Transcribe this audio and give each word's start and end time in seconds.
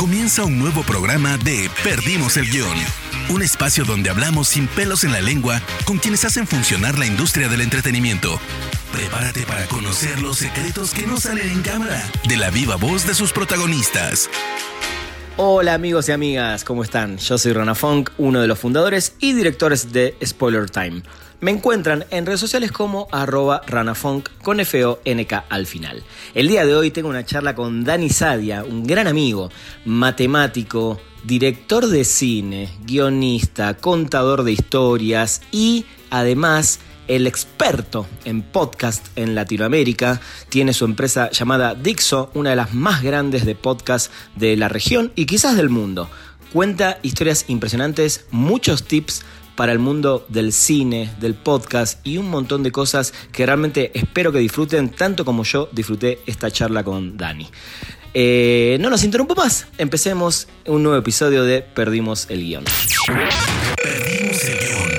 Comienza 0.00 0.44
un 0.46 0.58
nuevo 0.58 0.82
programa 0.82 1.36
de 1.36 1.68
Perdimos 1.84 2.38
el 2.38 2.48
Guión. 2.50 2.74
Un 3.28 3.42
espacio 3.42 3.84
donde 3.84 4.08
hablamos 4.08 4.48
sin 4.48 4.66
pelos 4.66 5.04
en 5.04 5.12
la 5.12 5.20
lengua 5.20 5.60
con 5.84 5.98
quienes 5.98 6.24
hacen 6.24 6.46
funcionar 6.46 6.98
la 6.98 7.04
industria 7.04 7.50
del 7.50 7.60
entretenimiento. 7.60 8.40
Prepárate 8.94 9.42
para 9.42 9.66
conocer 9.66 10.22
los 10.22 10.38
secretos 10.38 10.94
que 10.94 11.06
no 11.06 11.20
salen 11.20 11.50
en 11.50 11.60
cámara 11.60 12.02
de 12.26 12.38
la 12.38 12.48
viva 12.48 12.76
voz 12.76 13.06
de 13.06 13.12
sus 13.12 13.34
protagonistas. 13.34 14.30
Hola 15.36 15.74
amigos 15.74 16.08
y 16.08 16.12
amigas, 16.12 16.64
¿cómo 16.64 16.82
están? 16.82 17.18
Yo 17.18 17.36
soy 17.36 17.52
Rana 17.52 17.74
Funk, 17.74 18.08
uno 18.16 18.40
de 18.40 18.46
los 18.46 18.58
fundadores 18.58 19.16
y 19.20 19.34
directores 19.34 19.92
de 19.92 20.16
Spoiler 20.24 20.70
Time. 20.70 21.02
Me 21.40 21.50
encuentran 21.50 22.04
en 22.10 22.26
redes 22.26 22.40
sociales 22.40 22.70
como 22.70 23.08
arroba 23.10 23.62
ranafunk 23.66 24.28
con 24.42 24.60
F-O-N-K 24.60 25.46
al 25.48 25.66
final. 25.66 26.02
El 26.34 26.48
día 26.48 26.66
de 26.66 26.74
hoy 26.74 26.90
tengo 26.90 27.08
una 27.08 27.24
charla 27.24 27.54
con 27.54 27.82
Dani 27.82 28.10
Sadia, 28.10 28.62
un 28.62 28.86
gran 28.86 29.06
amigo, 29.06 29.50
matemático, 29.86 31.00
director 31.24 31.86
de 31.86 32.04
cine, 32.04 32.68
guionista, 32.84 33.72
contador 33.78 34.42
de 34.42 34.52
historias 34.52 35.40
y 35.50 35.86
además 36.10 36.80
el 37.08 37.26
experto 37.26 38.06
en 38.26 38.42
podcast 38.42 39.06
en 39.16 39.34
Latinoamérica. 39.34 40.20
Tiene 40.50 40.74
su 40.74 40.84
empresa 40.84 41.30
llamada 41.30 41.74
Dixo, 41.74 42.30
una 42.34 42.50
de 42.50 42.56
las 42.56 42.74
más 42.74 43.02
grandes 43.02 43.46
de 43.46 43.54
podcast 43.54 44.12
de 44.36 44.58
la 44.58 44.68
región 44.68 45.10
y 45.14 45.24
quizás 45.24 45.56
del 45.56 45.70
mundo. 45.70 46.10
Cuenta 46.52 46.98
historias 47.02 47.46
impresionantes, 47.48 48.26
muchos 48.30 48.84
tips 48.84 49.22
para 49.56 49.72
el 49.72 49.78
mundo 49.78 50.24
del 50.28 50.52
cine, 50.52 51.10
del 51.20 51.34
podcast 51.34 52.04
y 52.06 52.16
un 52.16 52.30
montón 52.30 52.62
de 52.62 52.72
cosas 52.72 53.12
que 53.32 53.46
realmente 53.46 53.90
espero 53.98 54.32
que 54.32 54.38
disfruten 54.38 54.90
tanto 54.90 55.24
como 55.24 55.44
yo 55.44 55.68
disfruté 55.72 56.20
esta 56.26 56.50
charla 56.50 56.84
con 56.84 57.16
Dani. 57.16 57.48
Eh, 58.12 58.76
no 58.80 58.90
nos 58.90 59.04
interrumpo 59.04 59.34
más, 59.34 59.68
empecemos 59.78 60.48
un 60.66 60.82
nuevo 60.82 60.98
episodio 60.98 61.44
de 61.44 61.62
Perdimos 61.62 62.28
el 62.28 62.40
guion. 62.40 62.64
Perdimos 63.82 64.44
el 64.44 64.58
guion. 64.58 64.90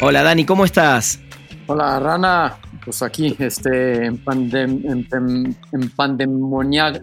Hola 0.00 0.22
Dani, 0.22 0.44
¿cómo 0.44 0.64
estás? 0.64 1.20
Hola 1.66 1.98
Rana, 1.98 2.58
pues 2.84 3.02
aquí 3.02 3.34
este, 3.38 4.04
en, 4.04 4.18
pandem, 4.18 4.82
en, 4.84 5.56
en 5.72 5.90
pandemoniado 5.90 7.00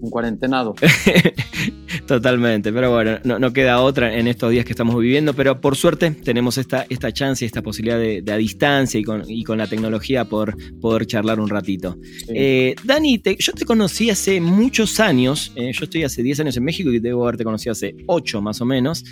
un 0.00 0.10
cuarentenado. 0.10 0.74
Totalmente, 2.06 2.72
pero 2.72 2.90
bueno, 2.90 3.18
no, 3.24 3.52
queda 3.52 3.80
otra 3.80 4.16
en 4.16 4.28
estos 4.28 4.50
días 4.50 4.64
que 4.64 4.72
estamos 4.72 4.98
viviendo, 5.00 5.34
pero 5.34 5.60
por 5.60 5.76
suerte 5.76 6.10
tenemos 6.10 6.58
esta, 6.58 6.86
esta 6.88 7.12
chance 7.12 7.44
y 7.44 7.46
esta 7.46 7.62
posibilidad 7.62 7.98
de, 7.98 8.32
a 8.32 8.36
distancia 8.36 8.98
y 8.98 9.04
con, 9.04 9.22
y 9.28 9.44
con, 9.44 9.58
la 9.58 9.66
tecnología 9.66 10.24
por 10.24 10.56
poder 10.80 11.06
charlar 11.06 11.40
un 11.40 11.48
ratito. 11.48 11.98
Eh, 12.28 12.74
Dani, 12.84 13.20
yo 13.38 13.52
te 13.52 13.64
conocí 13.64 14.10
hace 14.10 14.40
muchos 14.40 15.00
años, 15.00 15.52
eh, 15.56 15.72
yo 15.72 15.84
estoy 15.84 16.04
hace 16.04 16.22
10 16.22 16.40
años 16.40 16.56
en 16.56 16.64
México 16.64 16.90
y 16.90 16.98
debo 16.98 17.24
haberte 17.24 17.44
conocido 17.44 17.72
hace 17.72 17.94
8 18.06 18.40
más 18.40 18.60
o 18.60 18.64
menos, 18.64 19.04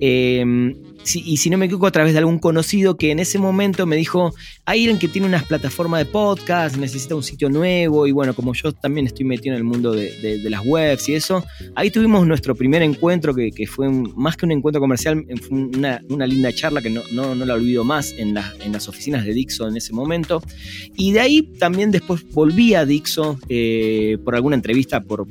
eh, 0.00 0.74
y 1.14 1.36
si 1.38 1.48
no 1.50 1.56
me 1.56 1.66
equivoco 1.66 1.86
a 1.86 1.90
través 1.90 2.12
de 2.12 2.18
algún 2.18 2.38
conocido 2.38 2.96
que 2.96 3.10
en 3.10 3.18
ese 3.18 3.38
momento 3.38 3.86
me 3.86 3.96
dijo, 3.96 4.34
hay 4.66 4.80
alguien 4.80 4.98
que 4.98 5.08
tiene 5.08 5.26
unas 5.26 5.44
plataformas 5.44 6.00
de 6.00 6.06
podcast, 6.06 6.76
necesita 6.76 7.14
un 7.14 7.22
sitio 7.22 7.48
nuevo, 7.48 8.06
y 8.06 8.12
bueno, 8.12 8.34
como 8.34 8.52
yo 8.52 8.72
también 8.72 9.06
estoy 9.06 9.24
metido 9.24 9.54
en 9.54 9.58
el 9.58 9.64
mundo 9.64 9.92
de 9.92 10.08
de, 10.22 10.50
las 10.50 10.64
webs 10.64 11.08
y 11.08 11.14
eso. 11.14 11.44
Ahí 11.74 11.90
tuvimos 11.90 12.22
nuestro 12.28 12.54
primer 12.54 12.82
encuentro, 12.82 13.34
que, 13.34 13.66
fue 13.66 13.88
más 13.90 14.36
que 14.36 14.46
un 14.46 14.52
encuentro 14.52 14.80
comercial, 14.80 15.24
fue 15.42 15.58
una, 15.58 16.26
linda 16.26 16.52
charla 16.52 16.82
que 16.82 16.90
no, 16.90 17.02
no, 17.12 17.34
no 17.34 17.44
la 17.44 17.54
olvido 17.54 17.84
más 17.84 18.12
en, 18.16 18.36
en, 18.60 18.72
las 18.72 18.88
oficinas 18.88 19.24
de 19.24 19.32
Dixo 19.32 19.68
en 19.68 19.76
ese 19.76 19.92
momento. 19.92 20.42
Y 20.96 21.12
de 21.12 21.20
ahí 21.20 21.42
también 21.42 21.90
después 21.90 22.24
volví 22.30 22.74
a 22.74 22.84
Dixo 22.84 23.38
eh, 23.48 24.18
por 24.24 24.34
alguna 24.34 24.56
entrevista 24.56 25.00
por, 25.00 25.26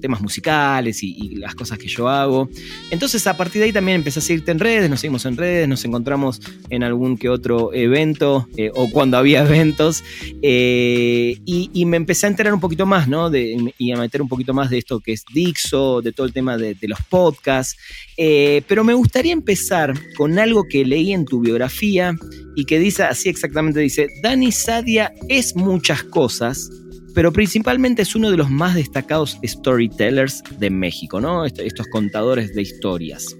temas 0.00 0.20
musicales 0.20 1.02
y, 1.02 1.36
las 1.36 1.54
cosas 1.54 1.78
que 1.78 1.88
yo 1.88 2.08
hago. 2.08 2.50
Entonces 2.90 3.26
a 3.26 3.36
partir 3.36 3.60
de 3.60 3.66
ahí 3.66 3.72
también 3.72 3.96
empecé 3.96 4.18
a 4.18 4.22
seguirte 4.22 4.50
en 4.50 4.58
redes, 4.58 4.90
nos 4.90 5.00
seguimos 5.00 5.24
en 5.26 5.36
redes, 5.36 5.68
nos 5.68 5.84
encontramos 5.84 6.40
en 6.68 6.82
algún 6.82 7.16
que 7.16 7.28
otro 7.28 7.72
evento 7.72 8.48
eh, 8.56 8.70
o 8.74 8.90
cuando 8.90 9.16
había 9.16 9.42
eventos 9.44 10.02
eh, 10.42 11.38
y, 11.44 11.84
me 11.84 11.96
empecé 11.96 12.26
a 12.26 12.30
enterar 12.30 12.52
un 12.54 12.60
poquito 12.60 12.86
más, 12.86 13.08
¿no? 13.08 13.30
De, 13.30 13.72
y 13.78 13.92
a 13.92 13.96
meter 13.96 14.22
un 14.22 14.28
poquito 14.28 14.54
más 14.54 14.70
de 14.70 14.78
esto 14.78 15.00
que 15.00 15.12
es 15.12 15.24
Dixo, 15.32 16.02
de 16.02 16.12
todo 16.12 16.26
el 16.26 16.32
tema 16.32 16.39
de, 16.40 16.76
los 16.82 16.98
podcasts. 17.08 17.76
Eh, 18.16 18.62
pero 18.66 18.84
me 18.84 18.94
gustaría 18.94 19.32
empezar 19.32 19.94
con 20.16 20.38
algo 20.38 20.64
que 20.68 20.84
leí 20.84 21.12
en 21.12 21.24
tu 21.24 21.40
biografía 21.40 22.14
y 22.56 22.64
que 22.64 22.78
dice 22.78 23.04
así 23.04 23.28
exactamente, 23.28 23.80
dice, 23.80 24.08
Dani 24.22 24.52
Sadia 24.52 25.12
es 25.28 25.54
muchas 25.54 26.02
cosas, 26.02 26.70
pero 27.14 27.32
principalmente 27.32 28.02
es 28.02 28.14
uno 28.14 28.30
de 28.30 28.36
los 28.36 28.50
más 28.50 28.74
destacados 28.74 29.38
storytellers 29.44 30.42
de 30.58 30.70
México, 30.70 31.20
¿no? 31.20 31.44
Estos 31.44 31.86
contadores 31.88 32.54
de 32.54 32.62
historias. 32.62 33.36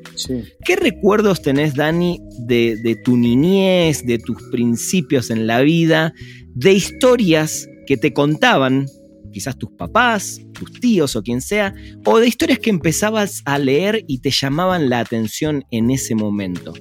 ¿Qué 0.64 0.76
recuerdos 0.76 1.42
tenés, 1.42 1.74
Dani, 1.74 2.20
de, 2.40 2.76
de, 2.76 2.96
tu 2.96 3.16
niñez, 3.16 4.04
de 4.04 4.18
tus 4.18 4.42
principios 4.50 5.30
en 5.30 5.46
la 5.46 5.60
vida, 5.60 6.12
de 6.54 6.72
historias 6.72 7.68
que 7.86 7.96
te 7.96 8.12
contaban 8.12 8.86
quizás 9.32 9.56
tus 9.56 9.70
papás, 9.72 10.40
tus 10.52 10.72
tíos 10.80 11.16
o 11.16 11.22
quien 11.22 11.40
sea, 11.40 11.74
o 12.04 12.18
de 12.18 12.28
historias 12.28 12.58
que 12.58 12.70
empezabas 12.70 13.42
a 13.44 13.58
leer 13.58 14.04
y 14.06 14.18
te 14.18 14.30
llamaban 14.30 14.90
la 14.90 15.00
atención 15.00 15.64
en 15.70 15.90
ese 15.90 16.14
momento? 16.14 16.72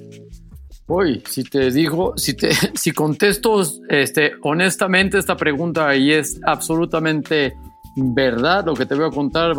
Uy, 0.86 1.22
si 1.28 1.44
te 1.44 1.70
digo, 1.70 2.14
si 2.16 2.34
te, 2.34 2.50
si 2.74 2.90
contesto 2.92 3.62
este, 3.88 4.32
honestamente 4.42 5.18
esta 5.18 5.36
pregunta 5.36 5.94
y 5.94 6.12
es 6.12 6.40
absolutamente 6.44 7.54
verdad, 7.96 8.64
lo 8.66 8.74
que 8.74 8.86
te 8.86 8.94
voy 8.94 9.06
a 9.06 9.10
contar, 9.10 9.52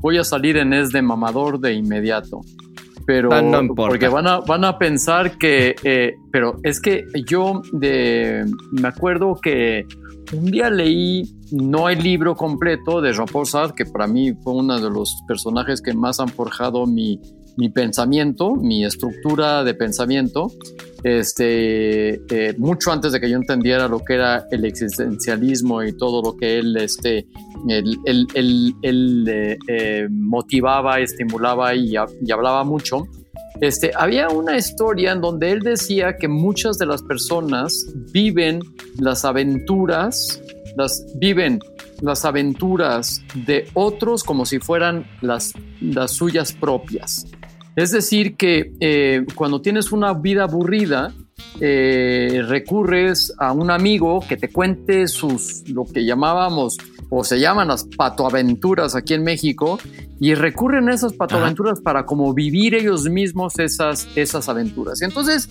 voy 0.00 0.18
a 0.18 0.24
salir 0.24 0.56
en 0.56 0.72
es 0.72 0.90
de 0.90 1.02
mamador 1.02 1.60
de 1.60 1.74
inmediato. 1.74 2.40
Pero 3.04 3.32
ah, 3.32 3.42
no, 3.42 3.74
porque 3.74 4.08
van 4.08 4.28
a, 4.28 4.40
van 4.40 4.64
a 4.64 4.78
pensar 4.78 5.36
que, 5.38 5.74
eh, 5.82 6.14
pero 6.30 6.58
es 6.62 6.80
que 6.80 7.04
yo 7.26 7.62
de, 7.72 8.44
me 8.70 8.88
acuerdo 8.88 9.38
que 9.42 9.86
un 10.32 10.50
día 10.50 10.70
leí, 10.70 11.24
no 11.50 11.88
el 11.88 12.02
libro 12.02 12.34
completo 12.34 13.00
de 13.00 13.12
Jean-Paul 13.12 13.46
Sartre, 13.46 13.84
que 13.84 13.90
para 13.90 14.06
mí 14.06 14.32
fue 14.32 14.54
uno 14.54 14.80
de 14.80 14.90
los 14.90 15.22
personajes 15.26 15.82
que 15.82 15.92
más 15.92 16.20
han 16.20 16.28
forjado 16.28 16.86
mi, 16.86 17.20
pensamiento, 17.74 18.54
mi 18.56 18.84
estructura 18.84 19.62
de 19.62 19.74
pensamiento, 19.74 20.50
este, 21.04 22.14
eh, 22.14 22.54
mucho 22.56 22.92
antes 22.92 23.12
de 23.12 23.20
que 23.20 23.28
yo 23.28 23.36
entendiera 23.36 23.88
lo 23.88 24.00
que 24.00 24.14
era 24.14 24.46
el 24.50 24.64
existencialismo 24.64 25.82
y 25.82 25.96
todo 25.96 26.22
lo 26.22 26.36
que 26.36 26.58
él, 26.58 26.76
este, 26.76 27.26
él, 27.68 28.74
eh, 28.82 29.58
eh, 29.68 30.08
motivaba, 30.10 31.00
estimulaba 31.00 31.74
y 31.74 31.94
hablaba 31.96 32.64
mucho. 32.64 33.06
Este, 33.60 33.92
había 33.96 34.28
una 34.28 34.56
historia 34.56 35.12
en 35.12 35.20
donde 35.20 35.52
él 35.52 35.60
decía 35.60 36.16
que 36.16 36.28
muchas 36.28 36.78
de 36.78 36.86
las 36.86 37.02
personas 37.02 37.86
viven 38.12 38.60
las 38.98 39.24
aventuras, 39.24 40.40
las 40.76 41.04
viven 41.16 41.60
las 42.00 42.24
aventuras 42.24 43.22
de 43.34 43.68
otros 43.74 44.24
como 44.24 44.44
si 44.46 44.58
fueran 44.58 45.06
las, 45.20 45.52
las 45.80 46.12
suyas 46.12 46.52
propias. 46.52 47.26
Es 47.76 47.92
decir, 47.92 48.36
que 48.36 48.72
eh, 48.80 49.24
cuando 49.34 49.62
tienes 49.62 49.92
una 49.92 50.12
vida 50.12 50.42
aburrida, 50.44 51.14
eh, 51.60 52.42
recurres 52.46 53.32
a 53.38 53.52
un 53.52 53.70
amigo 53.70 54.20
que 54.28 54.36
te 54.36 54.50
cuente 54.50 55.06
sus, 55.08 55.68
lo 55.68 55.84
que 55.84 56.04
llamábamos 56.04 56.78
o 57.10 57.24
se 57.24 57.40
llaman 57.40 57.68
las 57.68 57.84
patoaventuras 57.84 58.94
aquí 58.94 59.14
en 59.14 59.22
México 59.22 59.78
y 60.18 60.34
recurren 60.34 60.88
a 60.88 60.94
esas 60.94 61.12
patoaventuras 61.12 61.80
para 61.80 62.06
como 62.06 62.32
vivir 62.32 62.74
ellos 62.74 63.08
mismos 63.08 63.58
esas, 63.58 64.08
esas 64.16 64.48
aventuras. 64.48 65.02
Y 65.02 65.04
entonces 65.04 65.48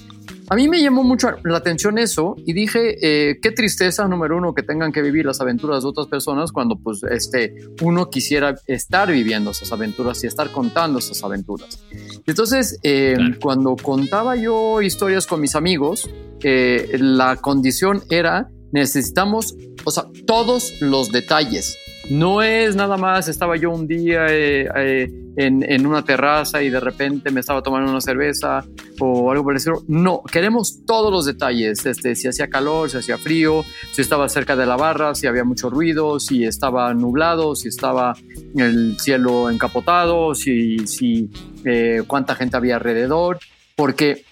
a 0.52 0.56
mí 0.56 0.68
me 0.68 0.82
llamó 0.82 1.02
mucho 1.04 1.30
la 1.46 1.60
atención 1.60 1.98
eso 1.98 2.36
y 2.46 2.52
dije, 2.52 2.98
eh, 3.02 3.40
qué 3.42 3.52
tristeza, 3.52 4.06
número 4.10 4.36
uno, 4.36 4.54
que 4.54 4.64
tengan 4.64 4.92
que 4.92 5.02
vivir 5.02 5.26
las 5.26 5.40
aventuras 5.40 5.84
de 5.84 5.88
otras 5.88 6.08
personas 6.08 6.52
cuando 6.52 6.76
pues 6.76 7.04
este, 7.04 7.56
uno 7.82 8.10
quisiera 8.10 8.56
estar 8.68 9.10
viviendo 9.10 9.52
esas 9.52 9.72
aventuras 9.72 10.22
y 10.26 10.28
estar 10.28 10.52
contando 10.52 11.00
esas 11.00 11.24
aventuras. 11.24 11.82
Entonces, 12.28 12.78
eh, 12.84 13.16
cuando 13.42 13.78
contaba 13.78 14.36
yo 14.36 14.82
historias 14.82 15.26
con 15.26 15.40
mis 15.40 15.56
amigos, 15.56 16.10
eh, 16.44 16.98
la 17.00 17.38
condición 17.38 18.04
era 18.10 18.50
necesitamos, 18.74 19.56
o 19.86 19.92
sea, 19.92 20.06
todos 20.26 20.82
los 20.82 21.14
detalles. 21.14 21.78
No 22.12 22.42
es 22.42 22.76
nada 22.76 22.98
más, 22.98 23.30
estaba 23.30 23.56
yo 23.56 23.72
un 23.72 23.88
día 23.88 24.26
eh, 24.30 24.68
eh, 24.76 25.10
en, 25.38 25.86
una 25.86 26.04
terraza 26.04 26.62
y 26.62 26.70
de 26.70 26.82
repente 26.82 27.32
me 27.32 27.40
estaba 27.40 27.64
tomando 27.64 27.90
una 27.90 28.02
cerveza 28.02 28.66
o 29.00 29.32
algo 29.32 29.46
parecido. 29.46 29.82
No, 29.88 30.22
queremos 30.30 30.86
todos 30.86 31.10
los 31.10 31.26
detalles, 31.26 31.86
este, 31.86 32.16
si 32.16 32.28
hacía 32.28 32.50
calor, 32.50 32.90
si 32.90 32.98
hacía 32.98 33.18
frío, 33.18 33.64
si 33.94 34.02
estaba 34.02 34.28
cerca 34.28 34.58
de 34.58 34.66
la 34.66 34.76
barra, 34.76 35.16
si 35.16 35.26
había 35.26 35.46
mucho 35.46 35.70
ruido, 35.70 36.20
si 36.20 36.44
estaba 36.44 36.94
nublado, 36.94 37.56
si 37.56 37.70
estaba 37.70 38.14
el 38.58 39.00
cielo 39.00 39.50
encapotado, 39.50 40.36
si, 40.36 40.80
si 40.88 41.30
eh, 41.64 42.04
cuánta 42.08 42.36
gente 42.36 42.58
había 42.58 42.76
alrededor, 42.76 43.40
porque 43.78 44.26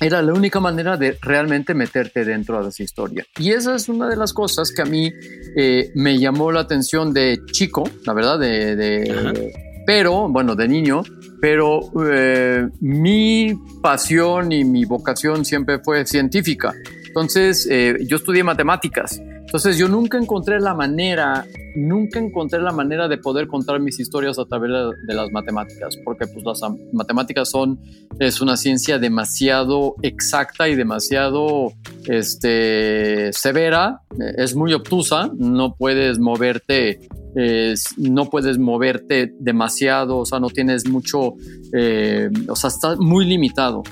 era 0.00 0.22
la 0.22 0.32
única 0.32 0.60
manera 0.60 0.96
de 0.96 1.18
realmente 1.20 1.74
meterte 1.74 2.24
dentro 2.24 2.62
de 2.62 2.68
esa 2.68 2.82
historia. 2.82 3.26
Y 3.38 3.50
esa 3.50 3.74
es 3.74 3.88
una 3.88 4.08
de 4.08 4.16
las 4.16 4.32
cosas 4.32 4.72
que 4.72 4.82
a 4.82 4.84
mí 4.84 5.12
eh, 5.56 5.90
me 5.94 6.18
llamó 6.18 6.52
la 6.52 6.60
atención 6.60 7.12
de 7.12 7.40
chico, 7.52 7.84
la 8.04 8.12
verdad, 8.12 8.38
de, 8.38 9.52
pero, 9.86 10.28
bueno, 10.28 10.54
de 10.54 10.68
niño, 10.68 11.02
pero 11.40 11.80
eh, 12.10 12.68
mi 12.80 13.54
pasión 13.82 14.52
y 14.52 14.64
mi 14.64 14.84
vocación 14.84 15.44
siempre 15.44 15.78
fue 15.78 16.04
científica. 16.06 16.74
Entonces, 17.06 17.66
eh, 17.70 17.96
yo 18.06 18.18
estudié 18.18 18.44
matemáticas. 18.44 19.20
Entonces, 19.48 19.78
yo 19.78 19.88
nunca 19.88 20.18
encontré 20.18 20.60
la 20.60 20.74
manera, 20.74 21.46
nunca 21.74 22.18
encontré 22.18 22.60
la 22.60 22.70
manera 22.70 23.08
de 23.08 23.16
poder 23.16 23.46
contar 23.46 23.80
mis 23.80 23.98
historias 23.98 24.38
a 24.38 24.44
través 24.44 24.70
de, 25.06 25.14
las 25.14 25.30
matemáticas, 25.32 25.96
porque 26.04 26.26
pues 26.26 26.44
las 26.44 26.60
matemáticas 26.92 27.48
son, 27.48 27.80
es 28.18 28.42
una 28.42 28.58
ciencia 28.58 28.98
demasiado 28.98 29.94
exacta 30.02 30.68
y 30.68 30.76
demasiado 30.76 31.72
este, 32.04 33.32
severa, 33.32 34.02
es 34.36 34.54
muy 34.54 34.74
obtusa, 34.74 35.30
no 35.38 35.74
puedes 35.76 36.18
moverte 36.18 37.08
no 37.96 38.30
puedes 38.30 38.58
moverte 38.58 39.32
demasiado, 39.38 40.18
o 40.18 40.26
sea, 40.26 40.40
no 40.40 40.48
tienes 40.48 40.88
mucho, 40.88 41.34
eh, 41.72 42.28
o 42.48 42.56
sea, 42.56 42.68
está 42.68 42.96
muy 42.96 43.24
limitado. 43.26 43.82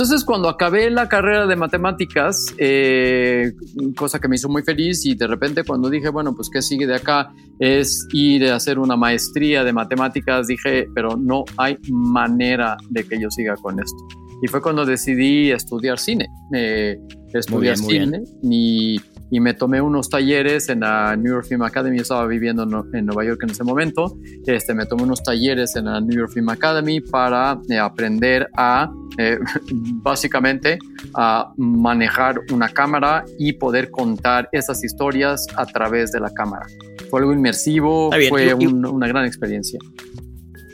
Entonces, 0.00 0.24
cuando 0.24 0.48
acabé 0.48 0.88
la 0.88 1.10
carrera 1.10 1.46
de 1.46 1.56
matemáticas, 1.56 2.46
eh, 2.56 3.52
cosa 3.94 4.18
que 4.18 4.28
me 4.28 4.36
hizo 4.36 4.48
muy 4.48 4.62
feliz, 4.62 5.04
y 5.04 5.14
de 5.14 5.26
repente 5.26 5.62
cuando 5.62 5.90
dije, 5.90 6.08
bueno, 6.08 6.34
pues 6.34 6.48
qué 6.50 6.62
sigue 6.62 6.86
de 6.86 6.94
acá, 6.94 7.34
es 7.58 8.08
ir 8.14 8.46
a 8.46 8.56
hacer 8.56 8.78
una 8.78 8.96
maestría 8.96 9.62
de 9.62 9.74
matemáticas, 9.74 10.46
dije, 10.46 10.86
pero 10.94 11.18
no 11.18 11.44
hay 11.58 11.76
manera 11.90 12.78
de 12.88 13.04
que 13.04 13.20
yo 13.20 13.30
siga 13.30 13.56
con 13.56 13.78
esto. 13.78 13.98
Y 14.42 14.48
fue 14.48 14.62
cuando 14.62 14.86
decidí 14.86 15.50
estudiar 15.50 15.98
cine. 15.98 16.28
Eh, 16.54 16.98
estudiar 17.34 17.76
cine 17.76 18.22
y 18.42 18.98
y 19.30 19.40
me 19.40 19.54
tomé 19.54 19.80
unos 19.80 20.10
talleres 20.10 20.68
en 20.68 20.80
la 20.80 21.16
New 21.16 21.32
York 21.32 21.46
Film 21.46 21.62
Academy. 21.62 21.96
Yo 21.96 22.02
estaba 22.02 22.26
viviendo 22.26 22.64
en 22.92 23.06
Nueva 23.06 23.24
York 23.24 23.40
en 23.44 23.50
ese 23.50 23.64
momento. 23.64 24.18
Este, 24.46 24.74
me 24.74 24.86
tomé 24.86 25.04
unos 25.04 25.22
talleres 25.22 25.76
en 25.76 25.86
la 25.86 26.00
New 26.00 26.18
York 26.18 26.32
Film 26.32 26.48
Academy 26.48 27.00
para 27.00 27.60
eh, 27.68 27.78
aprender 27.78 28.48
a, 28.56 28.90
eh, 29.18 29.38
básicamente, 30.02 30.78
a 31.14 31.52
manejar 31.56 32.40
una 32.52 32.68
cámara 32.68 33.24
y 33.38 33.52
poder 33.52 33.90
contar 33.90 34.48
esas 34.52 34.82
historias 34.82 35.46
a 35.56 35.64
través 35.66 36.12
de 36.12 36.20
la 36.20 36.30
cámara. 36.30 36.66
Fue 37.08 37.20
algo 37.20 37.32
inmersivo, 37.32 38.10
fue 38.28 38.54
una 38.54 39.08
gran 39.08 39.24
experiencia. 39.24 39.78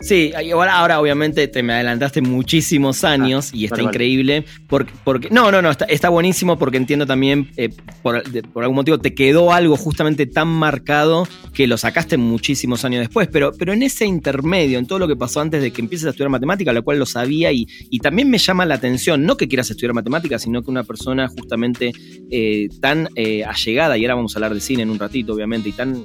Sí, 0.00 0.32
ahora, 0.52 0.78
ahora 0.78 1.00
obviamente 1.00 1.48
te 1.48 1.62
me 1.62 1.72
adelantaste 1.72 2.20
muchísimos 2.20 3.02
ah, 3.02 3.12
años 3.12 3.50
y 3.52 3.64
está 3.64 3.80
increíble. 3.80 4.44
Porque, 4.68 4.92
porque, 5.04 5.30
no, 5.30 5.50
no, 5.50 5.62
no, 5.62 5.70
está, 5.70 6.08
buenísimo 6.08 6.58
porque 6.58 6.76
entiendo 6.76 7.06
también, 7.06 7.50
eh, 7.56 7.70
por, 8.02 8.22
algún 8.62 8.76
motivo, 8.76 8.98
te 8.98 9.14
quedó 9.14 9.52
algo 9.52 9.76
justamente 9.76 10.26
tan 10.26 10.48
marcado 10.48 11.26
que 11.54 11.66
lo 11.66 11.78
sacaste 11.78 12.18
muchísimos 12.18 12.84
años 12.84 13.00
después. 13.00 13.28
Pero, 13.28 13.52
pero 13.58 13.72
en 13.72 13.82
ese 13.82 14.06
intermedio, 14.06 14.78
en 14.78 14.86
todo 14.86 14.98
lo 14.98 15.08
que 15.08 15.16
pasó 15.16 15.40
antes 15.40 15.62
de 15.62 15.70
que 15.70 15.80
empieces 15.80 16.06
a 16.06 16.10
estudiar 16.10 16.30
matemática, 16.30 16.72
lo 16.72 16.84
cual 16.84 16.98
lo 16.98 17.06
sabía 17.06 17.50
y, 17.52 17.66
y 17.90 18.00
también 18.00 18.28
me 18.28 18.38
llama 18.38 18.66
la 18.66 18.74
atención, 18.74 19.24
no 19.24 19.36
que 19.36 19.48
quieras 19.48 19.70
estudiar 19.70 19.94
matemática, 19.94 20.38
sino 20.38 20.62
que 20.62 20.70
una 20.70 20.84
persona 20.84 21.28
justamente 21.28 21.92
eh, 22.30 22.68
tan 22.80 23.08
eh, 23.14 23.44
allegada, 23.44 23.96
y 23.96 24.04
ahora 24.04 24.16
vamos 24.16 24.34
a 24.34 24.38
hablar 24.38 24.54
de 24.54 24.60
cine 24.60 24.82
en 24.82 24.90
un 24.90 24.98
ratito, 24.98 25.32
obviamente, 25.32 25.70
y 25.70 25.72
tan 25.72 26.04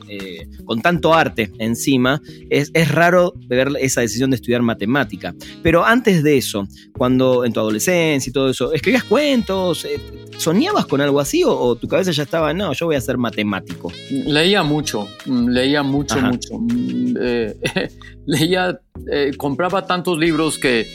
con 0.65 0.81
tanto 0.81 1.13
arte 1.13 1.51
encima, 1.59 2.21
es, 2.49 2.71
es 2.73 2.89
raro 2.89 3.33
ver 3.47 3.69
esa 3.81 4.01
decisión 4.01 4.29
de 4.29 4.35
estudiar 4.35 4.61
matemática. 4.61 5.33
Pero 5.61 5.83
antes 5.83 6.23
de 6.23 6.37
eso, 6.37 6.67
cuando 6.97 7.45
en 7.45 7.53
tu 7.53 7.59
adolescencia 7.59 8.29
y 8.29 8.33
todo 8.33 8.49
eso, 8.49 8.73
¿escribías 8.73 9.03
cuentos? 9.03 9.85
Eh, 9.85 9.99
¿Soñabas 10.37 10.85
con 10.85 11.01
algo 11.01 11.19
así 11.19 11.43
o, 11.45 11.75
tu 11.75 11.87
cabeza 11.87 12.11
ya 12.11 12.23
estaba, 12.23 12.53
no, 12.53 12.73
yo 12.73 12.87
voy 12.87 12.95
a 12.95 13.01
ser 13.01 13.17
matemático? 13.17 13.91
Leía 14.09 14.63
mucho, 14.63 15.07
mm, 15.25 15.47
leía 15.49 15.83
mucho, 15.83 16.19
mucho. 16.21 16.57
Mm, 16.57 17.15
eh, 17.19 17.55
leía, 18.25 18.79
eh, 19.11 19.31
compraba 19.37 19.85
tantos 19.85 20.17
libros 20.17 20.57
que 20.57 20.87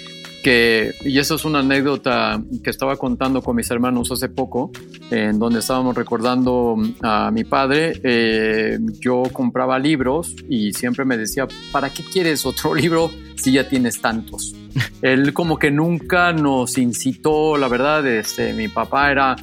y 0.47 1.19
eso 1.19 1.35
es 1.35 1.45
una 1.45 1.59
anécdota 1.59 2.41
que 2.63 2.71
estaba 2.71 2.97
contando 2.97 3.43
con 3.43 3.57
mis 3.57 3.71
hermanos 3.71 4.13
hace 4.13 4.29
poco, 4.29 4.71
en 5.11 5.39
donde 5.39 5.59
estábamos 5.59 5.97
recordando 5.97 6.77
a 7.03 7.31
mi 7.31 7.45
padre, 7.45 8.01
eh, 8.05 8.79
yo 9.01 9.25
compraba 9.33 9.79
libros 9.79 10.37
y 10.49 10.73
siempre 10.73 11.05
me 11.05 11.17
decía, 11.17 11.49
¿para 11.73 11.91
qué 11.91 12.05
quieres 12.05 12.47
otro 12.47 12.75
libro 12.77 13.11
si 13.37 13.53
ya 13.53 13.69
tienes 13.69 14.01
tantos? 14.01 14.55
Él 15.03 15.33
como 15.33 15.59
que 15.59 15.71
nunca 15.71 16.33
nos 16.33 16.79
incitó, 16.79 17.57
la 17.57 17.69
verdad, 17.69 18.07
este, 18.07 18.53
mi 18.53 18.69
papá 18.69 19.11
era 19.11 19.37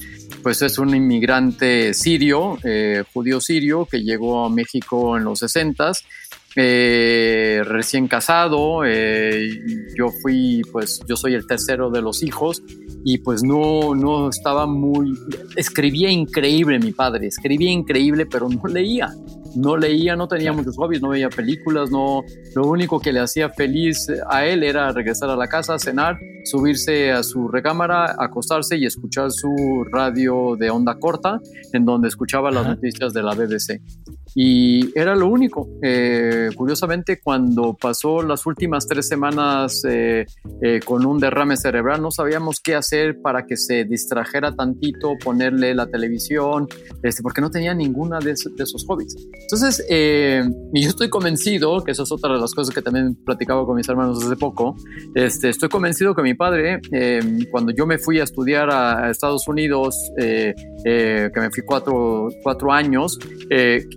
pues 0.44 0.62
es 0.62 0.78
un 0.78 0.94
inmigrante 0.94 1.94
sirio, 1.94 2.58
eh, 2.64 3.04
judío 3.14 3.40
sirio, 3.40 3.86
que 3.86 4.04
llegó 4.04 4.46
a 4.46 4.50
México 4.50 5.18
en 5.18 5.24
los 5.24 5.40
60 5.40 5.94
eh, 6.56 7.62
recién 7.66 8.08
casado, 8.08 8.86
eh, 8.86 9.50
yo 9.98 10.10
fui, 10.22 10.62
pues 10.72 11.02
yo 11.08 11.16
soy 11.16 11.34
el 11.34 11.48
tercero 11.48 11.90
de 11.90 12.02
los 12.02 12.22
hijos 12.22 12.62
y 13.04 13.18
pues 13.18 13.44
no, 13.44 13.96
no 13.96 14.30
estaba 14.30 14.68
muy, 14.68 15.14
escribía 15.56 16.12
increíble 16.12 16.80
mi 16.80 16.92
padre, 16.92 17.28
escribía 17.28 17.72
increíble, 17.72 18.28
pero 18.28 18.48
no 18.50 18.68
leía, 18.68 19.10
no 19.56 19.78
leía, 19.78 20.16
no 20.16 20.28
tenía 20.28 20.54
muchos 20.54 20.76
hobbies, 20.78 21.02
no 21.02 21.10
veía 21.10 21.30
películas, 21.30 21.90
no, 21.90 22.22
lo 22.56 22.68
único 22.68 23.00
que 23.00 23.12
le 23.12 23.20
hacía 23.20 23.50
feliz 23.50 24.08
a 24.30 24.46
él 24.46 24.64
era 24.64 24.92
regresar 24.92 25.32
a 25.32 25.36
la 25.36 25.48
casa, 25.48 25.80
cenar, 25.80 26.18
subirse 26.46 27.12
a 27.12 27.24
su 27.24 27.48
recámara, 27.48 28.16
acostarse 28.18 28.78
y 28.78 28.86
escuchar 28.86 29.32
su 29.32 29.86
radio 29.92 30.56
de 30.56 30.70
onda 30.70 31.00
corta, 31.00 31.40
en 31.72 31.84
donde 31.84 32.10
escuchaba 32.10 32.52
las 32.52 32.68
noticias 32.68 33.12
de 33.12 33.24
la 33.24 33.34
BBC 33.34 33.82
y 34.36 34.98
era 34.98 35.16
lo 35.16 35.28
único. 35.28 35.70
Eh, 35.82 36.50
curiosamente, 36.56 37.20
cuando 37.22 37.76
pasó 37.76 38.24
las 38.24 38.46
últimas 38.46 38.88
tres 38.88 39.08
semanas 39.08 39.84
eh, 39.88 40.26
eh, 40.62 40.80
con 40.84 41.06
un 41.06 41.20
derrame 41.20 41.56
cerebral, 41.58 42.02
no 42.02 42.12
sabíamos 42.12 42.60
qué 42.60 42.76
hacer 42.76 43.22
para 43.22 43.46
que 43.46 43.58
se 43.58 43.86
distrajera 43.86 44.56
tantito, 44.56 45.14
ponerle 45.24 45.76
la 45.76 45.86
televisión, 45.88 46.68
este, 47.04 47.22
porque 47.22 47.42
no 47.42 47.52
tenía 47.52 47.74
ninguna 47.74 48.20
de, 48.20 48.32
esos 48.32 48.86
hobbies. 48.88 49.16
Entonces, 49.42 49.86
y 49.90 50.82
yo 50.82 50.90
estoy 50.90 51.10
convencido, 51.10 51.84
que 51.84 51.92
eso 51.92 52.04
es 52.04 52.12
otra 52.12 52.34
de 52.34 52.40
las 52.40 52.54
cosas 52.54 52.74
que 52.74 52.82
también 52.82 53.16
platicaba 53.16 53.66
con 53.66 53.76
mis 53.76 53.88
hermanos 53.88 54.24
hace 54.24 54.36
poco, 54.36 54.76
este, 55.14 55.50
estoy 55.50 55.70
convencido 55.70 56.16
que 56.16 56.24
mi 56.24 56.34
padre, 56.34 56.82
cuando 57.52 57.72
yo 57.72 57.86
me 57.86 57.98
fui 57.98 58.20
a 58.20 58.24
estudiar 58.24 58.70
a, 58.72 59.12
Estados 59.12 59.48
Unidos, 59.48 59.96
que 60.18 61.32
me 61.36 61.52
fui 61.52 61.64
cuatro, 61.66 62.30
cuatro 62.42 62.72
años, 62.72 63.20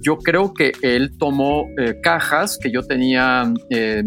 yo 0.02 0.18
creo 0.26 0.52
que 0.52 0.72
él 0.82 1.16
tomó 1.16 1.68
eh, 1.78 2.00
cajas 2.02 2.58
que 2.60 2.72
yo 2.72 2.82
tenía 2.82 3.54
eh, 3.70 4.02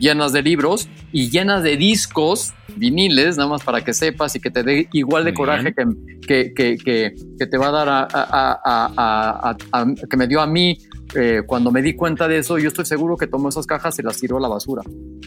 llenas 0.00 0.32
de 0.32 0.42
libros 0.42 0.88
y 1.12 1.30
llenas 1.30 1.62
de 1.62 1.76
discos 1.76 2.52
viniles, 2.74 3.36
nada 3.36 3.48
más 3.48 3.62
para 3.62 3.84
que 3.84 3.94
sepas 3.94 4.34
y 4.34 4.40
que 4.40 4.50
te 4.50 4.64
dé 4.64 4.88
igual 4.92 5.24
de 5.24 5.34
coraje 5.34 5.72
que, 5.72 6.52
que, 6.52 6.52
que, 6.52 7.14
que, 7.38 7.46
te 7.46 7.56
va 7.58 7.68
a 7.68 7.70
dar 7.70 7.88
a, 7.88 8.08
a, 8.10 9.56
a, 9.72 9.86
que 10.10 10.16
me 10.16 10.26
dio 10.26 10.40
a 10.40 10.48
mí 10.48 10.78
eh, 11.14 11.42
cuando 11.46 11.70
me 11.70 11.80
di 11.80 11.94
cuenta 11.94 12.26
de 12.26 12.38
eso, 12.38 12.58
yo 12.58 12.68
estoy 12.68 12.86
seguro 12.86 13.16
que 13.16 13.28
tomó 13.28 13.48
esas 13.48 13.66
cajas 13.66 13.96
y 14.00 14.02
las 14.02 14.18
tiró 14.18 14.38
a 14.38 14.40
la 14.40 14.48
basura. 14.48 14.82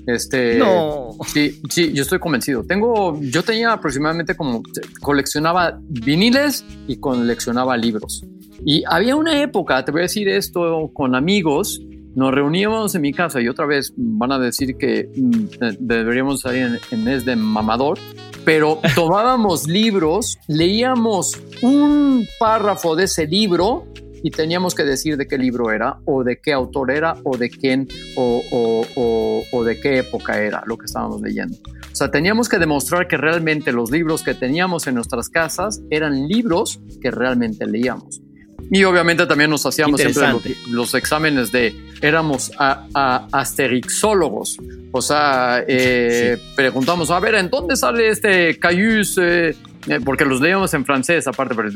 Este, 0.05 0.57
no. 0.57 1.11
Sí, 1.27 1.61
sí, 1.69 1.93
yo 1.93 2.01
estoy 2.01 2.19
convencido. 2.19 2.63
Tengo, 2.63 3.21
yo 3.21 3.41
tenía 3.43 3.71
aproximadamente 3.71 4.35
como 4.35 4.63
coleccionaba 5.01 5.79
viniles 5.81 6.65
y 6.87 6.97
coleccionaba 6.97 7.77
libros. 7.77 8.25
Y 8.65 8.83
había 8.87 9.15
una 9.15 9.41
época, 9.41 9.85
te 9.85 9.91
voy 9.91 10.01
a 10.01 10.03
decir 10.03 10.27
esto, 10.27 10.89
con 10.91 11.13
amigos, 11.13 11.79
nos 12.15 12.33
reuníamos 12.33 12.95
en 12.95 13.01
mi 13.01 13.13
casa 13.13 13.39
y 13.39 13.47
otra 13.47 13.67
vez 13.67 13.93
van 13.95 14.31
a 14.31 14.39
decir 14.39 14.75
que 14.77 15.07
mm, 15.15 15.75
deberíamos 15.79 16.41
salir 16.41 16.63
en, 16.63 16.79
en 16.89 17.03
mes 17.03 17.25
de 17.25 17.35
mamador, 17.35 17.99
pero 18.43 18.79
tomábamos 18.95 19.67
libros, 19.67 20.39
leíamos 20.47 21.39
un 21.61 22.25
párrafo 22.39 22.95
de 22.95 23.03
ese 23.03 23.27
libro 23.27 23.85
y 24.23 24.31
teníamos 24.31 24.73
que 24.73 24.83
decir 24.83 25.17
de 25.17 25.27
qué 25.27 25.37
libro 25.37 25.69
era 25.69 25.99
o 26.05 26.23
de 26.23 26.39
qué 26.39 26.51
autor 26.51 26.89
era 26.89 27.15
o 27.23 27.37
de 27.37 27.51
quién 27.51 27.87
o, 28.15 28.41
o, 28.51 29.43
o, 29.51 29.63
de 29.63 29.79
qué 29.79 29.99
época 29.99 30.41
era 30.41 30.63
lo 30.65 30.79
que 30.79 30.85
estábamos 30.85 31.21
leyendo. 31.21 31.55
O 31.91 31.95
sea, 31.95 32.09
teníamos 32.09 32.49
que 32.49 32.57
demostrar 32.57 33.07
que 33.07 33.17
realmente 33.17 33.71
los 33.71 33.91
libros 33.91 34.23
que 34.23 34.33
teníamos 34.33 34.87
en 34.87 34.95
nuestras 34.95 35.29
casas 35.29 35.83
eran 35.91 36.27
libros 36.27 36.79
que 36.99 37.11
realmente 37.11 37.67
leíamos. 37.67 38.24
Y 38.71 38.83
obviamente 38.83 39.25
también 39.25 39.49
nos 39.49 39.65
hacíamos 39.65 39.99
siempre 39.99 40.23
los, 40.69 40.93
exámenes 40.95 41.51
de, 41.51 41.75
éramos 42.01 42.51
a, 42.57 43.27
asterixólogos, 43.31 44.57
o 44.91 45.01
sea, 45.01 45.63
eh, 45.67 46.37
preguntamos, 46.55 47.11
a 47.11 47.19
ver, 47.19 47.35
¿en 47.35 47.49
dónde 47.49 47.75
sale 47.75 48.09
este 48.09 48.57
Cayus? 48.57 49.17
Eh, 49.17 49.55
eh, 49.87 49.99
porque 50.03 50.25
los 50.25 50.41
leíamos 50.41 50.73
en 50.73 50.83
francés, 50.83 51.27
aparte, 51.27 51.53
pero, 51.55 51.69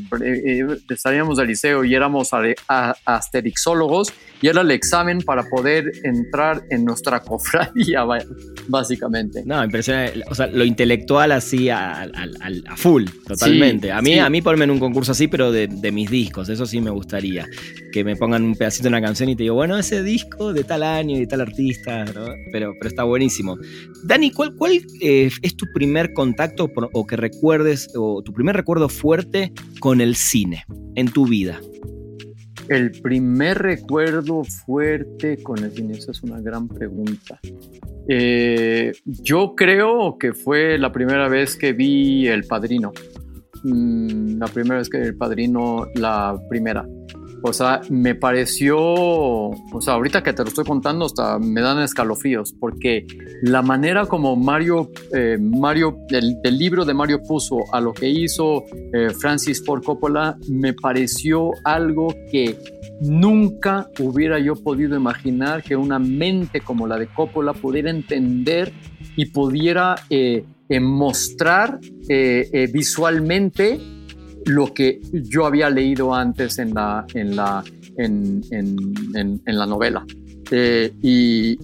salíamos 0.97 1.37
del 1.37 1.47
liceo 1.47 1.83
y 1.83 1.93
éramos 1.93 2.31
asterixólogos 3.05 4.11
y 4.41 4.47
era 4.47 4.61
el 4.61 4.71
examen 4.71 5.19
para 5.19 5.43
poder 5.43 5.91
entrar 6.03 6.63
en 6.69 6.85
nuestra 6.85 7.19
cofradía, 7.19 8.05
básicamente. 8.67 9.43
No, 9.45 9.63
impresionante. 9.63 10.23
O 10.29 10.35
sea, 10.35 10.47
lo 10.47 10.63
intelectual 10.63 11.31
así 11.31 11.69
a, 11.69 12.09
full, 12.75 13.05
totalmente. 13.27 13.91
a, 13.91 14.01
mí, 14.01 14.17
a 14.17 14.29
mí 14.29 14.41
ponme 14.41 14.63
en 14.63 14.71
un 14.71 14.79
concurso 14.79 15.11
así, 15.11 15.27
pero 15.27 15.51
de, 15.51 15.67
mis 15.91 16.09
discos, 16.09 16.49
eso 16.49 16.65
sí 16.65 16.79
me 16.79 16.91
gustaría. 16.91 17.47
Que 17.91 18.03
me 18.03 18.15
pongan 18.15 18.43
un 18.43 18.55
pedacito 18.55 18.83
de 18.83 18.89
una 18.89 19.01
canción 19.01 19.29
y 19.29 19.35
te 19.35 19.43
digo, 19.43 19.55
bueno, 19.55 19.77
ese 19.77 20.03
disco 20.03 20.53
de 20.53 20.63
tal 20.63 20.83
año 20.83 21.17
y 21.17 21.21
de 21.21 21.27
tal 21.27 21.41
artista, 21.41 22.05
pero, 22.51 22.73
pero 22.79 22.89
está 22.89 23.03
buenísimo. 23.03 23.57
Dani, 24.03 24.31
¿cuál, 24.31 24.55
cuál 24.55 24.79
eh, 25.01 25.29
es 25.41 25.57
tu 25.57 25.65
primer 25.73 26.13
contacto 26.13 26.69
o 26.93 27.07
que 27.07 27.15
recuerdes, 27.17 27.89
o 27.95 28.21
tu 28.23 28.31
primer 28.33 28.55
recuerdo 28.55 28.89
fuerte 28.89 29.51
con 29.79 30.01
el 30.01 30.15
cine 30.15 30.65
en 30.95 31.11
tu 31.11 31.27
vida? 31.27 31.59
El 32.69 32.91
primer 32.91 33.57
recuerdo 33.57 34.43
fuerte 34.43 35.41
con 35.41 35.63
el 35.63 35.71
cine, 35.71 35.93
esa 35.93 36.11
es 36.11 36.21
una 36.21 36.39
gran 36.39 36.67
pregunta. 36.67 37.39
Eh, 38.07 38.91
yo 39.05 39.55
creo 39.55 40.17
que 40.19 40.33
fue 40.33 40.77
la 40.77 40.91
primera 40.91 41.27
vez 41.27 41.55
que 41.55 41.73
vi 41.73 42.27
El 42.27 42.43
Padrino. 42.43 42.91
Mm, 43.63 44.37
la 44.37 44.47
primera 44.47 44.77
vez 44.77 44.89
que 44.89 44.99
vi 44.99 45.07
El 45.07 45.17
Padrino, 45.17 45.87
la 45.95 46.39
primera. 46.47 46.85
O 47.41 47.53
sea, 47.53 47.81
me 47.89 48.15
pareció, 48.15 48.77
o 48.77 49.81
sea, 49.81 49.93
ahorita 49.93 50.21
que 50.21 50.33
te 50.33 50.43
lo 50.43 50.49
estoy 50.49 50.65
contando, 50.65 51.05
hasta 51.05 51.39
me 51.39 51.61
dan 51.61 51.79
escalofríos, 51.79 52.53
porque 52.59 53.07
la 53.41 53.61
manera 53.61 54.05
como 54.07 54.35
Mario, 54.35 54.91
eh, 55.13 55.37
Mario, 55.39 55.99
el, 56.09 56.57
libro 56.57 56.83
de 56.83 56.93
Mario 56.93 57.21
puso 57.23 57.59
a 57.71 57.79
lo 57.79 57.93
que 57.93 58.09
hizo 58.09 58.65
eh, 58.93 59.09
Francis 59.17 59.63
Ford 59.65 59.83
Coppola, 59.83 60.37
me 60.49 60.73
pareció 60.73 61.51
algo 61.63 62.13
que 62.29 62.57
nunca 63.01 63.87
hubiera 63.99 64.39
yo 64.39 64.55
podido 64.55 64.97
imaginar 64.97 65.63
que 65.63 65.77
una 65.77 65.99
mente 65.99 66.59
como 66.59 66.87
la 66.87 66.97
de 66.97 67.07
Coppola 67.07 67.53
pudiera 67.53 67.89
entender 67.89 68.73
y 69.15 69.27
pudiera 69.27 69.95
eh, 70.09 70.43
mostrar 70.81 71.79
visualmente 72.71 73.79
lo 74.49 74.73
que 74.73 74.99
yo 75.13 75.45
había 75.45 75.69
leído 75.69 76.13
antes 76.13 76.57
en 76.57 76.73
la, 76.73 77.05
en 77.13 77.35
la, 77.35 77.63
en, 77.97 79.41
la 79.45 79.65
novela. 79.65 80.05
Eh, 80.51 80.91
y, 81.03 81.57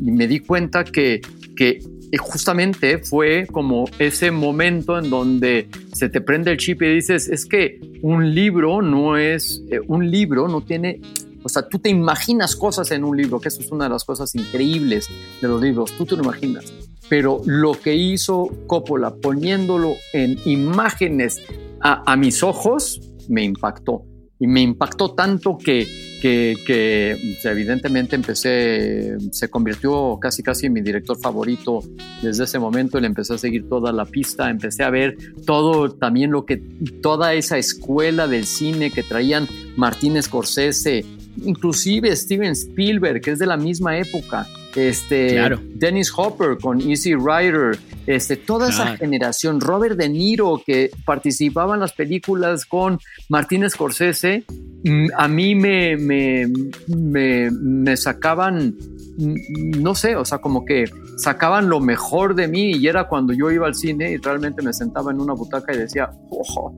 me 0.00 0.26
di 0.26 0.40
cuenta 0.40 0.84
que, 0.84 1.20
que 1.56 1.80
justamente 2.18 2.98
fue 2.98 3.46
como 3.50 3.88
ese 3.98 4.30
momento 4.30 4.98
en 4.98 5.10
donde 5.10 5.68
se 5.92 6.08
te 6.08 6.20
prende 6.20 6.50
el 6.50 6.56
chip 6.56 6.82
y 6.82 6.96
dices, 6.96 7.28
es 7.28 7.46
que 7.46 7.80
un 8.02 8.34
libro 8.34 8.82
no 8.82 9.16
es, 9.16 9.62
eh, 9.70 9.80
un 9.86 10.10
libro 10.10 10.48
no 10.48 10.62
tiene, 10.62 11.00
o 11.42 11.48
sea, 11.48 11.68
tú 11.68 11.78
te 11.78 11.90
imaginas 11.90 12.56
cosas 12.56 12.90
en 12.90 13.04
un 13.04 13.16
libro, 13.16 13.40
que 13.40 13.48
eso 13.48 13.60
es 13.60 13.70
una 13.70 13.84
de 13.84 13.90
las 13.90 14.04
cosas 14.04 14.34
increíbles 14.34 15.08
de 15.40 15.48
los 15.48 15.60
libros, 15.62 15.92
tú 15.92 16.06
te 16.06 16.16
lo 16.16 16.24
imaginas. 16.24 16.72
Pero 17.08 17.40
lo 17.46 17.72
que 17.72 17.94
hizo 17.94 18.50
Coppola 18.66 19.14
poniéndolo 19.14 19.94
en 20.12 20.38
imágenes 20.44 21.40
a, 21.80 22.16
mis 22.16 22.42
ojos 22.42 23.00
me 23.28 23.44
impactó. 23.44 24.04
Y 24.38 24.46
me 24.46 24.60
impactó 24.60 25.14
tanto 25.14 25.56
que, 25.56 25.86
que, 26.20 27.16
evidentemente 27.44 28.16
empecé, 28.16 29.16
se 29.32 29.48
convirtió 29.48 30.18
casi 30.20 30.42
casi 30.42 30.66
en 30.66 30.74
mi 30.74 30.82
director 30.82 31.18
favorito. 31.18 31.80
Desde 32.22 32.44
ese 32.44 32.58
momento 32.58 33.00
le 33.00 33.06
empecé 33.06 33.34
a 33.34 33.38
seguir 33.38 33.66
toda 33.68 33.92
la 33.92 34.04
pista, 34.04 34.50
empecé 34.50 34.84
a 34.84 34.90
ver 34.90 35.16
todo 35.46 35.90
también 35.90 36.32
lo 36.32 36.44
que, 36.44 36.58
toda 37.00 37.32
esa 37.32 37.56
escuela 37.56 38.28
del 38.28 38.44
cine 38.44 38.90
que 38.90 39.02
traían 39.02 39.48
Martín 39.76 40.20
Scorsese, 40.22 41.04
inclusive 41.42 42.14
Steven 42.14 42.52
Spielberg, 42.52 43.22
que 43.22 43.30
es 43.30 43.38
de 43.38 43.46
la 43.46 43.56
misma 43.56 43.96
época 43.96 44.46
este, 44.76 45.40
Dennis 45.74 46.12
Hopper 46.16 46.58
con 46.60 46.80
Easy 46.80 47.14
Rider, 47.14 47.78
este, 48.06 48.36
toda 48.36 48.68
esa 48.68 48.96
generación, 48.96 49.60
Robert 49.60 49.96
De 49.96 50.08
Niro 50.08 50.62
que 50.64 50.90
participaba 51.04 51.74
en 51.74 51.80
las 51.80 51.92
películas 51.92 52.66
con 52.66 52.98
Martin 53.28 53.68
Scorsese, 53.68 54.44
mm, 54.84 55.06
a 55.16 55.28
mí 55.28 55.54
me, 55.54 55.96
me, 55.96 56.46
me, 56.88 57.96
sacaban, 57.96 58.76
mm, 59.18 59.82
no 59.82 59.94
sé, 59.94 60.14
o 60.14 60.24
sea, 60.24 60.38
como 60.38 60.64
que 60.64 60.84
sacaban 61.16 61.68
lo 61.68 61.80
mejor 61.80 62.34
de 62.34 62.46
mí 62.46 62.72
y 62.72 62.86
era 62.86 63.08
cuando 63.08 63.32
yo 63.32 63.50
iba 63.50 63.66
al 63.66 63.74
cine 63.74 64.12
y 64.12 64.18
realmente 64.18 64.62
me 64.62 64.72
sentaba 64.72 65.10
en 65.10 65.20
una 65.20 65.32
butaca 65.32 65.74
y 65.74 65.78
decía, 65.78 66.10
ojo, 66.30 66.74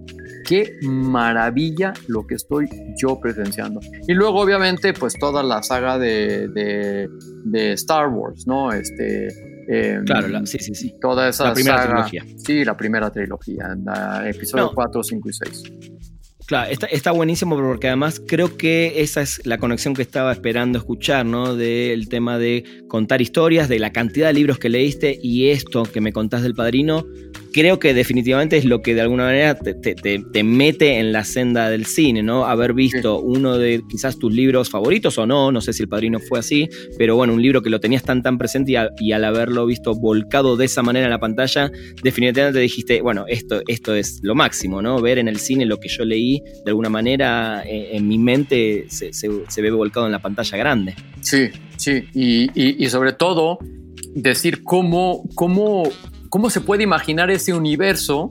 qué 0.48 0.78
maravilla 0.82 1.92
lo 2.06 2.26
que 2.26 2.36
estoy 2.36 2.68
yo 2.96 3.20
presenciando. 3.20 3.80
Y 4.06 4.14
luego 4.14 4.40
obviamente 4.40 4.94
pues 4.94 5.12
toda 5.18 5.42
la 5.42 5.62
saga 5.62 5.98
de, 5.98 6.48
de, 6.48 7.72
Star 7.72 8.08
Wars, 8.08 8.46
¿no? 8.46 8.72
Este, 8.72 9.28
em, 9.68 10.04
claro, 10.04 10.46
sí, 10.46 10.58
sí, 10.58 10.74
sí. 10.74 10.94
Toda 11.00 11.28
esa 11.28 11.48
la 11.48 11.54
primera 11.54 11.84
trilogía. 11.84 12.24
Sí, 12.38 12.64
la 12.64 12.76
primera 12.76 13.10
trilogía, 13.10 13.76
episodio 14.24 14.72
4, 14.74 15.02
5 15.02 15.28
y 15.28 15.32
6. 15.32 15.62
Claro, 16.46 16.70
está, 16.70 16.86
está, 16.86 17.10
buenísimo 17.10 17.56
porque 17.56 17.88
además 17.88 18.22
creo 18.26 18.56
que 18.56 19.02
esa 19.02 19.20
es 19.20 19.44
la 19.44 19.58
conexión 19.58 19.92
que 19.92 20.00
estaba 20.00 20.32
esperando 20.32 20.78
escuchar, 20.78 21.26
¿no? 21.26 21.54
Del 21.56 22.08
tema 22.08 22.38
de 22.38 22.64
contar 22.88 23.20
historias, 23.20 23.68
de 23.68 23.78
la 23.78 23.92
cantidad 23.92 24.28
de 24.28 24.32
libros 24.32 24.58
que 24.58 24.70
leíste 24.70 25.18
y 25.22 25.50
esto 25.50 25.82
que 25.82 26.00
me 26.00 26.14
contás 26.14 26.42
del 26.42 26.54
padrino, 26.54 27.04
creo 27.52 27.78
que 27.78 27.94
definitivamente 27.94 28.56
es 28.56 28.64
lo 28.64 28.82
que 28.82 28.94
de 28.94 29.00
alguna 29.00 29.24
manera 29.24 29.54
te, 29.54 30.44
mete 30.44 30.98
en 30.98 31.12
la 31.12 31.24
senda 31.24 31.70
del 31.70 31.86
cine, 31.86 32.22
¿no? 32.22 32.46
Haber 32.46 32.72
visto 32.72 33.20
uno 33.20 33.58
de 33.58 33.82
quizás 33.88 34.18
tus 34.18 34.32
libros 34.32 34.70
favoritos 34.70 35.18
o 35.18 35.26
no, 35.26 35.52
no 35.52 35.60
sé 35.60 35.72
si 35.72 35.82
El 35.82 35.88
Padrino 35.88 36.20
fue 36.20 36.38
así, 36.38 36.68
pero 36.96 37.16
bueno, 37.16 37.34
un 37.34 37.42
libro 37.42 37.62
que 37.62 37.70
lo 37.70 37.80
tenías 37.80 38.02
tan 38.02 38.22
tan 38.22 38.38
presente 38.38 38.72
y, 38.98 39.12
al 39.12 39.24
haberlo 39.24 39.66
visto 39.66 39.94
volcado 39.94 40.56
de 40.56 40.66
esa 40.66 40.82
manera 40.82 41.06
en 41.06 41.10
la 41.10 41.20
pantalla, 41.20 41.70
definitivamente 42.02 42.60
dijiste, 42.60 43.00
bueno, 43.00 43.24
esto, 43.28 43.62
esto 43.66 43.94
es 43.94 44.20
lo 44.22 44.34
máximo, 44.34 44.82
¿no? 44.82 45.00
Ver 45.00 45.18
en 45.18 45.28
el 45.28 45.38
cine 45.38 45.66
lo 45.66 45.78
que 45.78 45.88
yo 45.88 46.04
leí, 46.04 46.40
de 46.64 46.70
alguna 46.70 46.88
manera 46.88 47.62
eh, 47.66 47.90
en 47.92 48.06
mi 48.06 48.18
mente 48.18 48.86
se, 48.88 49.62
ve 49.62 49.70
volcado 49.70 50.06
en 50.06 50.12
la 50.12 50.20
pantalla 50.20 50.56
grande. 50.56 50.94
Sí, 51.20 51.48
sí, 51.76 52.04
y, 52.14 52.84
y 52.84 52.88
sobre 52.88 53.12
todo 53.12 53.58
decir 54.14 54.62
cómo, 54.64 55.24
cómo 55.34 55.84
¿Cómo 56.28 56.50
se 56.50 56.60
puede 56.60 56.82
imaginar 56.82 57.30
ese 57.30 57.52
universo 57.52 58.30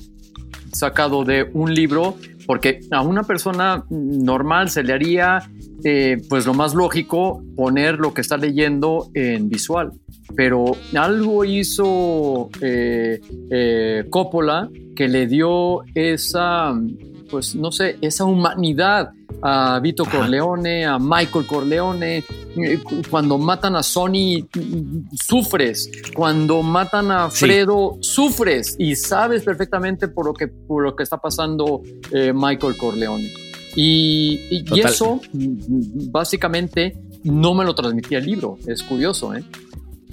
sacado 0.72 1.24
de 1.24 1.50
un 1.54 1.74
libro? 1.74 2.16
Porque 2.46 2.80
a 2.92 3.02
una 3.02 3.24
persona 3.24 3.84
normal 3.90 4.70
se 4.70 4.84
le 4.84 4.94
haría 4.94 5.50
eh, 5.84 6.18
pues 6.30 6.46
lo 6.46 6.54
más 6.54 6.74
lógico 6.74 7.44
poner 7.56 8.00
lo 8.00 8.14
que 8.14 8.22
está 8.22 8.38
leyendo 8.38 9.10
en 9.14 9.50
visual. 9.50 9.92
Pero 10.36 10.76
algo 10.96 11.46
hizo 11.46 12.50
eh, 12.62 13.22
eh, 13.50 14.06
Coppola 14.10 14.70
que 14.96 15.08
le 15.08 15.28
dio 15.28 15.84
esa, 15.94 16.74
pues 17.30 17.56
no 17.56 17.72
sé, 17.72 17.98
esa 18.02 18.26
humanidad 18.26 19.12
a 19.42 19.80
Vito 19.80 20.06
Corleone, 20.06 20.86
a 20.86 20.98
Michael 21.00 21.46
Corleone. 21.46 22.24
Eh, 22.56 22.80
cuando 23.10 23.38
matan 23.38 23.76
a 23.76 23.84
Sony, 23.84 24.48
sufres. 25.14 25.90
Cuando 26.16 26.64
matan 26.64 27.12
a 27.12 27.30
Fredo, 27.30 27.98
sufres. 28.02 28.76
Y 28.80 28.96
sabes 28.96 29.44
perfectamente 29.44 30.08
por 30.08 30.26
lo 30.26 30.34
que, 30.34 30.48
por 30.48 30.84
lo 30.84 30.96
que 30.96 31.04
está 31.04 31.18
pasando 31.18 31.82
eh, 32.12 32.34
Michael 32.34 32.78
Corleone. 32.78 33.32
Y, 33.76 34.40
y, 34.50 34.80
eso, 34.80 35.22
básicamente, 36.12 36.98
no 37.24 37.54
me 37.54 37.64
lo 37.64 37.76
transmitía 37.76 38.18
el 38.18 38.26
libro. 38.26 38.58
Es 38.66 38.82
curioso, 38.82 39.36
¿eh? 39.36 39.44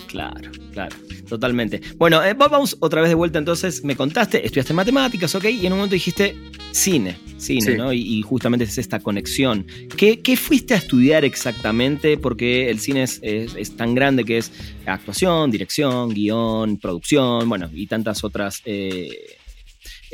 Claro, 0.09 0.50
claro, 0.75 0.97
totalmente. 1.28 1.81
Bueno, 1.97 2.23
eh, 2.25 2.35
vamos 2.35 2.76
otra 2.81 3.00
vez 3.00 3.09
de 3.09 3.14
vuelta 3.14 3.38
entonces. 3.38 3.85
Me 3.85 3.95
contaste, 3.95 4.45
estudiaste 4.45 4.75
matemáticas, 4.75 5.35
ok, 5.35 5.45
y 5.45 5.66
en 5.66 5.73
un 5.73 5.78
momento 5.78 5.95
dijiste 5.95 6.37
cine, 6.73 7.16
cine, 7.37 7.76
¿no? 7.76 7.93
Y, 7.93 8.21
justamente 8.23 8.64
es 8.64 8.76
esta 8.76 8.99
conexión. 8.99 9.66
¿Qué, 9.97 10.37
fuiste 10.37 10.75
a 10.75 10.78
estudiar 10.78 11.25
exactamente? 11.25 12.19
Porque 12.19 12.69
el 12.71 12.81
cine 12.81 13.04
es, 13.04 13.76
tan 13.76 13.95
grande 13.95 14.25
que 14.25 14.38
es 14.38 14.50
actuación, 14.85 15.50
dirección, 15.52 16.12
guion, 16.12 16.78
producción, 16.78 17.49
bueno, 17.49 17.71
y 17.73 17.87
tantas 17.87 18.25
otras. 18.25 18.61
Eh, 18.64 19.37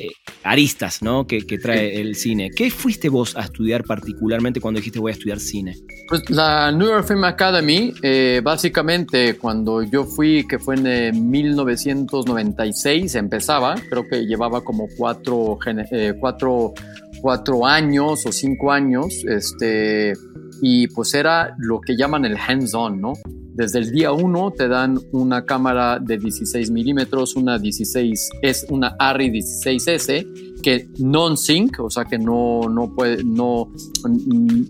eh, 0.01 0.13
aristas 0.45 1.03
¿no? 1.03 1.27
que, 1.27 1.43
trae 1.43 2.01
el 2.01 2.15
cine. 2.15 2.51
¿Qué 2.51 2.71
fuiste 2.71 3.11
vos 3.11 3.37
a 3.37 3.43
estudiar 3.43 3.85
particularmente 3.85 4.59
cuando 4.59 4.79
dijiste 4.79 4.99
voy 4.99 5.11
a 5.11 5.15
estudiar 5.15 5.39
cine? 5.39 5.77
Pues 6.09 6.29
la 6.31 6.73
New 6.73 6.89
York 6.89 7.07
Film 7.07 7.25
Academy, 7.25 7.93
eh, 8.03 8.41
básicamente 8.43 9.37
cuando 9.37 9.83
yo 9.83 10.05
fui, 10.05 10.47
que 10.49 10.59
fue 10.59 10.77
en 10.77 11.31
1996, 11.31 13.15
empezaba, 13.15 13.75
creo 13.91 14.09
que 14.09 14.25
llevaba 14.25 14.63
como 14.63 14.87
cuatro, 14.97 15.59
eh, 15.93 16.15
cuatro, 16.19 16.73
cuatro 17.21 17.67
años 17.67 18.25
o 18.25 18.33
cinco 18.33 18.73
años, 18.73 19.23
este, 19.29 20.15
y 20.63 20.87
pues 20.89 21.13
era 21.13 21.55
lo 21.59 21.81
que 21.81 21.95
llaman 21.97 22.25
el 22.25 22.39
hands-on, 22.39 23.01
¿no? 23.01 23.13
Desde 23.61 23.79
el 23.81 23.91
día 23.91 24.11
1 24.11 24.55
te 24.57 24.69
dan 24.69 24.99
una 25.13 25.45
cámara 25.45 25.99
de 25.99 26.17
16 26.17 26.71
milímetros, 26.71 27.37
una 27.37 27.59
16 27.59 28.31
es 28.41 28.67
una 28.71 28.97
ARRI 28.99 29.31
16S 29.33 30.63
que 30.63 30.89
non-sync, 30.99 31.79
o 31.79 31.91
sea 31.91 32.07
que 32.07 32.19
no, 32.19 32.71
no, 32.71 32.95
puede, 32.95 33.23
no, 33.23 33.71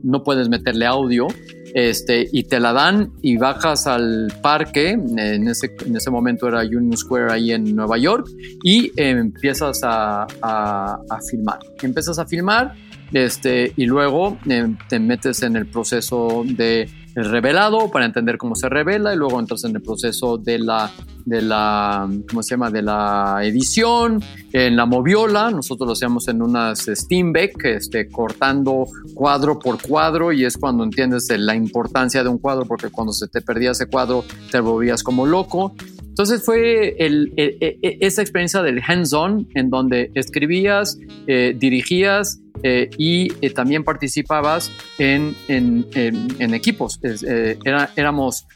no 0.02 0.24
puedes 0.24 0.48
meterle 0.48 0.86
audio 0.86 1.28
este, 1.72 2.26
y 2.32 2.42
te 2.42 2.58
la 2.58 2.72
dan 2.72 3.12
y 3.22 3.36
bajas 3.36 3.86
al 3.86 4.26
parque, 4.42 4.90
en 4.90 5.46
ese, 5.46 5.70
en 5.86 5.94
ese 5.94 6.10
momento 6.10 6.48
era 6.48 6.62
Union 6.62 6.96
Square 6.96 7.32
ahí 7.32 7.52
en 7.52 7.76
Nueva 7.76 7.96
York, 7.96 8.26
y 8.64 8.90
empiezas 8.96 9.84
a, 9.84 10.26
a, 10.42 10.98
a 11.08 11.20
filmar. 11.30 11.60
Empiezas 11.80 12.18
a 12.18 12.26
filmar 12.26 12.74
este, 13.12 13.72
y 13.76 13.86
luego 13.86 14.38
eh, 14.48 14.74
te 14.88 14.98
metes 14.98 15.42
en 15.42 15.56
el 15.56 15.66
proceso 15.66 16.44
de 16.44 16.88
el 17.14 17.24
revelado 17.24 17.90
para 17.90 18.04
entender 18.04 18.38
cómo 18.38 18.54
se 18.54 18.68
revela 18.68 19.12
y 19.12 19.16
luego 19.16 19.38
entras 19.40 19.64
en 19.64 19.74
el 19.74 19.82
proceso 19.82 20.38
de 20.38 20.58
la 20.58 20.90
de 21.24 21.42
la 21.42 22.08
cómo 22.28 22.42
se 22.42 22.54
llama 22.54 22.70
de 22.70 22.82
la 22.82 23.40
edición. 23.42 24.22
En 24.52 24.76
la 24.76 24.86
moviola 24.86 25.50
nosotros 25.50 25.86
lo 25.86 25.92
hacíamos 25.92 26.28
en 26.28 26.42
unas 26.42 26.86
Steamback 26.86 27.64
este 27.64 28.08
cortando 28.08 28.86
cuadro 29.14 29.58
por 29.58 29.80
cuadro 29.80 30.32
y 30.32 30.44
es 30.44 30.56
cuando 30.56 30.84
entiendes 30.84 31.28
la 31.30 31.54
importancia 31.54 32.22
de 32.22 32.28
un 32.28 32.38
cuadro 32.38 32.64
porque 32.64 32.88
cuando 32.88 33.12
se 33.12 33.28
te 33.28 33.40
perdía 33.40 33.72
ese 33.72 33.86
cuadro 33.86 34.24
te 34.50 34.60
volvías 34.60 35.02
como 35.02 35.26
loco. 35.26 35.74
Entonces 36.20 36.44
fue 36.44 36.96
el, 36.98 37.32
esa 37.36 38.20
experiencia 38.20 38.62
del 38.62 38.82
hands-on 38.86 39.48
en 39.54 39.70
donde 39.70 40.10
escribías, 40.14 40.98
eh, 41.26 41.56
dirigías 41.58 42.40
eh, 42.62 42.90
y 42.98 43.32
eh, 43.40 43.50
también 43.50 43.84
participabas 43.84 44.70
en, 44.98 45.34
en, 45.48 45.86
en, 45.94 46.54
equipos. 46.54 46.98
Eh, 47.02 47.58
era, 47.64 47.90
éramos 47.96 48.46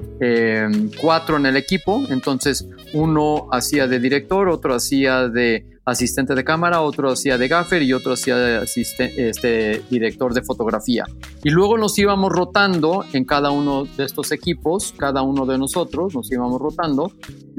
cuatro 1.00 1.37
en 1.37 1.46
el 1.46 1.56
equipo, 1.56 2.04
entonces 2.11 2.66
uno 2.92 3.49
hacía 3.50 3.87
de 3.87 3.99
director, 3.99 4.49
otro 4.49 4.75
hacía 4.75 5.28
de 5.28 5.66
asistente 5.84 6.34
de 6.34 6.44
cámara, 6.44 6.80
otro 6.80 7.11
hacía 7.11 7.37
de 7.37 7.49
gaffer 7.49 7.82
y 7.82 7.92
otro 7.92 8.14
hacía 8.14 8.37
de 8.37 8.56
asistente, 8.56 9.28
este, 9.28 9.82
director 9.90 10.32
de 10.32 10.42
fotografía. 10.42 11.04
Y 11.42 11.50
luego 11.50 11.76
nos 11.76 11.99
íbamos 11.99 12.32
rotando 12.32 13.04
en 13.12 13.25
cada 13.25 13.50
uno 13.50 13.84
de 13.84 14.04
estos 14.04 14.32
equipos, 14.32 14.94
cada 14.96 15.23
uno 15.23 15.44
de 15.46 15.58
nosotros 15.58 16.14
nos 16.14 16.30
íbamos 16.32 16.61
rotando. 16.61 17.12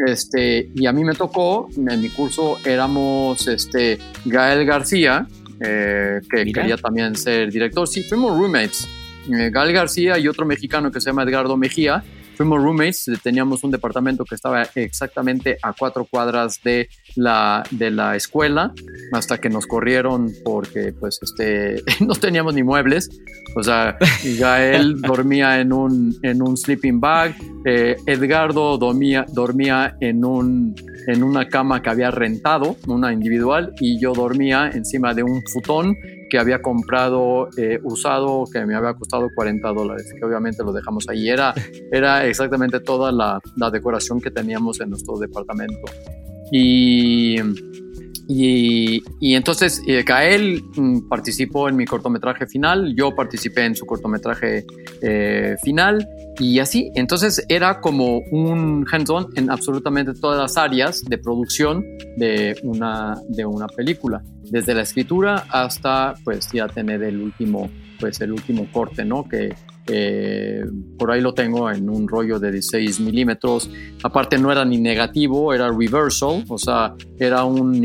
Este, 0.06 0.72
y 0.76 0.88
a 0.88 0.92
mí 0.92 1.04
me 1.04 1.14
tocó, 1.14 1.70
en 1.76 2.02
mi 2.02 2.10
curso 2.10 2.58
éramos 2.66 3.48
este, 3.48 4.00
Gael 4.26 4.66
García, 4.66 5.28
eh, 5.60 6.22
que 6.30 6.52
quería 6.52 6.78
también 6.78 7.16
ser 7.16 7.52
director. 7.52 7.88
Sí, 7.88 8.04
fuimos 8.04 8.38
roommates. 8.38 8.88
Eh, 9.34 9.50
Gal 9.52 9.74
García 9.74 10.18
y 10.18 10.28
otro 10.28 10.46
mexicano 10.46 10.92
que 10.92 11.02
se 11.02 11.10
llama 11.10 11.24
Edgardo 11.24 11.58
Mejía. 11.58 12.04
Fuimos 12.36 12.62
roommates, 12.62 13.10
teníamos 13.24 13.64
un 13.64 13.72
departamento 13.72 14.26
que 14.26 14.36
estaba 14.36 14.68
exactamente 14.76 15.58
a 15.62 15.72
cuatro 15.72 16.04
cuadras 16.04 16.62
de 16.62 16.90
la, 17.16 17.64
de 17.72 17.92
la 17.92 18.18
escuela, 18.18 18.74
hasta 19.14 19.38
que 19.38 19.50
nos 19.50 19.66
corrieron 19.66 20.34
porque 20.44 20.94
pues 21.00 21.20
este, 21.22 21.82
no 22.06 22.14
teníamos 22.14 22.54
ni 22.54 22.64
muebles. 22.64 23.10
O 23.56 23.64
sea, 23.64 23.98
Gael 24.38 25.02
dormía 25.02 25.62
en 25.62 25.72
un, 25.72 26.18
en 26.24 26.42
un 26.42 26.58
sleeping 26.58 27.00
bag, 27.00 27.36
eh, 27.64 27.96
Edgardo 28.06 28.78
dormía, 28.78 29.26
dormía 29.32 29.96
en 30.02 30.26
un 30.26 30.76
en 31.08 31.24
una 31.24 31.48
cama 31.48 31.82
que 31.82 31.90
había 31.90 32.12
rentado, 32.12 32.76
una 32.88 33.14
individual, 33.14 33.74
y 33.80 34.00
yo 34.00 34.14
dormía 34.14 34.70
encima 34.74 35.14
de 35.14 35.24
un 35.24 35.42
futón 35.52 35.96
que 36.30 36.38
había 36.38 36.62
comprado 36.62 37.50
eh, 37.58 37.80
usado, 37.84 38.46
que 38.52 38.66
me 38.66 38.76
había 38.76 38.94
costado 38.94 39.30
40 39.34 39.68
dólares, 39.70 40.14
que 40.18 40.26
obviamente 40.26 40.64
lo 40.64 40.72
dejamos 40.72 41.06
ahí. 41.10 41.30
Era, 41.30 41.54
era 41.92 42.26
exactamente 42.26 42.80
toda 42.80 43.12
la, 43.12 43.40
la 43.56 43.70
decoración 43.70 44.20
que 44.20 44.32
teníamos 44.32 44.80
en 44.82 44.90
nuestro 44.90 45.18
departamento. 45.18 45.86
Y 46.52 47.38
y, 48.28 49.04
entonces 49.36 49.82
eh, 49.88 50.04
Gael 50.04 50.64
mm, 50.76 51.08
participó 51.08 51.70
en 51.70 51.76
mi 51.76 51.86
cortometraje 51.86 52.48
final, 52.48 52.96
yo 52.96 53.14
participé 53.14 53.66
en 53.66 53.76
su 53.76 53.86
cortometraje 53.86 54.66
eh, 55.02 55.56
final 55.64 56.08
y 56.40 56.60
así. 56.60 56.92
Entonces 56.96 57.46
era 57.50 57.82
como 57.82 58.20
un 58.32 58.86
hands-on 58.92 59.28
en 59.36 59.52
absolutamente 59.52 60.14
todas 60.14 60.40
las 60.40 60.58
áreas 60.58 61.04
de 61.04 61.18
producción 61.18 61.84
de 62.18 62.58
una, 62.64 63.16
de 63.30 63.46
una 63.46 63.68
película, 63.68 64.24
desde 64.44 64.74
la 64.74 64.82
escritura 64.82 65.46
hasta 65.50 66.16
pues 66.24 66.50
ya 66.52 66.68
tener 66.68 67.04
el 67.04 67.22
último, 67.22 67.70
pues 68.00 68.20
el 68.22 68.32
último 68.32 68.68
corte, 68.72 69.06
¿no? 69.06 69.28
Que, 69.28 69.54
eh, 69.88 70.66
por 70.98 71.12
ahí 71.12 71.22
lo 71.22 71.34
tengo 71.34 71.70
en 71.70 71.90
un 71.90 72.08
rollo 72.08 72.40
de 72.40 72.52
16 72.52 73.00
milímetros. 73.02 73.70
Aparte 74.04 74.38
no 74.38 74.52
era 74.52 74.66
ni 74.66 74.80
negativo, 74.80 75.54
era 75.54 75.70
reversal, 75.70 76.44
o 76.48 76.58
sea, 76.58 76.96
era 77.20 77.44
un, 77.46 77.76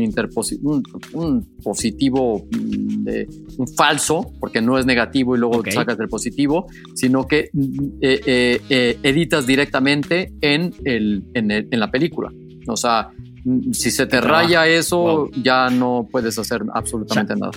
un, 1.13 1.47
positivo, 1.63 2.47
mm, 2.51 3.03
de, 3.03 3.29
un 3.57 3.67
falso, 3.67 4.33
porque 4.39 4.61
no 4.61 4.79
es 4.79 4.85
negativo 4.85 5.35
y 5.35 5.39
luego 5.39 5.61
sacas 5.69 5.99
el 5.99 6.07
positivo, 6.07 6.67
sino 6.95 7.27
que 7.27 7.49
mm, 7.53 7.87
eh, 8.01 8.61
eh, 8.69 8.97
editas 9.03 9.45
directamente 9.45 10.33
en, 10.41 10.73
el, 10.83 11.23
en, 11.33 11.79
la 11.79 11.91
película. 11.91 12.31
O 12.67 12.77
sea, 12.77 13.09
mm, 13.45 13.73
si 13.73 13.91
se 13.91 14.07
te 14.07 14.21
raya 14.21 14.65
eso, 14.67 15.29
ya 15.43 15.69
no 15.69 16.07
puedes 16.11 16.39
hacer 16.39 16.63
absolutamente 16.73 17.35
nada. 17.35 17.51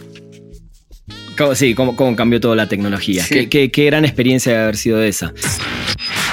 Sí, 1.55 1.75
cómo, 1.75 1.97
cómo 1.97 2.14
cambió 2.16 2.40
toda 2.40 2.57
la 2.57 2.68
tecnología. 2.68 3.25
Qué, 3.29 3.70
gran 3.75 4.05
experiencia 4.05 4.53
de 4.53 4.59
haber 4.59 4.77
sido 4.77 5.03
esa. 5.03 5.33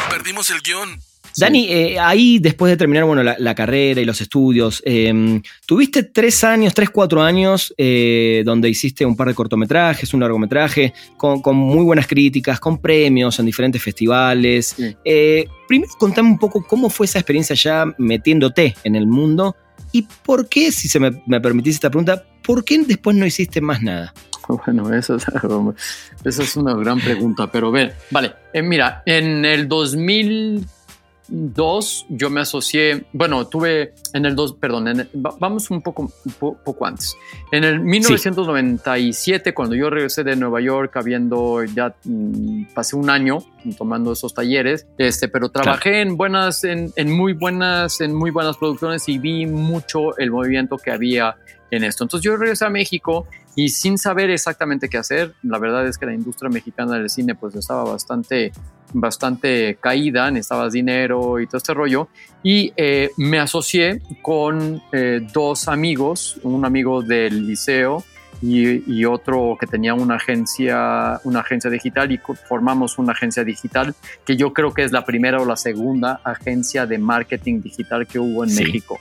Perdimos 0.09 0.49
el 0.49 0.61
guion. 0.61 0.99
Dani, 1.37 1.67
eh, 1.69 1.99
ahí 1.99 2.39
después 2.39 2.69
de 2.69 2.77
terminar 2.77 3.05
bueno, 3.05 3.23
la, 3.23 3.55
carrera 3.55 4.01
y 4.01 4.05
los 4.05 4.19
estudios, 4.19 4.83
em, 4.85 5.41
tuviste 5.65 6.03
tres 6.03 6.43
años, 6.43 6.73
tres, 6.73 6.89
cuatro 6.89 7.21
años 7.21 7.73
eh, 7.77 8.43
donde 8.45 8.69
hiciste 8.69 9.05
un 9.05 9.15
par 9.15 9.29
de 9.29 9.33
cortometrajes, 9.33 10.13
un 10.13 10.19
largometraje, 10.19 10.93
con, 11.15 11.41
muy 11.55 11.85
buenas 11.85 12.05
críticas, 12.05 12.59
con 12.59 12.79
premios 12.79 13.39
en 13.39 13.45
diferentes 13.45 13.81
festivales. 13.81 14.75
Eh, 15.05 15.45
primero 15.69 15.91
contame 15.97 16.29
un 16.29 16.37
poco 16.37 16.65
cómo 16.67 16.89
fue 16.89 17.05
esa 17.05 17.19
experiencia 17.19 17.55
ya 17.55 17.85
metiéndote 17.97 18.75
en 18.83 18.97
el 18.97 19.07
mundo 19.07 19.55
y 19.93 20.05
por 20.23 20.49
qué, 20.49 20.71
si 20.71 20.89
se 20.89 20.99
me, 20.99 21.11
me 21.25 21.39
permitís 21.39 21.75
esta 21.75 21.89
pregunta, 21.89 22.25
¿por 22.43 22.65
qué 22.65 22.77
después 22.79 23.15
no 23.15 23.25
hiciste 23.25 23.61
más 23.61 23.81
nada? 23.81 24.13
Bueno, 24.65 24.93
es, 24.93 25.09
esa 25.09 26.43
es 26.43 26.55
una 26.55 26.73
gran 26.75 26.99
pregunta, 26.99 27.51
pero 27.51 27.71
ven, 27.71 27.91
vale, 28.09 28.33
eh, 28.53 28.61
mira, 28.61 29.03
en 29.05 29.45
el 29.45 29.67
2002 29.67 32.05
yo 32.09 32.29
me 32.29 32.41
asocié, 32.41 33.05
bueno, 33.13 33.47
tuve 33.47 33.93
en 34.13 34.25
el 34.25 34.35
2, 34.35 34.55
perdón, 34.55 35.07
vamos 35.13 35.71
un 35.71 35.81
poco, 35.81 36.11
poco 36.39 36.85
antes. 36.85 37.15
En 37.51 37.63
el 37.63 37.79
1997, 37.79 39.53
cuando 39.53 39.75
yo 39.75 39.89
regresé 39.89 40.23
de 40.23 40.35
Nueva 40.35 40.61
York, 40.61 40.95
habiendo 40.97 41.63
ya 41.63 41.95
mm, 42.03 42.73
pasé 42.73 42.95
un 42.95 43.09
año 43.09 43.39
tomando 43.77 44.11
esos 44.11 44.33
talleres, 44.33 44.87
este, 44.97 45.27
pero 45.27 45.49
trabajé 45.49 46.01
en 46.01 46.17
buenas, 46.17 46.63
en, 46.63 46.91
en 46.95 47.11
muy 47.11 47.33
buenas, 47.33 48.01
en 48.01 48.13
muy 48.13 48.31
buenas 48.31 48.57
producciones 48.57 49.07
y 49.07 49.17
vi 49.17 49.45
mucho 49.45 50.17
el 50.17 50.31
movimiento 50.31 50.77
que 50.77 50.91
había 50.91 51.35
en 51.71 51.85
esto. 51.85 52.03
Entonces 52.03 52.25
yo 52.25 52.37
regresé 52.37 52.65
a 52.65 52.69
México 52.69 53.25
y 53.55 53.69
sin 53.69 53.97
saber 53.97 54.29
exactamente 54.29 54.89
qué 54.89 54.97
hacer, 54.97 55.33
la 55.43 55.59
verdad 55.59 55.87
es 55.87 55.97
que 55.97 56.05
la 56.05 56.13
industria 56.13 56.49
mexicana 56.49 56.97
del 56.97 57.09
cine 57.09 57.35
pues 57.35 57.55
estaba 57.55 57.83
bastante, 57.83 58.51
bastante 58.93 59.77
caída, 59.79 60.31
necesitabas 60.31 60.73
dinero 60.73 61.39
y 61.39 61.47
todo 61.47 61.57
este 61.57 61.73
rollo, 61.73 62.07
y 62.43 62.71
eh, 62.77 63.09
me 63.17 63.39
asocié 63.39 64.01
con 64.21 64.81
eh, 64.91 65.27
dos 65.33 65.67
amigos, 65.67 66.39
un 66.43 66.63
amigo 66.65 67.01
del 67.01 67.45
liceo 67.45 68.03
y, 68.41 68.91
y, 68.91 69.05
otro 69.05 69.55
que 69.59 69.67
tenía 69.67 69.93
una 69.93 70.15
agencia, 70.15 71.19
una 71.25 71.41
agencia 71.41 71.69
digital 71.69 72.11
y 72.11 72.19
formamos 72.47 72.97
una 72.97 73.11
agencia 73.11 73.43
digital 73.43 73.93
que 74.25 74.35
yo 74.35 74.51
creo 74.51 74.73
que 74.73 74.83
es 74.83 74.91
la 74.91 75.05
primera 75.05 75.39
o 75.39 75.45
la 75.45 75.55
segunda 75.55 76.21
agencia 76.23 76.87
de 76.87 76.97
marketing 76.97 77.61
digital 77.61 78.07
que 78.07 78.17
hubo 78.17 78.43
en 78.43 78.55
México. 78.55 78.99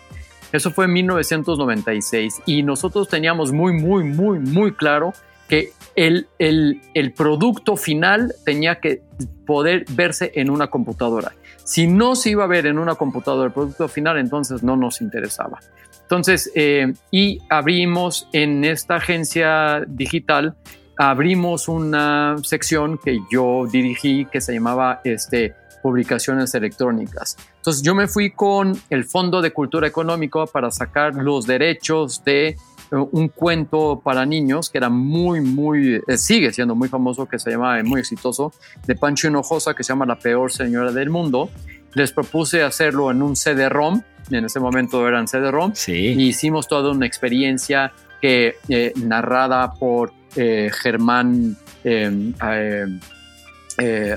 Eso 0.52 0.70
fue 0.70 0.86
en 0.86 0.92
1996 0.92 2.42
y 2.46 2.62
nosotros 2.62 3.08
teníamos 3.08 3.52
muy, 3.52 3.72
muy, 3.72 4.04
muy, 4.04 4.38
muy 4.38 4.72
claro 4.72 5.12
que 5.48 5.72
el, 5.96 6.28
el, 6.38 6.80
el, 6.94 7.12
producto 7.12 7.76
final 7.76 8.32
tenía 8.44 8.76
que 8.80 9.02
poder 9.46 9.84
verse 9.90 10.30
en 10.34 10.48
una 10.48 10.68
computadora. 10.68 11.32
Si 11.64 11.86
no 11.86 12.14
se 12.14 12.30
iba 12.30 12.44
a 12.44 12.46
ver 12.46 12.66
en 12.66 12.78
una 12.78 12.94
computadora 12.94 13.48
el 13.48 13.52
producto 13.52 13.88
final, 13.88 14.18
entonces 14.18 14.62
no 14.62 14.76
nos 14.76 15.00
interesaba. 15.00 15.58
Entonces, 16.02 16.50
eh, 16.54 16.92
y 17.12 17.40
abrimos 17.48 18.28
en 18.32 18.64
esta 18.64 18.96
agencia 18.96 19.84
digital, 19.86 20.56
abrimos 20.96 21.68
una 21.68 22.36
sección 22.42 22.98
que 22.98 23.18
yo 23.30 23.66
dirigí 23.70 24.26
que 24.26 24.40
se 24.40 24.54
llamaba 24.54 25.00
este, 25.04 25.54
publicaciones 25.82 26.54
electrónicas. 26.54 27.36
Entonces 27.56 27.82
yo 27.82 27.94
me 27.94 28.08
fui 28.08 28.30
con 28.30 28.78
el 28.90 29.04
Fondo 29.04 29.42
de 29.42 29.52
Cultura 29.52 29.86
Económica 29.86 30.46
para 30.46 30.70
sacar 30.70 31.14
los 31.14 31.46
derechos 31.46 32.22
de 32.24 32.48
eh, 32.48 32.56
un 32.90 33.28
cuento 33.28 34.00
para 34.02 34.26
niños 34.26 34.70
que 34.70 34.78
era 34.78 34.88
muy, 34.88 35.40
muy, 35.40 36.00
eh, 36.06 36.16
sigue 36.16 36.52
siendo 36.52 36.74
muy 36.74 36.88
famoso, 36.88 37.26
que 37.26 37.38
se 37.38 37.50
llama, 37.50 37.82
muy 37.82 38.00
exitoso, 38.00 38.52
de 38.86 38.94
Pancho 38.94 39.28
Hinojosa, 39.28 39.74
que 39.74 39.84
se 39.84 39.92
llama 39.92 40.06
La 40.06 40.18
Peor 40.18 40.52
Señora 40.52 40.92
del 40.92 41.10
Mundo. 41.10 41.50
Les 41.94 42.12
propuse 42.12 42.62
hacerlo 42.62 43.10
en 43.10 43.22
un 43.22 43.36
CD-ROM, 43.36 44.02
en 44.30 44.44
ese 44.44 44.60
momento 44.60 45.06
eran 45.08 45.26
CD-ROM, 45.26 45.72
sí. 45.74 45.92
y 45.92 46.28
hicimos 46.28 46.68
toda 46.68 46.92
una 46.92 47.06
experiencia 47.06 47.92
que, 48.20 48.56
eh, 48.68 48.92
narrada 48.96 49.72
por 49.72 50.12
Germán 50.32 51.56
eh, 51.84 52.86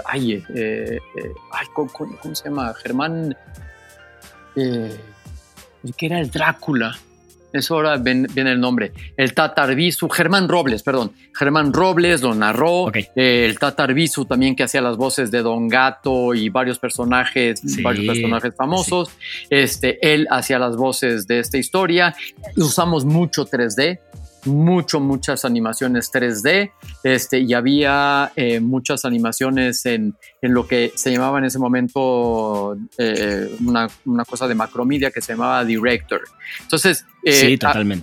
ay, 0.05 0.43
eh, 0.55 0.99
ay 1.51 1.67
¿cómo, 1.73 2.35
se 2.35 2.49
llama? 2.49 2.73
Germán, 2.75 3.35
el 4.55 5.95
que 5.97 6.05
era 6.05 6.19
el 6.19 6.29
Drácula. 6.29 6.95
Eso 7.53 7.75
ahora 7.75 7.97
viene, 7.97 8.27
el 8.35 8.59
nombre. 8.59 8.91
El 9.15 9.35
Tatar 9.35 9.75
Bisu, 9.75 10.09
Germán 10.09 10.49
Robles, 10.49 10.81
perdón. 10.81 11.11
Germán 11.37 11.71
Robles 11.71 12.23
lo 12.23 12.33
narró. 12.33 12.91
el 13.15 13.59
Tatar 13.59 13.93
Bisu 13.93 14.25
también 14.25 14.55
que 14.55 14.63
hacía 14.63 14.81
las 14.81 14.97
voces 14.97 15.29
de 15.29 15.43
Don 15.43 15.67
Gato 15.67 16.33
y 16.33 16.49
varios 16.49 16.79
personajes, 16.79 17.61
varios 17.83 18.07
personajes 18.07 18.55
famosos. 18.55 19.11
Este, 19.51 19.99
él 20.01 20.27
hacía 20.31 20.57
las 20.57 20.75
voces 20.75 21.27
de 21.27 21.39
esta 21.39 21.59
historia. 21.59 22.15
Usamos 22.57 23.05
mucho 23.05 23.45
3D 23.45 23.99
mucho, 24.45 24.99
muchas 24.99 25.45
animaciones 25.45 26.11
3D 26.11 26.71
este, 27.03 27.39
y 27.39 27.53
había 27.53 28.31
eh, 28.35 28.59
muchas 28.59 29.05
animaciones 29.05 29.85
en, 29.85 30.15
en, 30.41 30.53
lo 30.53 30.67
que 30.67 30.91
se 30.95 31.11
llamaba 31.11 31.39
en 31.39 31.45
ese 31.45 31.59
momento 31.59 32.77
eh, 32.97 33.55
una, 33.65 33.87
una, 34.05 34.25
cosa 34.25 34.47
de 34.47 34.55
macromedia 34.55 35.11
que 35.11 35.21
se 35.21 35.33
llamaba 35.33 35.63
Director. 35.63 36.21
Entonces, 36.61 37.05
eh, 37.25 37.57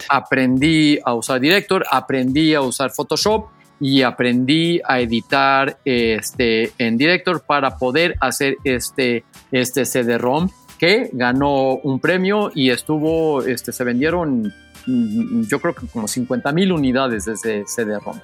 aprendí 0.08 0.98
a 1.04 1.14
usar 1.14 1.40
Director, 1.40 1.84
aprendí 1.90 2.54
a 2.54 2.62
usar 2.62 2.90
Photoshop 2.90 3.48
y 3.80 4.02
aprendí 4.02 4.80
a 4.84 5.00
editar 5.00 5.78
este, 5.84 6.72
en 6.78 6.98
Director 6.98 7.42
para 7.42 7.76
poder 7.76 8.16
hacer 8.20 8.56
este, 8.64 9.24
este 9.50 9.84
CD-ROM 9.84 10.50
que 10.78 11.10
ganó 11.12 11.74
un 11.74 12.00
premio 12.00 12.50
y 12.54 12.70
estuvo, 12.70 13.42
este, 13.42 13.72
se 13.72 13.84
vendieron 13.84 14.52
yo 14.86 15.60
creo 15.60 15.74
que 15.74 15.86
como 15.86 16.08
50 16.08 16.52
mil 16.52 16.72
unidades 16.72 17.24
de 17.24 17.34
ese 17.34 17.64
CD-ROM. 17.66 18.18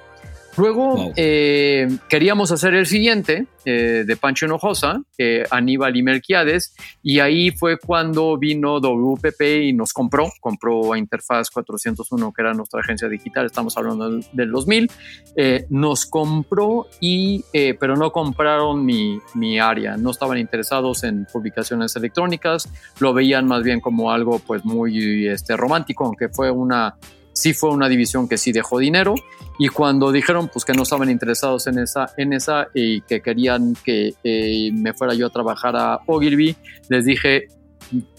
Luego 0.57 1.11
eh, 1.15 1.87
queríamos 2.09 2.51
hacer 2.51 2.73
el 2.73 2.87
siguiente 2.87 3.45
eh, 3.63 4.03
de 4.07 4.17
Pancho 4.17 4.47
Hinojosa, 4.47 5.03
eh, 5.17 5.43
Aníbal 5.51 5.95
y 5.95 6.01
Melquiades, 6.01 6.75
y 7.03 7.19
ahí 7.19 7.51
fue 7.51 7.77
cuando 7.77 8.37
vino 8.39 8.79
WPP 8.79 9.41
y 9.65 9.73
nos 9.73 9.93
compró, 9.93 10.31
compró 10.41 10.93
a 10.93 10.97
Interfaz 10.97 11.51
401, 11.51 12.33
que 12.33 12.41
era 12.41 12.53
nuestra 12.55 12.79
agencia 12.79 13.07
digital, 13.07 13.45
estamos 13.45 13.77
hablando 13.77 14.19
del, 14.31 14.51
2000, 14.51 14.89
nos 15.69 16.07
compró, 16.07 16.87
y, 16.99 17.43
pero 17.79 17.95
no 17.95 18.11
compraron 18.11 18.83
mi, 18.83 19.19
mi, 19.35 19.59
área, 19.59 19.95
no 19.95 20.09
estaban 20.09 20.39
interesados 20.39 21.03
en 21.03 21.27
publicaciones 21.31 21.95
electrónicas, 21.95 22.67
lo 22.99 23.13
veían 23.13 23.45
más 23.45 23.61
bien 23.61 23.79
como 23.79 24.11
algo 24.11 24.39
pues 24.39 24.65
muy 24.65 25.27
este, 25.27 25.55
romántico, 25.55 26.05
aunque 26.05 26.29
fue 26.29 26.49
una 26.49 26.95
sí 27.37 27.53
fue 27.53 27.69
una 27.69 27.87
división 27.87 28.27
que 28.27 28.37
sí 28.37 28.51
dejó 28.51 28.79
dinero 28.79 29.15
y 29.59 29.67
cuando 29.69 30.11
dijeron 30.11 30.49
pues 30.51 30.65
que 30.65 30.73
no 30.73 30.83
estaban 30.83 31.09
interesados 31.09 31.67
en 31.67 31.79
esa, 31.79 32.11
en 32.17 32.33
esa 32.33 32.67
y 32.73 33.01
que 33.01 33.21
querían 33.21 33.75
que 33.83 34.13
eh, 34.23 34.71
me 34.73 34.93
fuera 34.93 35.13
yo 35.13 35.27
a 35.27 35.29
trabajar 35.29 35.75
a 35.75 35.99
Ogilvy, 36.07 36.55
les 36.89 37.05
dije 37.05 37.47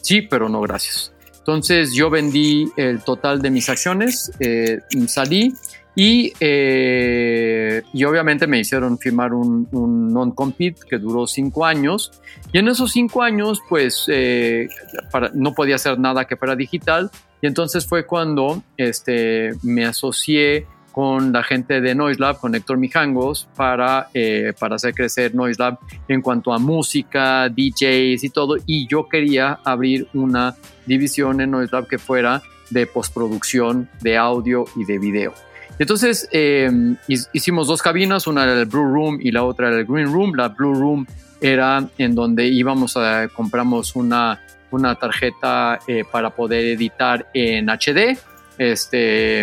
sí, 0.01 0.23
pero 0.23 0.49
no 0.49 0.61
gracias. 0.61 1.13
Entonces 1.39 1.95
yo 1.95 2.11
vendí 2.11 2.71
el 2.77 3.03
total 3.03 3.41
de 3.41 3.51
mis 3.51 3.69
acciones, 3.69 4.31
eh, 4.39 4.81
salí 5.07 5.55
y, 5.97 6.33
eh, 6.39 7.83
y, 7.93 8.05
obviamente 8.05 8.47
me 8.47 8.61
hicieron 8.61 8.99
firmar 8.99 9.33
un, 9.33 9.67
un 9.73 10.13
non-compete 10.13 10.83
que 10.89 10.99
duró 10.99 11.27
cinco 11.27 11.65
años. 11.65 12.13
Y 12.53 12.59
en 12.59 12.69
esos 12.69 12.93
cinco 12.93 13.23
años, 13.23 13.61
pues 13.69 14.07
para, 15.11 15.31
no 15.35 15.55
podía 15.55 15.75
hacer 15.75 15.99
nada 15.99 16.25
que 16.27 16.37
fuera 16.37 16.55
digital. 16.55 17.11
Y 17.41 17.47
entonces 17.47 17.87
fue 17.87 18.07
cuando 18.07 18.63
este, 18.77 19.53
me 19.63 19.85
asocié 19.85 20.67
con 20.93 21.33
la 21.33 21.45
gente 21.45 21.81
de 21.81 21.95
Noise 21.95 22.21
Lab, 22.21 22.41
con 22.41 22.57
Héctor 22.57 22.77
Mijangos, 22.77 23.49
para, 23.55 24.09
eh, 24.15 24.53
para 24.59 24.77
hacer 24.77 24.95
crecer 24.95 25.33
Noise 25.35 25.61
Lab 25.61 25.79
en 26.09 26.21
cuanto 26.21 26.53
a 26.53 26.59
música, 26.59 27.49
DJs 27.49 28.25
y 28.25 28.31
todo. 28.31 28.57
Y 28.67 28.89
yo 28.89 29.09
quería 29.09 29.61
abrir 29.65 30.09
una 30.13 30.57
división 30.87 31.41
en 31.41 31.53
Noise 31.53 31.71
Lab 31.73 31.87
que 31.87 31.99
fuera 31.99 32.43
de 32.71 32.87
postproducción 32.87 33.89
de 34.01 34.17
audio 34.17 34.65
y 34.75 34.85
de 34.85 34.99
video. 34.99 35.35
Entonces 35.79 36.29
em, 36.33 36.97
hicimos 37.07 37.69
dos 37.69 37.81
cabinas, 37.81 38.27
una 38.27 38.43
era 38.43 38.55
el 38.55 38.67
Blue 38.67 38.93
Room 38.93 39.19
y 39.23 39.31
la 39.31 39.45
otra 39.45 39.69
era 39.69 39.79
el 39.79 39.87
Green 39.87 40.13
Room. 40.13 40.35
La 40.35 40.49
Blue 40.49 40.75
Room 40.75 41.07
era 41.41 41.89
en 41.99 42.15
donde 42.17 42.49
íbamos 42.49 42.97
a 42.97 43.29
compramos 43.29 43.95
una 43.95 44.41
una 44.71 44.95
tarjeta 44.95 45.79
eh, 45.87 46.05
para 46.11 46.31
poder 46.31 46.65
editar 46.65 47.27
en 47.35 47.69
HD, 47.69 48.19
este, 48.59 49.43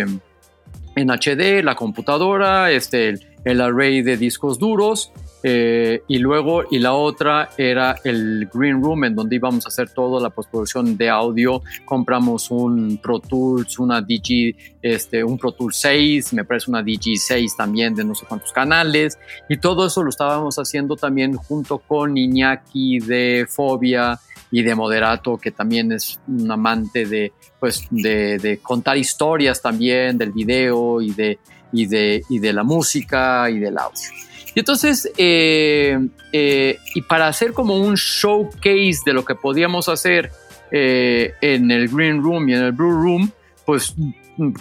en 0.96 1.10
HD, 1.10 1.62
la 1.62 1.74
computadora, 1.74 2.70
este, 2.70 3.18
el, 3.44 3.60
array 3.60 4.02
de 4.02 4.16
discos 4.16 4.58
duros. 4.58 5.12
Eh, 5.48 6.02
y 6.08 6.18
luego, 6.18 6.64
y 6.68 6.80
la 6.80 6.94
otra 6.94 7.50
era 7.56 7.94
el 8.02 8.48
Green 8.52 8.82
Room, 8.82 9.04
en 9.04 9.14
donde 9.14 9.36
íbamos 9.36 9.64
a 9.64 9.68
hacer 9.68 9.90
toda 9.90 10.20
la 10.20 10.30
postproducción 10.30 10.96
de 10.96 11.08
audio. 11.08 11.62
Compramos 11.84 12.50
un 12.50 12.98
Pro 13.00 13.20
Tools, 13.20 13.78
una 13.78 14.00
DG, 14.00 14.56
este, 14.82 15.22
un 15.22 15.38
Pro 15.38 15.52
Tools 15.52 15.76
6, 15.76 16.32
me 16.32 16.44
parece 16.44 16.70
una 16.70 16.82
DG 16.82 17.16
6 17.16 17.56
también 17.56 17.94
de 17.94 18.04
no 18.04 18.14
sé 18.14 18.26
cuántos 18.26 18.52
canales. 18.52 19.18
Y 19.48 19.58
todo 19.58 19.86
eso 19.86 20.02
lo 20.02 20.08
estábamos 20.08 20.56
haciendo 20.56 20.96
también 20.96 21.36
junto 21.36 21.78
con 21.78 22.16
Iñaki 22.16 22.98
de 22.98 23.46
Fobia, 23.48 24.18
y 24.50 24.62
de 24.62 24.74
Moderato, 24.74 25.38
que 25.38 25.50
también 25.50 25.92
es 25.92 26.20
un 26.26 26.50
amante 26.50 27.06
de, 27.06 27.32
pues, 27.58 27.86
de, 27.90 28.60
contar 28.62 28.96
historias 28.96 29.60
también, 29.60 30.18
del 30.18 30.32
video 30.32 31.00
y 31.00 31.12
de, 31.12 31.38
y 31.72 31.86
de, 31.86 32.22
y 32.28 32.38
de 32.38 32.52
la 32.52 32.62
música 32.62 33.50
y 33.50 33.58
del 33.58 33.78
audio. 33.78 34.08
Y 34.54 34.60
entonces, 34.60 35.10
eh, 35.18 35.98
eh, 36.32 36.78
y 36.94 37.02
para 37.02 37.28
hacer 37.28 37.52
como 37.52 37.76
un 37.76 37.94
showcase 37.94 39.00
de 39.04 39.12
lo 39.12 39.24
que 39.24 39.34
podíamos 39.34 39.88
hacer 39.88 40.30
eh, 40.70 41.34
en 41.42 41.70
el 41.70 41.88
Green 41.88 42.22
Room 42.22 42.48
y 42.48 42.54
en 42.54 42.62
el 42.62 42.72
Blue 42.72 42.90
Room, 42.90 43.30
pues 43.66 43.94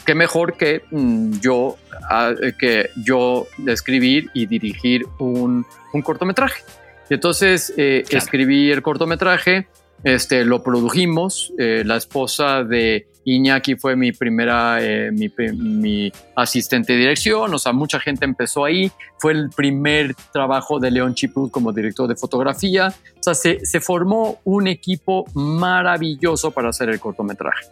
qué 0.06 0.16
mejor 0.16 0.58
que 0.58 0.84
mm, 0.92 1.40
yo, 1.40 1.78
ah, 2.10 2.34
que 2.60 2.90
yo 3.06 3.48
escribir 3.68 4.30
y 4.34 4.46
dirigir 4.48 5.06
un, 5.20 5.66
un 5.94 6.02
cortometraje. 6.02 6.64
Y 7.10 7.14
entonces 7.14 7.74
escribí 7.78 8.72
el 8.72 8.82
cortometraje, 8.82 9.68
este, 10.06 10.46
lo 10.46 10.62
produjimos. 10.62 11.52
Eh, 11.58 11.82
la 11.84 11.98
esposa 11.98 12.64
de 12.64 13.08
Iñaki 13.26 13.76
fue 13.76 13.96
mi 13.96 14.12
primera, 14.12 14.78
eh, 14.80 15.12
mi, 15.12 16.12
asistente 16.36 16.94
de 16.94 17.00
dirección. 17.00 17.52
O 17.52 17.58
sea, 17.58 17.74
mucha 17.74 18.00
gente 18.00 18.24
empezó 18.24 18.66
ahí. 18.66 18.92
Fue 19.18 19.32
el 19.32 19.50
primer 19.50 20.14
trabajo 20.32 20.80
de 20.80 20.92
León 20.92 21.16
Chiprut 21.16 21.50
como 21.50 21.74
director 21.74 22.08
de 22.08 22.16
fotografía. 22.16 22.94
O 23.20 23.24
sea, 23.24 23.34
se, 23.34 23.66
se 23.66 23.80
formó 23.80 24.40
un 24.44 24.68
equipo 24.68 25.26
maravilloso 25.34 26.52
para 26.52 26.70
hacer 26.70 26.90
el 26.90 27.00
cortometraje. 27.00 27.66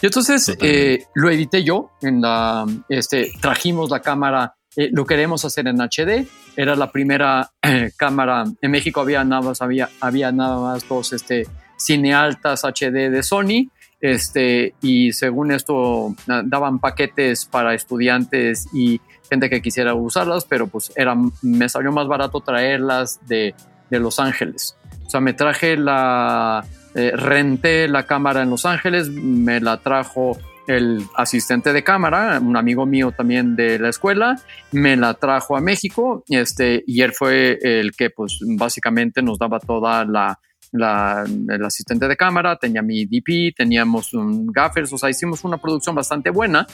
Y 0.00 0.06
entonces 0.06 0.56
eh, 0.60 1.04
lo 1.14 1.30
edité 1.30 1.62
yo. 1.62 1.90
En 2.00 2.22
la, 2.22 2.64
este, 2.88 3.32
trajimos 3.42 3.90
la 3.90 4.00
cámara 4.00 4.54
lo 4.92 5.06
queremos 5.06 5.44
hacer 5.44 5.66
en 5.68 5.78
HD. 5.80 6.26
Era 6.56 6.76
la 6.76 6.92
primera 6.92 7.50
cámara. 7.96 8.44
En 8.60 8.70
México 8.70 9.00
había 9.00 9.24
nada 9.24 9.42
más, 9.42 9.62
había, 9.62 9.88
había 10.00 10.32
nada 10.32 10.60
más 10.60 10.88
dos 10.88 11.12
este, 11.12 11.46
cinealtas 11.76 12.64
HD 12.64 13.10
de 13.10 13.22
Sony. 13.22 13.70
Este, 14.00 14.74
y 14.82 15.12
según 15.12 15.52
esto 15.52 16.14
daban 16.26 16.78
paquetes 16.78 17.46
para 17.46 17.74
estudiantes 17.74 18.68
y 18.72 19.00
gente 19.28 19.48
que 19.48 19.62
quisiera 19.62 19.94
usarlas, 19.94 20.44
pero 20.44 20.66
pues 20.66 20.92
era, 20.96 21.16
me 21.42 21.68
salió 21.68 21.90
más 21.92 22.06
barato 22.06 22.40
traerlas 22.40 23.20
de, 23.26 23.54
de 23.90 23.98
Los 23.98 24.20
Ángeles. 24.20 24.76
O 25.06 25.10
sea, 25.10 25.20
me 25.20 25.32
traje 25.32 25.76
la, 25.76 26.64
eh, 26.94 27.12
renté 27.14 27.88
la 27.88 28.04
cámara 28.04 28.42
en 28.42 28.50
Los 28.50 28.66
Ángeles, 28.66 29.08
me 29.08 29.60
la 29.60 29.78
trajo 29.78 30.36
el 30.66 31.02
asistente 31.14 31.72
de 31.72 31.82
cámara, 31.82 32.40
un 32.40 32.56
amigo 32.56 32.86
mío 32.86 33.12
también 33.12 33.56
de 33.56 33.78
la 33.78 33.88
escuela, 33.88 34.36
me 34.72 34.96
la 34.96 35.14
trajo 35.14 35.56
a 35.56 35.60
México 35.60 36.24
este, 36.28 36.82
y 36.86 37.02
él 37.02 37.12
fue 37.12 37.58
el 37.62 37.92
que 37.92 38.10
pues 38.10 38.38
básicamente 38.58 39.22
nos 39.22 39.38
daba 39.38 39.58
toda 39.60 40.04
la, 40.04 40.38
el 40.72 41.64
asistente 41.64 42.08
de 42.08 42.16
cámara, 42.16 42.56
tenía 42.56 42.82
mi 42.82 43.06
DP, 43.06 43.54
teníamos 43.56 44.14
un 44.14 44.46
gaffers, 44.46 44.92
o 44.92 44.98
sea, 44.98 45.10
hicimos 45.10 45.44
una 45.44 45.58
producción 45.58 45.94
bastante 45.94 46.30
buena 46.30 46.66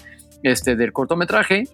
este, 0.42 0.74
del 0.76 0.92
cortometraje, 0.92 1.64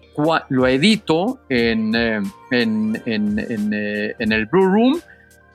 lo 0.49 0.67
edito 0.67 1.39
en, 1.49 1.95
eh, 1.95 2.21
en, 2.51 3.01
en, 3.05 3.73
eh, 3.73 4.15
en, 4.19 4.31
el 4.31 4.45
Blue 4.45 4.65
Room 4.65 5.01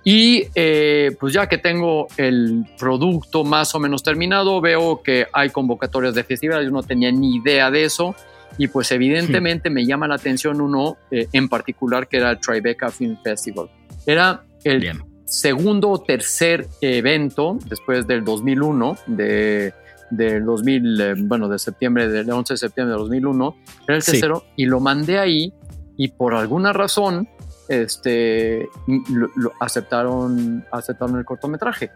y 0.05 0.45
eh, 0.55 1.17
pues 1.19 1.33
ya 1.33 1.49
que 1.49 1.59
tengo 1.59 2.07
el 2.17 2.65
producto 2.79 3.43
más 3.43 3.75
o 3.75 3.81
menos 3.81 4.03
terminado, 4.03 4.61
veo 4.61 5.03
que 5.03 5.27
hay 5.33 5.51
convocatorias 5.51 6.15
de 6.15 6.25
festivales, 6.25 6.67
yo 6.67 6.73
no 6.73 6.83
tenía 6.83 7.11
ni 7.11 7.37
idea 7.37 7.71
de 7.71 7.85
eso. 7.85 8.15
Y 8.57 8.69
pues 8.69 8.93
evidentemente 8.93 9.69
me 9.69 9.85
llama 9.85 10.07
la 10.07 10.15
atención 10.15 10.61
uno 10.61 10.97
en 11.11 11.49
particular 11.49 12.07
que 12.07 12.19
era 12.19 12.31
el 12.31 12.39
Tribeca 12.39 12.89
Film 12.89 13.17
Festival. 13.21 13.69
Era 14.07 14.45
el 14.63 14.93
segundo 15.25 15.91
o 15.91 16.01
tercer 16.01 16.69
evento 16.81 17.59
después 17.69 18.07
del 18.07 18.25
2001, 18.25 18.97
de, 19.07 19.73
del 20.11 20.45
2000, 20.45 21.01
eh, 21.01 21.15
bueno, 21.17 21.49
de 21.49 21.59
septiembre, 21.59 22.09
del 22.09 22.31
11 22.31 22.55
de 22.55 22.59
septiembre 22.59 22.95
de 22.95 23.01
2001, 23.01 23.57
era 23.89 23.97
el 23.97 24.05
tercero 24.05 24.45
y 24.57 24.67
lo 24.67 24.81
mandé 24.81 25.19
ahí 25.19 25.53
y 25.97 26.09
por 26.09 26.35
alguna 26.35 26.73
razón 26.73 27.29
este, 27.69 28.69
lo, 28.87 29.53
aceptaron, 29.61 30.65
aceptaron 30.71 31.19
el 31.19 31.25
cortometraje. 31.25 31.91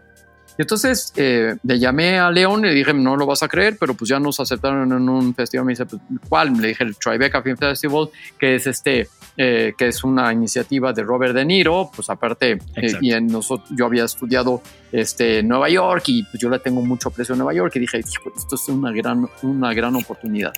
Y 0.57 0.63
entonces 0.63 1.13
eh, 1.15 1.55
le 1.63 1.79
llamé 1.79 2.19
a 2.19 2.29
León 2.29 2.65
y 2.65 2.67
le 2.67 2.73
dije, 2.73 2.93
no 2.93 3.15
lo 3.15 3.25
vas 3.25 3.41
a 3.43 3.47
creer, 3.47 3.77
pero 3.79 3.93
pues 3.93 4.09
ya 4.09 4.19
nos 4.19 4.41
aceptaron 4.41 4.91
en 4.91 5.07
un 5.07 5.33
festival. 5.33 5.65
Me 5.65 5.71
dice, 5.71 5.85
pues, 5.85 6.01
¿cuál? 6.27 6.53
Le 6.53 6.69
dije, 6.69 6.83
el 6.83 6.97
Tribeca 6.97 7.41
Film 7.41 7.55
Festival, 7.55 8.09
que 8.37 8.55
es 8.55 8.67
este, 8.67 9.07
eh, 9.37 9.73
que 9.77 9.87
es 9.87 10.03
una 10.03 10.33
iniciativa 10.33 10.91
de 10.91 11.03
Robert 11.03 11.33
De 11.33 11.45
Niro, 11.45 11.89
pues 11.95 12.09
aparte, 12.09 12.59
eh, 12.75 12.91
y 12.99 13.13
en 13.13 13.27
nosotros, 13.27 13.69
yo 13.71 13.85
había 13.85 14.03
estudiado 14.03 14.61
este, 14.91 15.43
Nueva 15.43 15.69
York 15.69 16.03
y 16.07 16.23
pues 16.23 16.41
yo 16.41 16.49
le 16.49 16.59
tengo 16.59 16.81
mucho 16.81 17.09
aprecio 17.09 17.35
a 17.35 17.37
Nueva 17.37 17.53
York 17.53 17.73
y 17.75 17.79
dije, 17.79 17.99
esto 17.99 18.55
es 18.55 18.69
una 18.69 18.91
gran, 18.91 19.27
una 19.43 19.73
gran 19.73 19.95
oportunidad. 19.95 20.53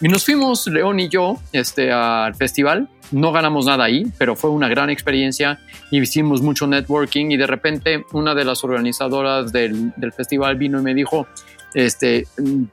Y 0.00 0.08
nos 0.08 0.24
fuimos, 0.24 0.66
León 0.66 1.00
y 1.00 1.08
yo, 1.08 1.38
este, 1.52 1.92
al 1.92 2.34
festival. 2.34 2.88
No 3.12 3.32
ganamos 3.32 3.66
nada 3.66 3.84
ahí, 3.84 4.06
pero 4.18 4.34
fue 4.34 4.50
una 4.50 4.66
gran 4.68 4.88
experiencia 4.88 5.60
y 5.90 6.00
hicimos 6.00 6.40
mucho 6.40 6.66
networking 6.66 7.30
y 7.30 7.36
de 7.36 7.46
repente 7.46 8.04
una 8.12 8.34
de 8.34 8.44
las 8.44 8.64
organizadoras 8.64 9.52
del, 9.52 9.92
del 9.96 10.12
festival 10.12 10.56
vino 10.56 10.80
y 10.80 10.82
me 10.82 10.94
dijo, 10.94 11.26
este, 11.74 12.26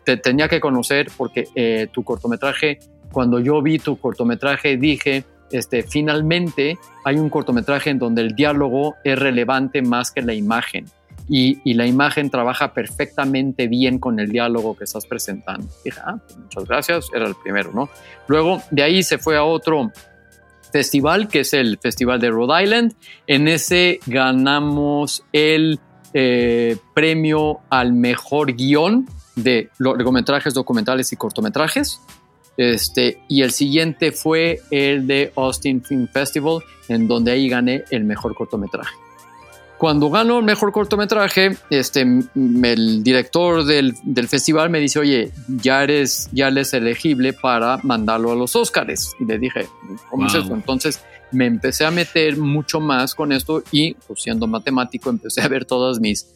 te 0.03 0.17
tenía 0.17 0.47
que 0.47 0.61
conocer 0.61 1.09
porque 1.17 1.47
eh, 1.55 1.87
tu 1.91 2.03
cortometraje, 2.03 2.79
cuando 3.11 3.39
yo 3.39 3.61
vi 3.61 3.79
tu 3.79 3.99
cortometraje 3.99 4.77
dije, 4.77 5.25
este, 5.51 5.83
finalmente 5.83 6.77
hay 7.03 7.17
un 7.17 7.29
cortometraje 7.29 7.89
en 7.89 7.99
donde 7.99 8.21
el 8.21 8.35
diálogo 8.35 8.95
es 9.03 9.19
relevante 9.19 9.81
más 9.81 10.11
que 10.11 10.21
la 10.21 10.33
imagen. 10.33 10.85
Y, 11.33 11.73
la 11.75 11.87
imagen 11.87 12.29
trabaja 12.29 12.73
perfectamente 12.73 13.67
bien 13.69 13.99
con 13.99 14.19
el 14.19 14.29
diálogo 14.29 14.75
que 14.75 14.83
estás 14.83 15.05
presentando. 15.05 15.65
dije, 15.85 15.97
ah, 16.03 16.17
pues 16.21 16.37
muchas 16.37 16.65
gracias, 16.65 17.07
era 17.15 17.25
el 17.25 17.35
primero, 17.35 17.71
¿no? 17.73 17.89
Luego 18.27 18.61
de 18.69 18.83
ahí 18.83 19.01
se 19.01 19.17
fue 19.17 19.37
a 19.37 19.45
otro 19.45 19.93
festival, 20.73 21.29
que 21.29 21.41
es 21.41 21.53
el 21.53 21.77
Festival 21.77 22.19
de 22.19 22.31
Rhode 22.31 22.63
Island. 22.63 22.95
En 23.27 23.47
ese 23.47 24.01
ganamos 24.07 25.23
el 25.31 25.79
eh, 26.13 26.75
premio 26.93 27.59
al 27.69 27.93
mejor 27.93 28.53
guion 28.53 29.07
de 29.35 29.69
largometrajes, 29.79 30.53
documentales 30.53 31.13
y 31.13 31.15
cortometrajes. 31.15 32.01
Este, 32.57 33.21
y 33.29 33.43
el 33.43 33.51
siguiente 33.51 34.11
fue 34.11 34.59
el 34.69 35.07
de 35.07 35.31
Austin 35.37 35.81
Film 35.81 36.09
Festival, 36.09 36.59
en 36.89 37.07
donde 37.07 37.31
ahí 37.31 37.47
gané 37.47 37.85
el 37.89 38.03
mejor 38.03 38.35
cortometraje. 38.35 38.93
Cuando 39.81 40.11
gano 40.11 40.37
el 40.37 40.45
mejor 40.45 40.71
cortometraje, 40.71 41.57
este, 41.71 42.01
el 42.01 43.01
director 43.01 43.65
del, 43.65 43.95
del, 44.03 44.27
festival 44.27 44.69
me 44.69 44.79
dice, 44.79 44.99
oye, 44.99 45.31
ya 45.47 45.81
eres, 45.81 46.29
ya 46.31 46.49
eres 46.49 46.75
elegible 46.75 47.33
para 47.33 47.79
mandarlo 47.81 48.31
a 48.31 48.35
los 48.35 48.55
Oscars. 48.55 49.15
Y 49.19 49.25
le 49.25 49.39
dije, 49.39 49.67
¿cómo 50.11 50.27
es 50.27 50.35
eso? 50.35 50.53
Entonces 50.53 51.03
me 51.31 51.47
empecé 51.47 51.83
a 51.83 51.89
meter 51.89 52.37
mucho 52.37 52.79
más 52.79 53.15
con 53.15 53.31
esto 53.31 53.63
y, 53.71 53.95
pues, 54.05 54.21
siendo 54.21 54.45
matemático, 54.45 55.09
empecé 55.09 55.41
a 55.41 55.47
ver 55.47 55.65
todas 55.65 55.99
mis 55.99 56.27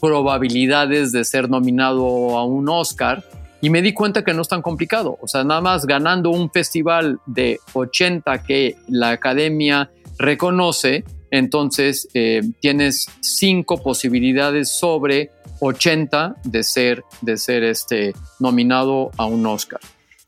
probabilidades 0.00 1.12
de 1.12 1.24
ser 1.24 1.50
nominado 1.50 2.38
a 2.38 2.46
un 2.46 2.70
Oscar 2.70 3.22
y 3.60 3.68
me 3.68 3.82
di 3.82 3.92
cuenta 3.92 4.24
que 4.24 4.32
no 4.32 4.40
es 4.40 4.48
tan 4.48 4.62
complicado. 4.62 5.18
O 5.20 5.28
sea, 5.28 5.44
nada 5.44 5.60
más 5.60 5.84
ganando 5.84 6.30
un 6.30 6.50
festival 6.50 7.18
de 7.26 7.60
80 7.74 8.42
que 8.44 8.78
la 8.88 9.10
academia 9.10 9.90
reconoce, 10.16 11.04
entonces 11.36 12.08
eh, 12.14 12.42
tienes 12.60 13.08
cinco 13.20 13.82
posibilidades 13.82 14.68
sobre 14.68 15.32
80 15.60 16.36
de 16.44 16.62
ser, 16.62 17.02
de 17.22 17.36
ser 17.36 17.64
este, 17.64 18.14
nominado 18.38 19.10
a 19.16 19.26
un 19.26 19.44
Oscar. 19.46 19.80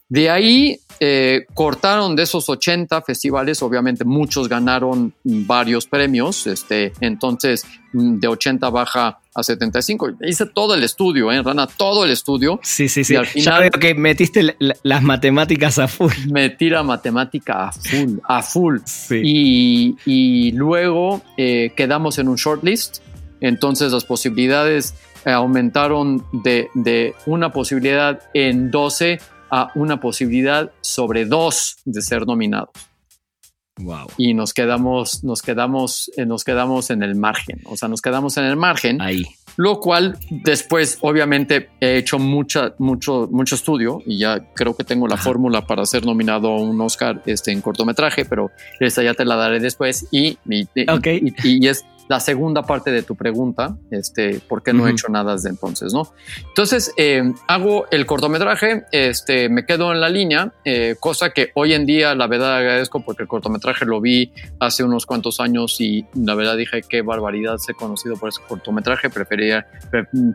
De 0.09 0.31
ahí 0.31 0.79
eh, 1.01 1.47
cortaron 1.53 2.14
de 2.14 2.23
esos 2.23 2.49
80 2.49 3.03
festivales, 3.03 3.61
obviamente 3.61 4.05
muchos 4.05 4.49
ganaron 4.49 5.12
varios 5.25 5.87
premios, 5.87 6.47
este, 6.47 6.92
entonces 7.01 7.64
mm, 7.92 8.21
de 8.21 8.29
80 8.29 8.71
baja 8.71 9.19
a 9.35 9.42
75. 9.42 10.12
Hice 10.23 10.47
todo 10.47 10.75
el 10.75 10.85
estudio, 10.85 11.33
¿eh, 11.33 11.42
Rana? 11.42 11.66
Todo 11.66 12.05
el 12.05 12.12
estudio. 12.12 12.61
Sí, 12.62 12.88
sí, 12.88 13.03
sí. 13.03 13.16
al 13.16 13.27
final, 13.27 13.45
ya 13.45 13.61
veo 13.61 13.71
que 13.73 13.95
metiste 13.95 14.57
las 14.59 15.03
matemáticas 15.03 15.79
a 15.81 15.88
full. 15.88 16.12
Metí 16.31 16.71
la 16.71 16.85
matemática 16.85 17.69
a 17.69 17.73
full, 17.73 18.19
a 18.23 18.42
full. 18.42 18.79
Sí. 18.85 19.97
Y, 20.07 20.53
luego 20.53 21.21
eh, 21.37 21.73
quedamos 21.77 22.19
en 22.19 22.29
un 22.29 22.37
shortlist, 22.37 22.99
entonces 23.40 23.90
las 23.92 24.05
posibilidades 24.05 24.95
aumentaron 25.25 26.25
de, 26.33 26.69
de 26.75 27.14
una 27.27 27.53
posibilidad 27.53 28.23
en 28.33 28.71
12 28.71 29.19
a 29.57 29.73
una 29.75 29.99
posibilidad 29.99 30.71
sobre 30.83 31.25
dos 31.25 31.79
de 31.87 32.03
ser 32.03 32.27
nominados. 32.27 32.69
Wow. 33.79 34.07
Y 34.19 34.35
nos 34.35 34.53
quedamos, 34.53 35.25
nos 35.25 35.40
quedamos, 35.40 36.11
eh, 36.16 36.27
nos 36.27 36.45
quedamos 36.45 36.90
en 36.90 37.03
el 37.03 37.14
margen. 37.14 37.62
O 37.64 37.77
sea, 37.77 37.88
nos 37.88 38.03
quedamos 38.03 38.37
en 38.37 38.45
el 38.45 38.57
margen. 38.57 39.01
Ahí. 39.01 39.25
Lo 39.57 39.81
cual 39.81 40.19
después, 40.31 40.99
obviamente, 41.01 41.71
he 41.81 41.97
hecho 41.97 42.19
mucha, 42.19 42.75
mucho, 42.79 43.29
mucho 43.31 43.55
estudio 43.55 44.03
y 44.05 44.19
ya 44.19 44.53
creo 44.53 44.77
que 44.77 44.85
tengo 44.85 45.09
la 45.09 45.16
fórmula 45.16 45.66
para 45.66 45.87
ser 45.87 46.05
nominado 46.05 46.49
a 46.49 46.61
un 46.61 46.79
Oscar 46.83 47.23
este, 47.25 47.53
en 47.53 47.62
cortometraje, 47.62 48.27
pero 48.27 48.51
esa 48.81 49.03
ya 49.03 49.14
te 49.14 49.25
la 49.25 49.37
daré 49.37 49.59
después. 49.59 50.07
Y, 50.11 50.37
y, 50.45 50.69
y 50.75 51.66
es 51.66 51.87
la 52.09 52.21
segunda 52.21 52.62
parte 52.62 52.90
de 52.90 53.03
tu 53.03 53.16
pregunta, 53.16 53.77
este, 53.90 54.40
¿por 54.40 54.62
qué 54.62 54.73
no 54.73 54.87
he 54.87 54.90
hecho 54.92 55.09
nada 55.09 55.33
desde 55.33 55.49
entonces? 55.49 55.92
¿no? 55.92 56.12
Entonces, 56.49 56.92
eh, 56.97 57.33
hago 57.49 57.87
el 57.90 58.07
cortometraje, 58.07 58.85
este, 58.92 59.49
me 59.49 59.66
quedo 59.66 59.92
en 59.92 60.01
la 60.01 60.09
línea, 60.09 60.53
eh, 60.64 60.97
cosa 61.01 61.31
que 61.31 61.51
hoy 61.55 61.75
en 61.75 61.87
día 61.87 62.14
la 62.14 62.27
verdad 62.27 62.57
agradezco 62.57 63.01
porque 63.01 63.23
el 63.23 63.29
cortometraje 63.29 63.85
lo 63.85 64.01
vi 64.01 64.33
hace 64.61 64.85
unos 64.85 65.07
cuantos 65.07 65.40
años 65.40 65.81
y 65.81 66.07
la 66.14 66.35
verdad 66.35 66.57
dije 66.57 66.83
qué 66.88 67.03
barbaridad 67.03 67.57
he 67.69 67.75
conocido 67.75 68.16
por 68.16 68.29
ese 68.29 68.40
cortometraje, 68.47 69.11
prefería, 69.11 69.66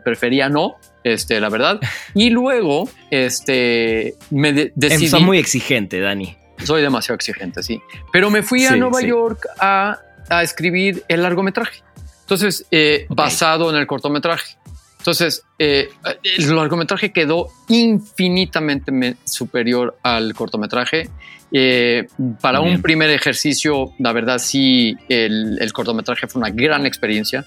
prefería 0.04 0.48
no, 0.48 0.76
este, 1.04 1.40
la 1.40 1.48
verdad. 1.48 1.80
Y 2.14 2.30
luego, 2.30 2.88
este, 3.10 4.14
me 4.30 4.52
decidí... 4.52 5.08
Soy 5.08 5.22
muy 5.22 5.38
exigente, 5.38 6.00
Dani. 6.00 6.36
Soy 6.64 6.82
demasiado 6.82 7.16
exigente, 7.16 7.62
sí. 7.62 7.80
Pero 8.12 8.30
me 8.30 8.42
fui 8.42 8.66
a 8.66 8.76
Nueva 8.76 9.00
York 9.00 9.46
a 9.58 9.98
a 10.38 10.42
escribir 10.42 11.04
el 11.08 11.22
largometraje. 11.22 11.82
Entonces, 12.22 12.66
eh, 12.70 13.06
basado 13.10 13.70
en 13.70 13.76
el 13.76 13.86
cortometraje. 13.86 14.56
Entonces, 14.98 15.44
eh, 15.58 15.90
el 16.38 16.54
largometraje 16.54 17.12
quedó 17.12 17.48
infinitamente 17.68 19.16
superior 19.24 19.98
al 20.02 20.32
cortometraje. 20.32 21.10
Eh, 21.54 22.06
para 22.40 22.60
un 22.60 22.80
primer 22.80 23.10
ejercicio, 23.10 23.92
la 23.98 24.12
verdad 24.12 24.38
sí, 24.38 24.96
el, 25.08 25.70
cortometraje 25.72 26.26
fue 26.28 26.40
una 26.40 26.50
gran 26.50 26.86
experiencia. 26.86 27.44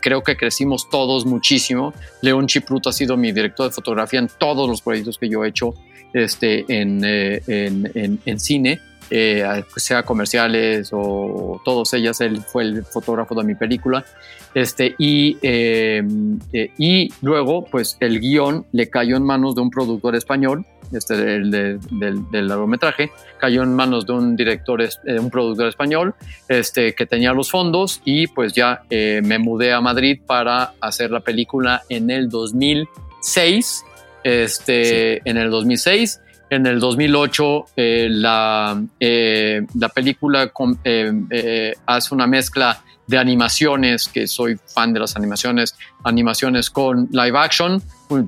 creo 0.00 0.22
que 0.22 0.36
crecimos 0.36 0.88
todos 0.90 1.24
muchísimo. 1.24 1.94
León 2.20 2.46
Chipruto 2.46 2.90
ha 2.90 2.92
sido 2.92 3.16
mi 3.16 3.32
director 3.32 3.68
de 3.68 3.72
fotografía 3.74 4.20
en 4.20 4.28
todos 4.38 4.68
los 4.68 4.82
proyectos 4.82 5.18
que 5.18 5.28
yo 5.28 5.44
he 5.44 5.48
hecho 5.48 5.74
este, 6.12 6.64
en, 6.68 7.02
en, 7.04 8.20
en 8.24 8.38
cine. 8.38 8.80
Eh, 9.14 9.44
sea 9.76 10.04
comerciales 10.04 10.88
o 10.90 11.60
todos 11.66 11.92
ellas, 11.92 12.22
él 12.22 12.40
fue 12.40 12.62
el 12.62 12.82
fotógrafo 12.82 13.34
de 13.34 13.44
mi 13.44 13.54
película. 13.54 14.06
Este, 14.54 14.94
y, 14.96 15.36
eh, 15.42 16.02
eh, 16.54 16.70
y 16.78 17.12
luego, 17.20 17.66
pues 17.66 17.98
el 18.00 18.20
guion 18.20 18.64
le 18.72 18.88
cayó 18.88 19.18
en 19.18 19.24
manos 19.24 19.54
de 19.54 19.60
un 19.60 19.68
productor 19.68 20.16
español, 20.16 20.64
este, 20.92 21.14
del, 21.18 21.50
del, 21.50 22.48
largometraje, 22.48 23.12
cayó 23.38 23.62
en 23.64 23.74
manos 23.74 24.06
de 24.06 24.14
un 24.14 24.34
director, 24.34 24.82
un 25.04 25.28
productor 25.28 25.66
español, 25.66 26.14
este, 26.48 26.94
que 26.94 27.04
tenía 27.04 27.34
los 27.34 27.50
fondos 27.50 28.00
y 28.06 28.28
pues 28.28 28.54
ya 28.54 28.82
me 28.90 29.38
mudé 29.38 29.74
a 29.74 29.82
Madrid 29.82 30.20
para 30.26 30.72
hacer 30.80 31.10
la 31.10 31.20
película 31.20 31.82
en 31.90 32.08
el 32.08 32.30
2006. 32.30 33.84
Este, 34.24 35.28
En 35.28 35.36
el 35.36 35.50
2006 35.50 36.20
en 36.52 36.66
el 36.66 36.80
2008 36.80 37.64
eh, 37.76 38.08
la, 38.10 38.78
eh, 39.00 39.62
la, 39.74 39.88
película 39.88 40.52
eh, 40.84 41.72
hace 41.86 42.14
una 42.14 42.26
mezcla 42.26 42.84
de 43.06 43.16
animaciones, 43.16 44.06
que 44.06 44.26
soy 44.26 44.58
fan 44.66 44.92
de 44.92 45.00
las 45.00 45.16
animaciones, 45.16 45.74
animaciones 46.04 46.68
con 46.68 47.08
live 47.10 47.38
action. 47.38 47.82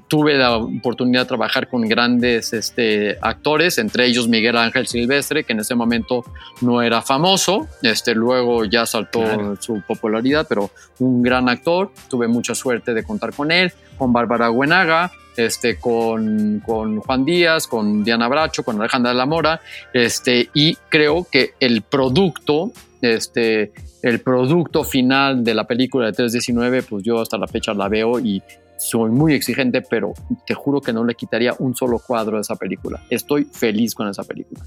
Tuve 0.08 0.38
la 0.38 0.56
oportunidad 0.56 1.22
de 1.22 1.26
trabajar 1.26 1.68
con 1.68 1.82
grandes 1.82 2.54
este, 2.54 3.18
actores, 3.20 3.76
entre 3.76 4.06
ellos 4.06 4.26
Miguel 4.26 4.56
Ángel 4.56 4.86
Silvestre, 4.86 5.44
que 5.44 5.52
en 5.52 5.60
ese 5.60 5.74
momento 5.74 6.24
no 6.62 6.80
era 6.80 7.02
famoso, 7.02 7.68
este, 7.82 8.14
luego 8.14 8.64
ya 8.64 8.86
saltó 8.86 9.54
su 9.60 9.82
popularidad, 9.86 10.46
pero 10.48 10.70
un 10.98 11.22
gran 11.22 11.50
actor. 11.50 11.92
Tuve 12.08 12.26
mucha 12.26 12.54
suerte 12.54 12.94
de 12.94 13.04
contar 13.04 13.34
con 13.34 13.52
él, 13.52 13.70
con 13.98 14.14
Bárbara 14.14 14.48
Buenaga, 14.48 15.12
este, 15.36 15.78
con, 15.78 16.62
con, 16.64 17.00
Juan 17.00 17.24
Díaz, 17.24 17.66
con 17.66 18.04
Diana 18.04 18.28
Bracho, 18.28 18.62
con 18.62 18.80
Alejandra 18.80 19.12
de 19.12 19.18
la 19.18 19.26
Mora, 19.26 19.60
este, 19.92 20.48
y 20.54 20.76
creo 20.88 21.26
que 21.30 21.54
el 21.60 21.82
producto, 21.82 22.72
este, 23.00 23.72
el 24.02 24.20
producto 24.20 24.84
final 24.84 25.44
de 25.44 25.54
la 25.54 25.66
película 25.66 26.06
de 26.06 26.12
319, 26.12 26.82
pues 26.82 27.04
yo 27.04 27.20
hasta 27.20 27.38
la 27.38 27.48
fecha 27.48 27.74
la 27.74 27.88
veo 27.88 28.18
y 28.18 28.42
soy 28.76 29.10
muy 29.10 29.34
exigente, 29.34 29.82
pero 29.82 30.12
te 30.46 30.54
juro 30.54 30.80
que 30.80 30.92
no 30.92 31.04
le 31.04 31.14
quitaría 31.14 31.54
un 31.58 31.74
solo 31.74 31.98
cuadro 31.98 32.36
de 32.36 32.42
esa 32.42 32.56
película. 32.56 33.02
Estoy 33.08 33.44
feliz 33.44 33.94
con 33.94 34.08
esa 34.08 34.24
película. 34.24 34.62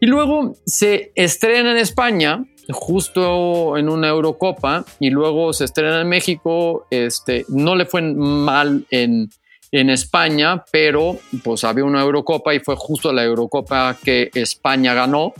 Y 0.00 0.06
luego 0.06 0.56
se 0.64 1.12
estrena 1.14 1.70
en 1.70 1.76
España, 1.78 2.44
justo 2.70 3.76
en 3.76 3.88
una 3.88 4.08
Eurocopa, 4.08 4.84
y 5.00 5.10
luego 5.10 5.52
se 5.52 5.64
estrena 5.64 6.00
en 6.00 6.08
México. 6.08 6.86
Este, 6.90 7.44
no 7.48 7.76
le 7.76 7.86
fue 7.86 8.02
mal 8.02 8.84
en, 8.90 9.30
en 9.80 9.90
España, 9.90 10.64
pero 10.72 11.18
pues 11.44 11.64
había 11.64 11.84
una 11.84 12.00
Eurocopa 12.00 12.54
y 12.54 12.60
fue 12.60 12.76
justo 12.76 13.12
la 13.12 13.24
Eurocopa 13.24 13.96
que 14.02 14.30
España 14.34 14.94
ganó. 14.94 15.34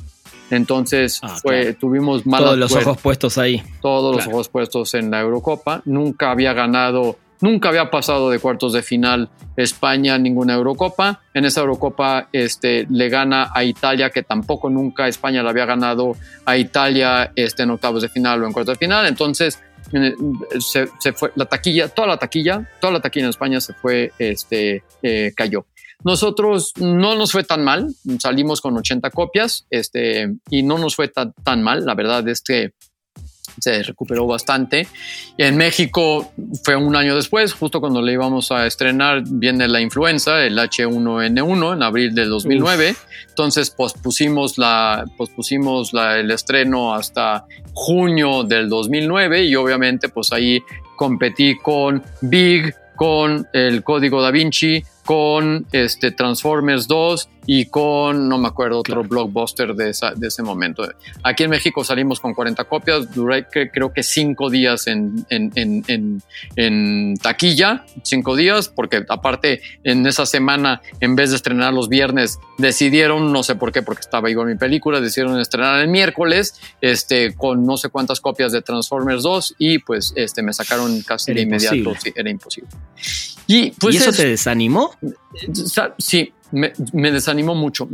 Entonces 0.51 1.21
Ah, 1.23 1.29
fue, 1.43 1.63
claro. 1.63 1.77
tuvimos 1.81 2.27
mala 2.27 2.47
Todos 2.47 2.59
los 2.59 2.73
ojos 2.75 2.99
puestos 2.99 3.39
ahí. 3.39 3.63
todos 3.83 4.15
los 4.17 4.27
ojos 4.27 4.49
puestos 4.49 4.95
en 4.95 5.11
la 5.11 5.21
Eurocopa. 5.21 5.83
Nunca 5.87 6.31
había 6.31 6.53
ganado, 6.53 7.17
nunca 7.41 7.71
había 7.71 7.91
pasado 7.91 8.31
de 8.31 8.39
cuartos 8.39 8.73
de 8.75 8.83
final 8.83 9.29
España 9.57 10.17
en 10.17 10.23
ninguna 10.25 10.55
Eurocopa. 10.55 11.21
En 11.35 11.47
esa 11.47 11.63
Eurocopa 11.63 12.29
este, 12.33 12.87
le 12.91 13.09
gana 13.09 13.51
a 13.55 13.65
Italia, 13.65 14.11
que 14.11 14.23
tampoco 14.23 14.69
nunca 14.71 15.09
España 15.09 15.43
le 15.43 15.49
había 15.49 15.65
ganado 15.65 16.13
a 16.45 16.57
Italia 16.57 17.33
este, 17.35 17.63
en 17.65 17.71
octavos 17.71 18.03
de 18.03 18.09
final 18.09 18.43
o 18.43 18.47
en 18.47 18.53
cuartos 18.53 18.75
de 18.79 18.87
final. 18.87 19.07
Entonces 19.07 19.59
se, 20.61 20.89
se 20.99 21.13
fue 21.13 21.33
la 21.37 21.47
taquilla, 21.47 21.89
toda 21.89 22.09
la 22.09 22.17
taquilla, 22.19 22.69
toda 22.81 22.93
la 22.93 23.01
taquilla 23.01 23.27
en 23.27 23.31
España 23.31 23.61
se 23.61 23.75
fue, 23.75 24.13
este, 24.19 24.83
eh, 25.03 25.33
cayó. 25.37 25.67
Nosotros 26.05 26.73
no 26.79 27.15
nos 27.17 27.33
fue 27.33 27.45
tan 27.45 27.65
mal, 27.65 27.89
salimos 28.19 28.61
con 28.61 28.77
80 28.77 29.11
copias 29.11 29.67
este, 29.71 30.35
y 30.51 30.63
no 30.63 30.79
nos 30.79 30.95
fue 30.95 31.09
tan, 31.09 31.33
tan 31.45 31.63
mal. 31.63 31.85
La 31.85 31.95
verdad 31.95 32.29
es 32.29 32.43
que 32.43 32.73
se 33.59 33.83
recuperó 33.83 34.27
bastante. 34.27 34.87
En 35.39 35.57
México 35.57 36.33
fue 36.65 36.77
un 36.77 36.95
año 36.97 37.15
después, 37.15 37.53
justo 37.53 37.81
cuando 37.81 38.03
le 38.03 38.13
íbamos 38.13 38.53
a 38.53 38.67
estrenar, 38.67 39.23
viene 39.27 39.69
la 39.69 39.81
influenza, 39.81 40.45
el 40.45 40.59
H1N1, 40.59 41.73
en 41.73 41.83
abril 41.83 42.15
del 42.15 42.29
2009. 42.29 42.95
Entonces 43.29 43.71
pospusimos, 43.71 44.59
la, 44.59 45.05
pospusimos 45.17 45.93
la, 45.93 46.19
el 46.19 46.31
estreno 46.31 46.95
hasta 46.95 47.47
junio 47.77 48.43
del 48.43 48.71
2009 48.71 49.45
y 49.45 49.55
obviamente 49.55 50.09
pues 50.09 50.33
ahí 50.33 50.63
competí 50.97 51.59
con 51.59 52.03
Big, 52.23 52.75
con 52.97 53.47
el 53.53 53.85
Código 53.85 54.23
Da 54.23 54.31
Vinci, 54.31 54.83
con 55.05 55.67
este 55.73 56.11
Transformers 56.11 56.89
2 56.89 57.29
y 57.47 57.67
con, 57.67 58.29
no 58.29 58.39
me 58.39 58.49
acuerdo, 58.49 58.81
otro 58.81 59.03
blockbuster 59.05 59.75
de, 59.75 59.91
esa- 59.91 60.13
de 60.15 60.29
ese 60.29 60.43
momento. 60.43 60.83
Aquí 61.23 61.45
en 61.45 61.51
México 61.51 61.85
salimos 61.85 62.21
con 62.21 62.35
40 62.35 62.65
copias, 62.65 63.15
duré 63.15 63.47
que- 63.51 63.71
creo 63.71 63.93
que 63.93 64.03
5 64.03 64.51
días 64.51 64.87
en, 64.89 65.25
en, 65.31 65.53
en, 65.55 65.85
en- 65.87 66.23
en 66.57 67.17
taquilla, 67.17 67.85
5 68.03 68.37
días, 68.37 68.69
porque 68.69 69.05
aparte 69.09 69.61
en 69.85 70.07
esa 70.07 70.27
semana, 70.27 70.83
en 71.01 71.15
vez 71.17 71.31
de 71.31 71.37
estrenar 71.37 71.73
los 71.73 71.89
viernes, 71.89 72.39
decidieron, 72.59 73.33
no 73.33 73.43
sé 73.43 73.55
por 73.55 73.73
qué, 73.73 73.83
porque 73.83 74.01
estaba 74.01 74.29
igual 74.31 74.49
mi 74.49 74.57
película, 74.57 75.01
decidieron 75.01 75.39
estrenar 75.41 75.81
el 75.81 75.89
miércoles 75.89 76.55
este, 76.81 77.35
con 77.35 77.65
no 77.65 77.77
sé 77.77 77.89
cuántas 77.91 78.21
copias 78.21 78.53
de 78.53 78.63
Transformers 78.63 79.23
2 79.23 79.55
y 79.59 79.79
pues 79.79 80.13
este, 80.17 80.43
me 80.43 80.53
sacaron 80.53 81.01
casi 81.03 81.31
Era 81.31 81.39
de 81.39 81.43
inmediato, 81.43 81.95
sí, 82.03 82.13
era 82.17 82.29
imposible. 82.31 82.71
Y 83.47 83.71
pues 83.73 83.95
¿Y 83.95 83.99
eso 83.99 84.11
es- 84.11 84.17
te 84.17 84.27
desanimó? 84.27 84.91
Sa- 85.53 85.95
Sí, 85.99 86.33
me, 86.53 86.73
desanimó 87.11 87.55
mucho, 87.55 87.89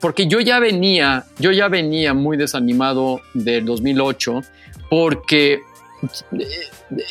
porque 0.00 0.26
yo 0.26 0.40
ya 0.40 0.58
venía, 0.58 1.24
yo 1.38 1.52
ya 1.52 1.68
venía 1.68 2.14
muy 2.14 2.36
desanimado 2.36 3.20
del 3.34 3.64
2008, 3.64 4.42
porque, 4.88 5.60
eh, 6.32 6.48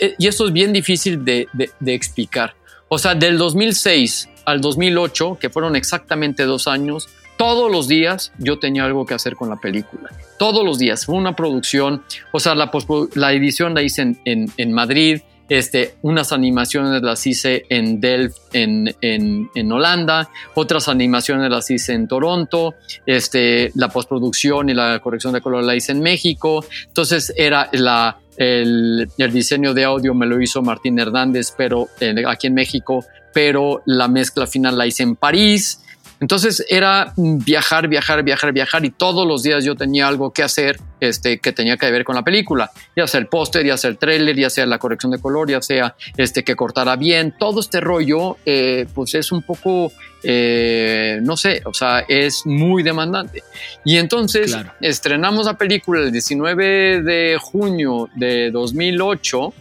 eh, 0.01 0.15
y 0.17 0.27
esto 0.27 0.47
es 0.47 0.53
bien 0.53 0.73
difícil 0.73 1.23
de, 1.23 1.47
explicar, 1.85 2.55
o 2.87 2.97
sea, 2.97 3.15
del 3.15 3.37
2006 3.37 4.29
al 4.45 4.61
2008, 4.61 5.37
que 5.39 5.49
fueron 5.49 5.75
exactamente 5.75 6.43
dos 6.43 6.67
años, 6.67 7.07
todos 7.37 7.71
los 7.71 7.87
días 7.87 8.33
yo 8.37 8.59
tenía 8.59 8.83
algo 8.83 9.05
que 9.05 9.13
hacer 9.13 9.35
con 9.35 9.49
la 9.49 9.55
película. 9.55 10.09
Todos 10.37 10.65
los 10.65 10.77
días. 10.77 11.05
Fue 11.05 11.15
una 11.15 11.37
producción, 11.37 12.03
o 12.33 12.39
sea, 12.41 12.53
la, 12.53 12.69
la 13.13 13.31
edición 13.31 13.73
la 13.73 13.81
hice 13.81 14.17
en 14.25 14.73
Madrid, 14.73 15.21
este, 15.49 15.95
unas 16.03 16.31
animaciones 16.31 17.01
las 17.01 17.25
hice 17.27 17.65
en 17.69 17.99
Delft, 17.99 18.37
en, 18.53 18.95
en- 19.01 19.49
en 19.55 19.71
Holanda, 19.71 20.29
otras 20.53 20.87
animaciones 20.87 21.49
las 21.49 21.69
hice 21.71 21.93
en 21.93 22.07
Toronto, 22.07 22.75
este, 23.05 23.71
la 23.75 23.89
postproducción 23.89 24.69
y 24.69 24.73
la 24.73 24.99
corrección 24.99 25.33
de 25.33 25.41
color 25.41 25.63
la 25.63 25.75
hice 25.75 25.91
en 25.91 26.01
México. 26.01 26.63
Entonces 26.87 27.33
era 27.35 27.69
la, 27.73 28.17
el, 28.37 29.09
diseño 29.31 29.73
de 29.73 29.83
audio 29.83 30.13
me 30.13 30.25
lo 30.25 30.41
hizo 30.41 30.61
Martín 30.61 30.99
Hernández, 30.99 31.53
pero 31.57 31.87
eh, 31.99 32.13
aquí 32.27 32.47
en 32.47 32.53
México, 32.53 33.03
pero 33.33 33.81
la 33.85 34.07
mezcla 34.07 34.47
final 34.47 34.77
la 34.77 34.87
hice 34.87 35.03
en 35.03 35.15
París. 35.15 35.81
Entonces 36.19 36.65
era 36.69 37.13
viajar, 37.15 37.87
viajar, 37.87 38.23
viajar, 38.23 38.51
viajar 38.51 38.85
y 38.85 38.89
todos 38.91 39.25
los 39.27 39.43
días 39.43 39.63
yo 39.63 39.75
tenía 39.75 40.07
algo 40.07 40.31
que 40.31 40.43
hacer 40.43 40.79
este, 40.99 41.39
que 41.39 41.53
tenía 41.53 41.77
que 41.77 41.89
ver 41.89 42.03
con 42.03 42.15
la 42.15 42.23
película, 42.23 42.71
ya 42.95 43.07
sea 43.07 43.19
el 43.21 43.27
póster, 43.27 43.65
ya 43.65 43.77
sea 43.77 43.89
el 43.89 43.97
tráiler, 43.97 44.35
ya 44.35 44.49
sea 44.49 44.65
la 44.65 44.79
corrección 44.79 45.11
de 45.11 45.19
color, 45.19 45.49
ya 45.49 45.61
sea 45.61 45.95
este, 46.17 46.43
que 46.43 46.55
cortara 46.55 46.97
bien, 46.97 47.33
todo 47.37 47.61
este 47.61 47.79
rollo 47.79 48.37
eh, 48.45 48.85
pues 48.93 49.15
es 49.15 49.31
un 49.31 49.43
poco, 49.43 49.93
eh, 50.23 51.19
no 51.21 51.37
sé, 51.37 51.61
o 51.65 51.73
sea, 51.73 52.01
es 52.07 52.41
muy 52.45 52.83
demandante. 52.83 53.43
Y 53.85 53.97
entonces 53.97 54.51
Claro. 54.51 54.73
estrenamos 54.81 55.45
la 55.45 55.57
película 55.57 56.01
el 56.01 56.11
19 56.11 57.01
de 57.01 57.37
junio 57.39 58.09
de 58.15 58.51
2008 58.51 59.53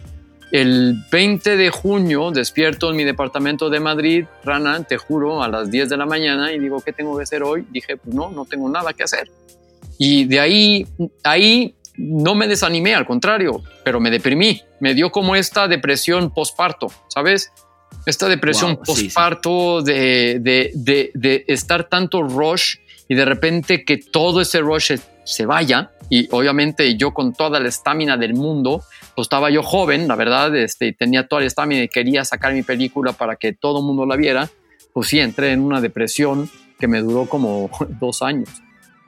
el 0.51 0.95
20 1.11 1.57
de 1.57 1.69
junio 1.69 2.31
despierto 2.31 2.89
en 2.89 2.95
mi 2.95 3.03
departamento 3.03 3.69
de 3.69 3.79
Madrid, 3.79 4.25
Rana, 4.43 4.83
te 4.83 4.97
juro, 4.97 5.43
a 5.43 5.47
las 5.47 5.69
10 5.69 5.89
de 5.89 5.97
la 5.97 6.05
mañana 6.05 6.51
y 6.51 6.59
digo, 6.59 6.81
¿qué 6.81 6.91
tengo 6.91 7.15
que 7.17 7.23
hacer 7.23 7.43
hoy? 7.43 7.65
Dije, 7.71 7.97
pues 7.97 8.15
no, 8.15 8.29
no 8.31 8.45
tengo 8.45 8.69
nada 8.69 8.93
que 8.93 9.03
hacer. 9.03 9.29
Y 9.97 10.25
de 10.25 10.39
ahí, 10.39 10.87
ahí 11.23 11.75
no 11.97 12.33
me 12.33 12.47
desanimé, 12.47 12.95
al 12.95 13.05
contrario, 13.05 13.61
pero 13.83 13.99
me 13.99 14.09
deprimí. 14.09 14.61
Me 14.79 14.93
dio 14.93 15.11
como 15.11 15.35
esta 15.35 15.67
depresión 15.67 16.33
posparto, 16.33 16.87
¿sabes? 17.09 17.51
Esta 18.05 18.29
depresión 18.29 18.75
Wow, 18.75 18.85
sí, 18.85 18.95
sí. 18.95 19.03
posparto 19.05 19.81
de, 19.81 20.39
de, 20.39 20.71
de, 20.73 21.11
de 21.13 21.43
estar 21.47 21.89
tanto 21.89 22.23
rush 22.23 22.77
y 23.07 23.15
de 23.15 23.25
repente 23.25 23.83
que 23.83 23.97
todo 23.97 24.39
ese 24.41 24.59
rush 24.59 24.87
se, 24.87 24.99
se 25.25 25.45
vaya. 25.45 25.91
Y 26.09 26.27
obviamente 26.31 26.95
yo 26.97 27.13
con 27.13 27.33
toda 27.33 27.59
la 27.59 27.69
estamina 27.69 28.17
del 28.17 28.33
mundo, 28.33 28.81
pues 29.15 29.25
estaba 29.25 29.49
yo 29.49 29.61
joven, 29.63 30.07
la 30.07 30.15
verdad, 30.15 30.55
este, 30.55 30.91
tenía 30.93 31.27
toda 31.27 31.41
la 31.41 31.47
estamina 31.47 31.83
y 31.83 31.87
quería 31.87 32.25
sacar 32.25 32.53
mi 32.53 32.63
película 32.63 33.13
para 33.13 33.35
que 33.35 33.53
todo 33.53 33.79
el 33.79 33.85
mundo 33.85 34.05
la 34.05 34.15
viera. 34.15 34.49
Pues 34.93 35.07
sí, 35.09 35.19
entré 35.19 35.51
en 35.51 35.61
una 35.61 35.81
depresión 35.81 36.49
que 36.79 36.87
me 36.87 36.99
duró 37.01 37.25
como 37.27 37.69
dos 37.99 38.21
años. 38.21 38.49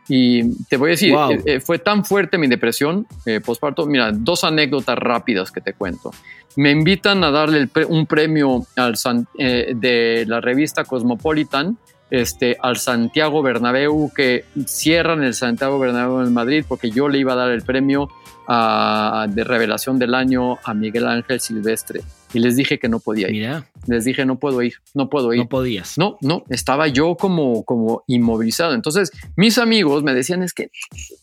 Y 0.07 0.63
te 0.65 0.77
voy 0.77 0.89
a 0.89 0.91
decir, 0.91 1.13
Wow. 1.13 1.31
eh, 1.45 1.59
fue 1.59 1.79
tan 1.79 2.03
fuerte 2.03 2.37
mi 2.37 2.47
depresión 2.47 3.07
eh, 3.25 3.39
postparto. 3.39 3.85
Mira, 3.85 4.11
dos 4.11 4.43
anécdotas 4.43 4.97
rápidas 4.97 5.51
que 5.51 5.61
te 5.61 5.73
cuento. 5.73 6.11
Me 6.57 6.71
invitan 6.71 7.23
a 7.23 7.31
darle 7.31 7.65
pre- 7.67 7.85
un 7.85 8.05
premio 8.05 8.65
al 8.75 8.97
San- 8.97 9.25
eh, 9.37 9.71
de 9.75 10.25
la 10.27 10.41
revista 10.41 10.83
Cosmopolitan 10.83 11.77
este, 12.11 12.57
al 12.61 12.77
Santiago 12.77 13.41
Bernabéu, 13.41 14.11
que 14.15 14.45
cierran 14.67 15.23
el 15.23 15.33
Santiago 15.33 15.79
Bernabéu 15.79 16.21
en 16.21 16.33
Madrid, 16.33 16.63
porque 16.67 16.91
yo 16.91 17.07
le 17.09 17.17
iba 17.17 17.33
a 17.33 17.35
dar 17.37 17.49
el 17.51 17.63
premio 17.63 18.09
a- 18.47 19.27
de 19.29 19.43
revelación 19.43 19.97
del 19.97 20.13
año 20.13 20.57
a 20.63 20.73
Miguel 20.73 21.07
Ángel 21.07 21.39
Silvestre. 21.39 22.01
Y 22.33 22.39
les 22.39 22.55
dije 22.55 22.79
que 22.79 22.89
no 22.89 22.99
podía 22.99 23.27
ir. 23.27 23.33
Mira, 23.33 23.65
Les 23.87 24.05
dije, 24.05 24.25
no 24.25 24.37
puedo 24.39 24.61
ir, 24.61 24.73
no 24.93 25.09
puedo 25.09 25.33
ir. 25.33 25.39
no 25.39 25.47
podías. 25.49 25.97
No, 25.97 26.17
no, 26.21 26.43
estaba 26.49 26.87
yo 26.87 27.15
como, 27.15 27.63
como 27.63 28.03
inmovilizado. 28.07 28.73
Entonces, 28.73 29.11
mis 29.35 29.57
amigos 29.57 30.03
me 30.03 30.13
decían, 30.13 30.43
es 30.43 30.53
que 30.53 30.69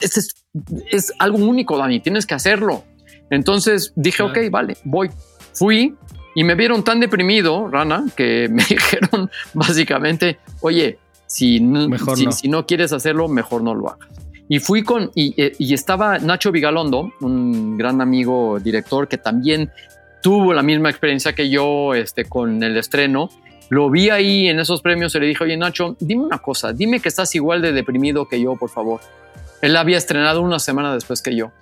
este 0.01 0.20
es, 0.20 0.35
es 0.90 1.12
algo 1.18 1.38
único, 1.38 1.77
Dani, 1.79 2.01
tienes 2.01 2.24
que 2.27 2.35
hacerlo. 2.35 2.85
Entonces 3.31 3.92
dije, 3.96 4.18
Claro. 4.24 4.33
ok, 4.33 4.51
vale, 4.51 4.77
voy. 4.85 5.11
Fui 5.53 5.94
y 6.34 6.44
me 6.44 6.54
vieron 6.54 6.84
tan 6.84 7.00
deprimido, 7.00 7.68
Rana, 7.68 8.04
que 8.16 8.48
me 8.52 8.64
dijeron 8.64 9.30
básicamente, 9.54 10.38
oye, 10.60 10.98
si 11.26 11.60
no, 11.60 11.88
Mejor 11.88 12.16
si, 12.16 12.24
no. 12.26 12.32
si 12.32 12.48
no 12.48 12.66
quieres 12.66 12.92
hacerlo, 12.92 13.28
mejor 13.28 13.62
no 13.62 13.74
lo 13.74 13.90
hagas. 13.90 14.08
Y 14.48 14.60
fui 14.60 14.82
con, 14.82 15.10
y, 15.14 15.34
eh, 15.40 15.52
y 15.58 15.74
estaba 15.74 16.18
Nacho 16.18 16.50
Vigalondo, 16.50 17.12
un 17.20 17.76
gran 17.76 18.00
amigo 18.00 18.58
director 18.58 19.06
que 19.06 19.18
también 19.18 19.70
tuvo 20.22 20.54
la 20.54 20.62
misma 20.62 20.88
experiencia 20.88 21.34
que 21.34 21.50
yo 21.50 21.94
este, 21.94 22.24
con 22.24 22.62
el 22.62 22.76
estreno. 22.76 23.28
Lo 23.68 23.90
vi 23.90 24.08
ahí 24.08 24.48
en 24.48 24.58
esos 24.58 24.80
premios 24.80 25.14
y 25.14 25.20
le 25.20 25.26
dije, 25.26 25.44
oye 25.44 25.56
Nacho, 25.56 25.96
dime 26.00 26.24
una 26.24 26.38
cosa, 26.38 26.72
dime 26.72 27.00
que 27.00 27.10
estás 27.10 27.34
igual 27.34 27.60
de 27.60 27.72
deprimido 27.72 28.26
que 28.26 28.40
yo, 28.40 28.56
por 28.56 28.70
favor. 28.70 29.00
Él 29.61 29.76
había 29.76 29.98
estrenado 29.98 30.40
una 30.40 30.59
semana 30.59 30.94
después 30.94 31.20
que 31.20 31.36
yo. 31.36 31.53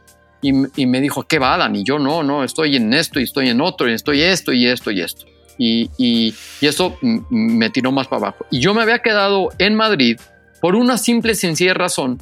Y, 0.43 0.53
y 0.83 0.87
me 0.87 1.01
dijo, 1.01 1.23
¿qué 1.25 1.39
va, 1.39 1.57
Dani? 1.57 1.83
Yo 1.85 1.99
no, 1.99 2.23
no, 2.23 2.45
estoy 2.45 2.77
en 2.77 2.93
esto 2.95 3.19
y 3.21 3.25
estoy 3.25 3.49
en 3.49 3.61
otro 3.61 3.89
y 3.91 3.95
estoy 3.95 4.23
esto 4.23 4.53
y 4.53 4.67
esto 4.67 4.91
y 4.91 5.01
esto. 5.01 5.27
Y, 5.59 5.91
y, 5.97 6.35
y 6.61 6.67
eso 6.67 6.99
me 7.31 7.71
tiró 7.71 7.91
más 7.93 8.07
para 8.09 8.27
abajo. 8.29 8.47
Y 8.51 8.61
yo 8.61 8.75
me 8.75 8.83
había 8.83 8.99
quedado 9.01 9.49
en 9.59 9.75
Madrid 9.75 10.21
por 10.61 10.75
una 10.77 10.99
simple, 10.99 11.35
sencilla 11.35 11.75
razón. 11.75 12.19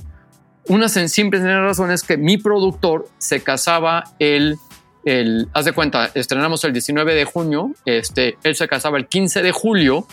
Una 0.68 0.86
sen- 0.86 1.08
simple, 1.08 1.40
sencilla 1.40 1.60
razón 1.60 1.90
es 1.90 2.02
que 2.04 2.16
mi 2.16 2.38
productor 2.38 3.08
se 3.18 3.42
casaba 3.42 4.04
el, 4.20 4.56
el, 5.04 5.48
haz 5.52 5.64
de 5.64 5.72
cuenta, 5.72 6.10
estrenamos 6.14 6.64
el 6.64 6.72
19 6.72 7.14
de 7.14 7.24
junio, 7.24 7.72
este, 7.84 8.38
él 8.44 8.54
se 8.54 8.68
casaba 8.68 8.96
el 8.98 9.06
15 9.08 9.42
de 9.42 9.50
julio 9.52 10.06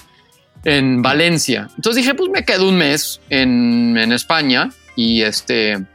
en 0.65 1.01
Valencia. 1.01 1.69
Entonces 1.75 2.03
dije, 2.03 2.15
pues 2.15 2.29
me 2.31 2.43
quedo 2.43 2.67
un 2.67 2.75
mes 2.75 3.21
en, 3.29 3.97
en 3.97 4.11
España 4.11 4.71
y 4.95 5.21
este, 5.21 5.85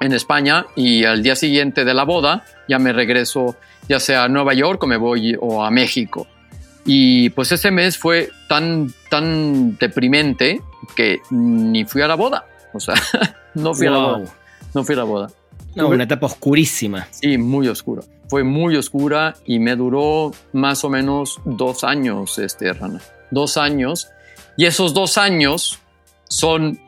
en 0.00 0.12
España 0.12 0.66
y 0.76 1.04
al 1.04 1.22
día 1.22 1.36
siguiente 1.36 1.84
de 1.84 1.94
la 1.94 2.04
boda 2.04 2.44
ya 2.68 2.78
me 2.78 2.92
regreso 2.92 3.56
ya 3.88 4.00
sea 4.00 4.24
a 4.24 4.28
Nueva 4.28 4.54
York 4.54 4.82
o 4.82 4.86
me 4.86 4.96
voy 4.96 5.36
o 5.40 5.64
a 5.64 5.70
México. 5.70 6.26
Y 6.84 7.30
pues 7.30 7.52
ese 7.52 7.70
mes 7.70 7.98
fue 7.98 8.30
tan, 8.48 8.92
tan 9.10 9.76
deprimente 9.78 10.60
que 10.96 11.20
ni 11.30 11.84
fui 11.84 12.02
a 12.02 12.08
la 12.08 12.14
boda. 12.14 12.46
O 12.72 12.80
sea, 12.80 12.94
no 13.54 13.74
fui 13.74 13.86
a 13.86 13.90
la 13.90 13.98
boda. 13.98 14.34
No 14.74 14.84
fui 14.84 14.94
a 14.94 14.98
la 14.98 15.04
boda. 15.04 15.30
No, 15.74 15.88
una 15.88 16.04
etapa 16.04 16.26
oscurísima. 16.26 17.06
Sí, 17.10 17.38
muy 17.38 17.68
oscura. 17.68 18.02
Fue 18.28 18.44
muy 18.44 18.76
oscura 18.76 19.36
y 19.44 19.58
me 19.58 19.76
duró 19.76 20.32
más 20.52 20.84
o 20.84 20.88
menos 20.88 21.40
dos 21.44 21.84
años, 21.84 22.38
este, 22.38 22.72
Rana. 22.72 23.00
Dos 23.30 23.56
años. 23.56 24.08
Y 24.56 24.66
esos 24.66 24.94
dos 24.94 25.18
años 25.18 25.78
son, 26.28 26.80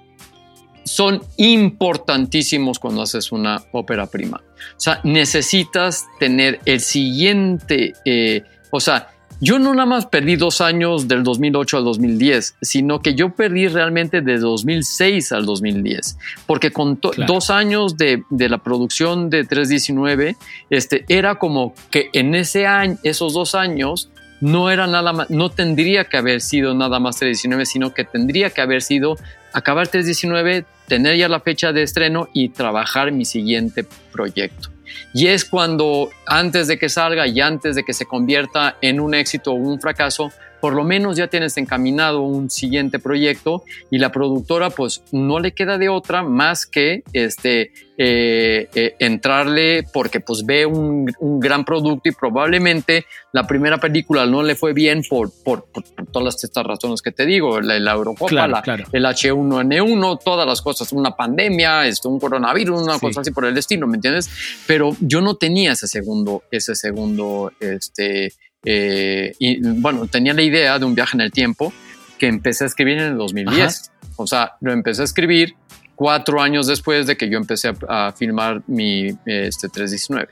son 0.85 1.23
importantísimos 1.37 2.79
cuando 2.79 3.03
haces 3.03 3.33
una 3.33 3.63
ópera 3.73 4.07
prima. 4.07 4.43
O 4.77 4.81
sea, 4.81 5.01
necesitas 5.05 6.07
tener 6.19 6.61
el 6.65 6.81
siguiente, 6.81 7.95
eh, 8.05 8.43
o 8.71 8.81
sea, 8.81 9.09
yo 9.45 9.59
no 9.59 9.75
nada 9.75 9.87
más 9.87 10.07
perdí 10.07 10.37
dos 10.37 10.61
años 10.61 11.09
del 11.09 11.25
2008 11.25 11.79
al 11.79 11.85
2010, 11.85 12.59
sino 12.63 13.01
que 13.01 13.17
yo 13.17 13.35
perdí 13.35 13.67
realmente 13.67 14.21
de 14.21 14.39
2006 14.39 15.33
al 15.33 15.47
2010, 15.47 16.17
porque 16.47 16.71
con 16.71 17.01
dos 17.27 17.51
años 17.51 17.97
de, 17.97 18.23
la 18.31 18.59
producción 18.59 19.31
de 19.31 19.43
319, 19.43 20.37
este, 20.71 21.05
era 21.09 21.41
como 21.41 21.75
que 21.91 22.09
en 22.13 22.37
ese 22.37 22.69
año, 22.69 22.97
esos 23.03 23.33
dos 23.33 23.57
años, 23.57 24.11
no 24.41 24.71
era 24.71 24.87
nada 24.87 25.13
más, 25.13 25.29
no 25.29 25.51
tendría 25.51 26.05
que 26.05 26.19
haber 26.19 26.41
sido 26.41 26.73
nada 26.75 27.01
más 27.01 27.17
319, 27.17 27.67
sino 27.67 27.95
que 27.95 28.05
tendría 28.05 28.51
que 28.51 28.61
haber 28.61 28.81
sido 28.81 29.17
acabar 29.53 29.89
319, 29.89 30.67
tener 30.87 31.17
ya 31.17 31.29
la 31.29 31.41
fecha 31.41 31.73
de 31.73 31.83
estreno 31.83 32.29
y 32.33 32.51
trabajar 32.51 33.13
mi 33.13 33.25
siguiente 33.25 33.87
proyecto. 34.13 34.71
Y 35.15 35.29
es 35.29 35.45
cuando 35.45 36.11
antes 36.27 36.69
de 36.69 36.79
que 36.79 36.89
salga 36.89 37.27
y 37.27 37.41
antes 37.41 37.75
de 37.77 37.83
que 37.83 37.95
se 37.95 38.07
convierta 38.07 38.77
en 38.81 39.01
un 39.01 39.15
éxito 39.15 39.53
o 39.53 39.55
un 39.55 39.81
fracaso, 39.81 40.31
por 40.63 40.75
lo 40.75 40.85
menos 40.85 41.17
ya 41.17 41.27
tienes 41.27 41.57
encaminado 41.57 42.21
un 42.21 42.49
siguiente 42.49 43.01
proyecto 43.01 43.65
y 43.91 43.99
la 43.99 44.13
productora 44.13 44.71
pues 44.71 45.03
no 45.11 45.41
le 45.41 45.51
queda 45.51 45.77
de 45.77 45.89
otra 45.89 46.23
más 46.23 46.67
que 46.67 47.03
este, 47.13 47.73
eh, 47.99 48.69
eh, 48.73 48.95
entrarle 49.01 49.83
porque 49.93 50.21
pues 50.21 50.47
ve 50.47 50.65
un, 50.65 51.07
gran 51.41 51.65
producto 51.65 52.09
y 52.09 52.13
probablemente 52.13 53.07
la 53.33 53.45
primera 53.45 53.79
película 53.79 54.25
no 54.25 54.45
le 54.45 54.55
fue 54.55 54.73
bien 54.73 55.03
por, 55.11 55.33
por, 55.43 55.67
todas 56.13 56.45
estas 56.45 56.65
razones 56.65 57.03
que 57.03 57.11
te 57.11 57.27
digo, 57.27 57.61
la, 57.61 57.93
Eurocopa, 57.93 58.63
el 58.93 59.05
H1N1, 59.05 60.21
todas 60.25 60.47
las 60.47 60.63
cosas, 60.63 60.93
una 60.93 61.17
pandemia, 61.17 61.89
esto, 61.89 62.09
un 62.09 62.21
coronavirus, 62.21 62.83
una 62.83 63.01
cosa 63.01 63.23
así 63.23 63.33
por 63.33 63.47
el 63.47 63.55
destino, 63.57 63.89
¿me 63.89 63.97
entiendes? 63.97 64.31
Pero 64.69 64.97
yo 65.01 65.21
no 65.21 65.35
tenía 65.35 65.73
ese 65.73 65.89
segundo, 65.89 66.45
ese 66.53 66.77
segundo, 66.77 67.51
este, 67.59 68.33
eh, 68.65 69.35
y 69.39 69.61
bueno, 69.61 70.07
tenía 70.07 70.35
la 70.35 70.43
idea 70.43 70.79
de 70.79 70.85
un 70.85 70.95
viaje 70.95 71.17
en 71.17 71.23
el 71.23 71.33
tiempo 71.33 71.73
que 72.19 72.27
empecé 72.29 72.65
a 72.65 72.67
escribir 72.69 72.99
en 72.99 73.13
el 73.13 73.17
2010. 73.17 73.91
O 74.17 74.27
sea, 74.27 74.53
lo 74.61 74.73
empecé 74.73 75.03
a 75.03 75.05
escribir 75.05 75.55
cuatro 75.95 76.41
años 76.41 76.67
después 76.67 77.07
de 77.07 77.17
que 77.17 77.29
yo 77.29 77.39
empecé 77.39 77.73
a, 77.89 78.13
filmar 78.13 78.63
mi 78.67 79.09
este 79.27 79.69
319. 79.69 80.29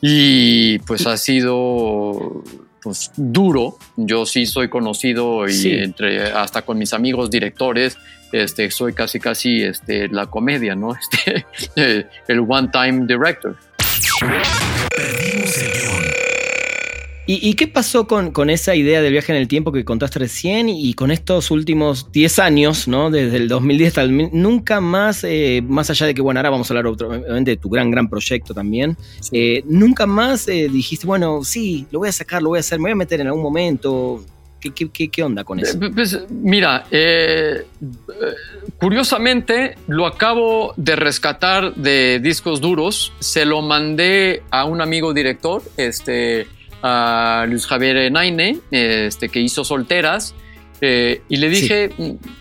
Y 0.00 0.78
pues 0.80 1.06
ha 1.06 1.16
sido 1.16 2.42
pues 2.82 3.12
duro. 3.16 3.78
Yo 3.96 4.26
sí 4.26 4.46
soy 4.46 4.68
conocido 4.68 5.48
y 5.48 5.72
entre 5.72 6.32
hasta 6.32 6.62
con 6.62 6.78
mis 6.78 6.92
amigos 6.92 7.30
directores, 7.30 7.98
este 8.32 8.70
soy 8.70 8.92
casi 8.92 9.20
casi 9.20 9.62
este 9.62 10.08
la 10.08 10.26
comedia, 10.26 10.74
¿no? 10.74 10.94
Este 11.12 11.46
eh, 11.76 12.06
el 12.28 12.40
one 12.40 12.68
time 12.72 13.06
director. 13.06 13.56
¿Y, 17.32 17.54
qué 17.54 17.68
pasó 17.68 18.08
con, 18.08 18.50
esa 18.50 18.74
idea 18.74 19.00
del 19.00 19.12
viaje 19.12 19.30
en 19.30 19.38
el 19.38 19.46
tiempo 19.46 19.70
que 19.70 19.84
contaste 19.84 20.18
recién 20.18 20.68
y 20.68 20.94
con 20.94 21.12
estos 21.12 21.52
últimos 21.52 22.10
10 22.10 22.40
años, 22.40 22.88
¿no? 22.88 23.08
Desde 23.08 23.36
el 23.36 23.46
2010 23.46 23.88
hasta 23.88 24.02
el... 24.02 24.30
Nunca 24.32 24.80
más, 24.80 25.22
eh, 25.22 25.62
más 25.64 25.90
allá 25.90 26.06
de 26.06 26.14
que, 26.14 26.22
bueno, 26.22 26.40
ahora 26.40 26.50
vamos 26.50 26.68
a 26.68 26.74
hablar 26.74 26.88
obviamente 26.88 27.52
de 27.52 27.56
tu 27.56 27.68
gran, 27.68 27.88
gran 27.92 28.10
proyecto 28.10 28.52
también, 28.52 28.96
eh, 29.30 29.62
nunca 29.66 30.06
más 30.06 30.48
eh, 30.48 30.68
dijiste, 30.68 31.06
bueno, 31.06 31.44
sí, 31.44 31.86
lo 31.92 32.00
voy 32.00 32.08
a 32.08 32.12
sacar, 32.12 32.42
lo 32.42 32.48
voy 32.48 32.56
a 32.56 32.60
hacer, 32.60 32.80
me 32.80 32.86
voy 32.86 32.92
a 32.92 32.96
meter 32.96 33.20
en 33.20 33.28
algún 33.28 33.42
momento. 33.42 34.24
¿Qué, 34.60 35.22
onda 35.22 35.44
con 35.44 35.60
eso? 35.60 35.78
Pues 35.94 36.18
mira, 36.28 36.84
curiosamente 38.76 39.76
lo 39.86 40.04
acabo 40.04 40.74
de 40.76 40.96
rescatar 40.96 41.76
de 41.76 42.18
discos 42.18 42.60
duros, 42.60 43.12
se 43.20 43.46
lo 43.46 43.62
mandé 43.62 44.42
a 44.50 44.64
un 44.64 44.82
amigo 44.82 45.14
director, 45.14 45.62
este 45.76 46.46
a 46.82 47.44
Luis 47.48 47.66
Javier 47.66 48.10
Naine, 48.10 48.58
este, 48.70 49.28
que 49.28 49.40
hizo 49.40 49.64
Solteras, 49.64 50.34
eh, 50.80 51.22
y 51.28 51.36
le 51.36 51.50
dije, 51.50 51.90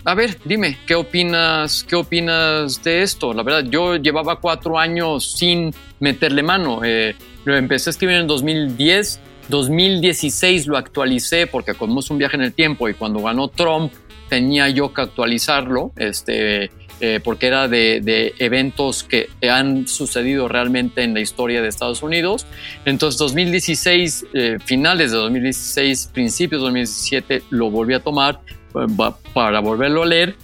a 0.05 0.15
ver, 0.15 0.37
dime, 0.45 0.77
¿qué 0.87 0.95
opinas, 0.95 1.83
¿qué 1.83 1.95
opinas 1.95 2.81
de 2.83 3.01
esto? 3.01 3.33
La 3.33 3.43
verdad, 3.43 3.69
yo 3.69 3.97
llevaba 3.97 4.39
cuatro 4.39 4.79
años 4.79 5.33
sin 5.33 5.73
meterle 5.99 6.41
mano. 6.41 6.81
Eh, 6.83 7.15
lo 7.43 7.57
empecé 7.57 7.89
a 7.89 7.91
escribir 7.91 8.15
en 8.15 8.27
2010, 8.27 9.19
2016 9.49 10.67
lo 10.67 10.77
actualicé 10.77 11.47
porque 11.47 11.73
como 11.73 11.99
es 11.99 12.09
un 12.09 12.17
viaje 12.17 12.37
en 12.37 12.43
el 12.43 12.53
tiempo 12.53 12.87
y 12.87 12.93
cuando 12.93 13.19
ganó 13.19 13.47
Trump 13.49 13.91
tenía 14.29 14.69
yo 14.69 14.93
que 14.93 15.01
actualizarlo. 15.01 15.91
Este, 15.97 16.71
eh, 17.01 17.21
porque 17.23 17.47
era 17.47 17.69
de, 17.69 18.33
eventos 18.39 19.03
que 19.03 19.29
han 19.49 19.87
sucedido 19.87 20.49
realmente 20.49 21.01
en 21.01 21.13
la 21.13 21.21
historia 21.21 21.61
de 21.61 21.69
Estados 21.69 22.03
Unidos. 22.03 22.45
Entonces, 22.83 23.17
2016, 23.19 24.25
eh, 24.33 24.57
finales 24.65 25.11
de 25.11 25.17
2016, 25.17 26.09
principios 26.13 26.61
de 26.61 26.65
2017, 26.65 27.43
lo 27.51 27.71
volví 27.71 27.93
a 27.93 28.01
tomar 28.01 28.41
eh, 28.75 29.11
para 29.33 29.61
volverlo 29.61 30.03
a 30.03 30.07
leer. 30.07 30.35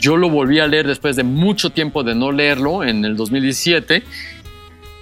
Yo 0.00 0.18
lo 0.18 0.28
volví 0.28 0.58
a 0.58 0.66
leer 0.66 0.86
después 0.86 1.16
de 1.16 1.22
mucho 1.22 1.70
tiempo 1.70 2.02
de 2.02 2.14
no 2.14 2.30
leerlo 2.30 2.84
en 2.84 3.06
el 3.06 3.16
2017. 3.16 4.02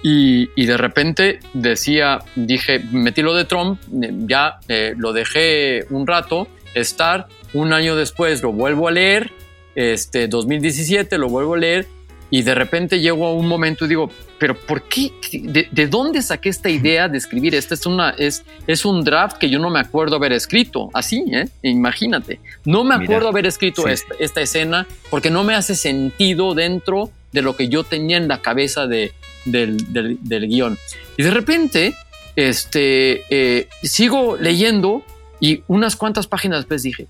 Y, 0.02 0.48
y, 0.54 0.66
de 0.66 0.76
repente 0.76 1.40
decía, 1.52 2.20
dije, 2.36 2.78
metí 2.92 3.20
lo 3.20 3.34
de 3.34 3.44
Trump, 3.44 3.80
ya 3.90 4.58
lo 4.96 5.12
dejé 5.12 5.84
un 5.90 6.06
rato 6.06 6.48
estar, 6.72 7.26
un 7.52 7.74
año 7.74 7.96
después 7.96 8.42
lo 8.42 8.52
vuelvo 8.52 8.88
a 8.88 8.92
leer 8.92 9.30
este 9.74 10.28
2017, 10.28 11.18
lo 11.18 11.28
vuelvo 11.28 11.54
a 11.54 11.58
leer 11.58 11.86
y 12.30 12.42
de 12.42 12.54
repente 12.54 13.00
llego 13.00 13.26
a 13.26 13.32
un 13.34 13.46
momento 13.48 13.84
y 13.84 13.88
digo, 13.88 14.10
pero 14.38 14.56
¿por 14.56 14.82
qué? 14.82 15.12
¿De, 15.32 15.86
dónde 15.88 16.22
saqué 16.22 16.48
esta 16.48 16.70
idea 16.70 17.08
de 17.08 17.18
escribir? 17.18 17.54
Esta 17.56 17.74
es, 17.74 17.84
una, 17.86 18.10
es, 18.10 18.44
es 18.68 18.84
un 18.84 19.02
draft 19.02 19.36
que 19.36 19.50
yo 19.50 19.58
no 19.58 19.68
me 19.68 19.80
acuerdo 19.80 20.16
haber 20.16 20.32
escrito, 20.32 20.90
así, 20.94 21.24
¿eh? 21.32 21.48
imagínate. 21.62 22.40
No 22.64 22.84
me 22.84 22.94
acuerdo 22.94 23.28
haber 23.28 23.46
escrito 23.46 23.88
esta, 23.88 24.40
escena 24.40 24.86
porque 25.10 25.30
no 25.30 25.42
me 25.42 25.54
hace 25.54 25.74
sentido 25.74 26.54
dentro 26.54 27.10
de 27.32 27.42
lo 27.42 27.56
que 27.56 27.68
yo 27.68 27.82
tenía 27.82 28.16
en 28.16 28.28
la 28.28 28.40
cabeza 28.40 28.86
de, 28.86 29.12
del, 29.44 29.92
del, 29.92 30.48
guion. 30.48 30.78
Y 31.16 31.24
de 31.24 31.30
repente, 31.32 31.94
este, 32.36 33.24
eh, 33.30 33.68
sigo 33.82 34.36
leyendo 34.36 35.02
y 35.40 35.64
unas 35.66 35.96
cuantas 35.96 36.28
páginas 36.28 36.60
después 36.60 36.84
dije, 36.84 37.08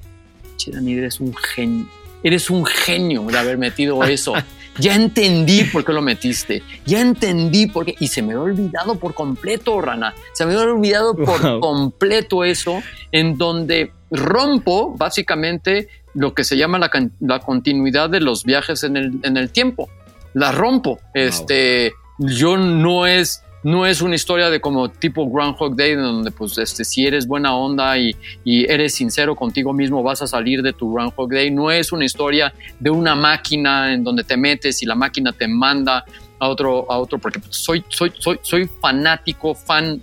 che, 0.57 0.71
Dani, 0.71 0.95
eres 0.95 1.21
un 1.21 1.35
genio 1.37 2.00
eres 2.23 2.51
un 2.51 2.65
genio 2.65 3.23
de 3.23 3.39
haber 3.39 3.59
metido 3.59 4.03
eso. 4.05 4.35
Ya 4.79 4.95
entendí 4.95 5.65
por 5.65 5.85
qué 5.85 5.93
lo 5.93 6.01
metiste. 6.01 6.63
Ya 6.87 7.01
entendí 7.01 7.67
por 7.67 7.85
qué. 7.85 7.95
Y 8.01 8.09
se 8.09 8.23
me 8.23 8.33
había 8.33 8.45
olvidado 8.45 8.95
por 8.95 9.15
completo, 9.15 9.81
Rana. 9.81 10.15
Se 10.33 10.47
me 10.47 10.55
había 10.55 10.73
olvidado 10.73 11.17
por 11.17 11.61
completo 11.61 12.45
eso, 12.45 12.83
en 13.13 13.37
donde 13.37 13.93
rompo 14.11 14.95
básicamente 14.97 15.89
lo 16.15 16.35
que 16.35 16.45
se 16.45 16.57
llama 16.57 16.79
la, 16.79 17.39
continuidad 17.41 18.11
de 18.11 18.21
los 18.21 18.45
viajes 18.45 18.83
en 18.83 18.97
el, 18.97 19.21
en 19.23 19.37
el 19.37 19.51
tiempo. 19.51 19.91
La 20.35 20.53
rompo. 20.53 20.99
Este, 21.15 21.93
yo 22.19 22.57
no 22.57 23.07
es 23.07 23.43
no 23.63 23.87
es 23.87 24.01
una 24.01 24.15
historia 24.15 24.51
de 24.51 24.61
como 24.61 24.89
tipo 24.89 25.29
Groundhog 25.29 25.77
Day, 25.77 25.95
donde 25.95 26.31
pues 26.31 26.57
este, 26.59 26.85
si 26.85 27.07
eres 27.07 27.27
buena 27.27 27.55
onda 27.55 27.99
y, 27.99 28.17
eres 28.45 28.95
sincero 28.95 29.37
contigo 29.37 29.73
mismo 29.73 30.03
vas 30.03 30.23
a 30.23 30.27
salir 30.27 30.63
de 30.63 30.73
tu 30.73 30.93
Groundhog 30.93 31.31
Day. 31.31 31.51
No 31.51 31.71
es 31.71 31.93
una 31.93 32.05
historia 32.05 32.53
de 32.79 32.91
una 32.91 33.15
máquina 33.15 33.93
en 33.93 34.05
donde 34.05 34.25
te 34.25 34.37
metes 34.37 34.83
y 34.83 34.87
la 34.87 34.95
máquina 34.95 35.33
te 35.33 35.47
manda 35.47 36.05
a 36.39 36.49
otro, 36.49 36.91
a 36.91 36.99
otro 36.99 37.19
porque 37.19 37.41
soy, 37.51 37.85
soy, 37.89 38.13
soy, 38.19 38.41
soy 38.43 38.69
fanático, 38.81 39.55
fan 39.55 40.03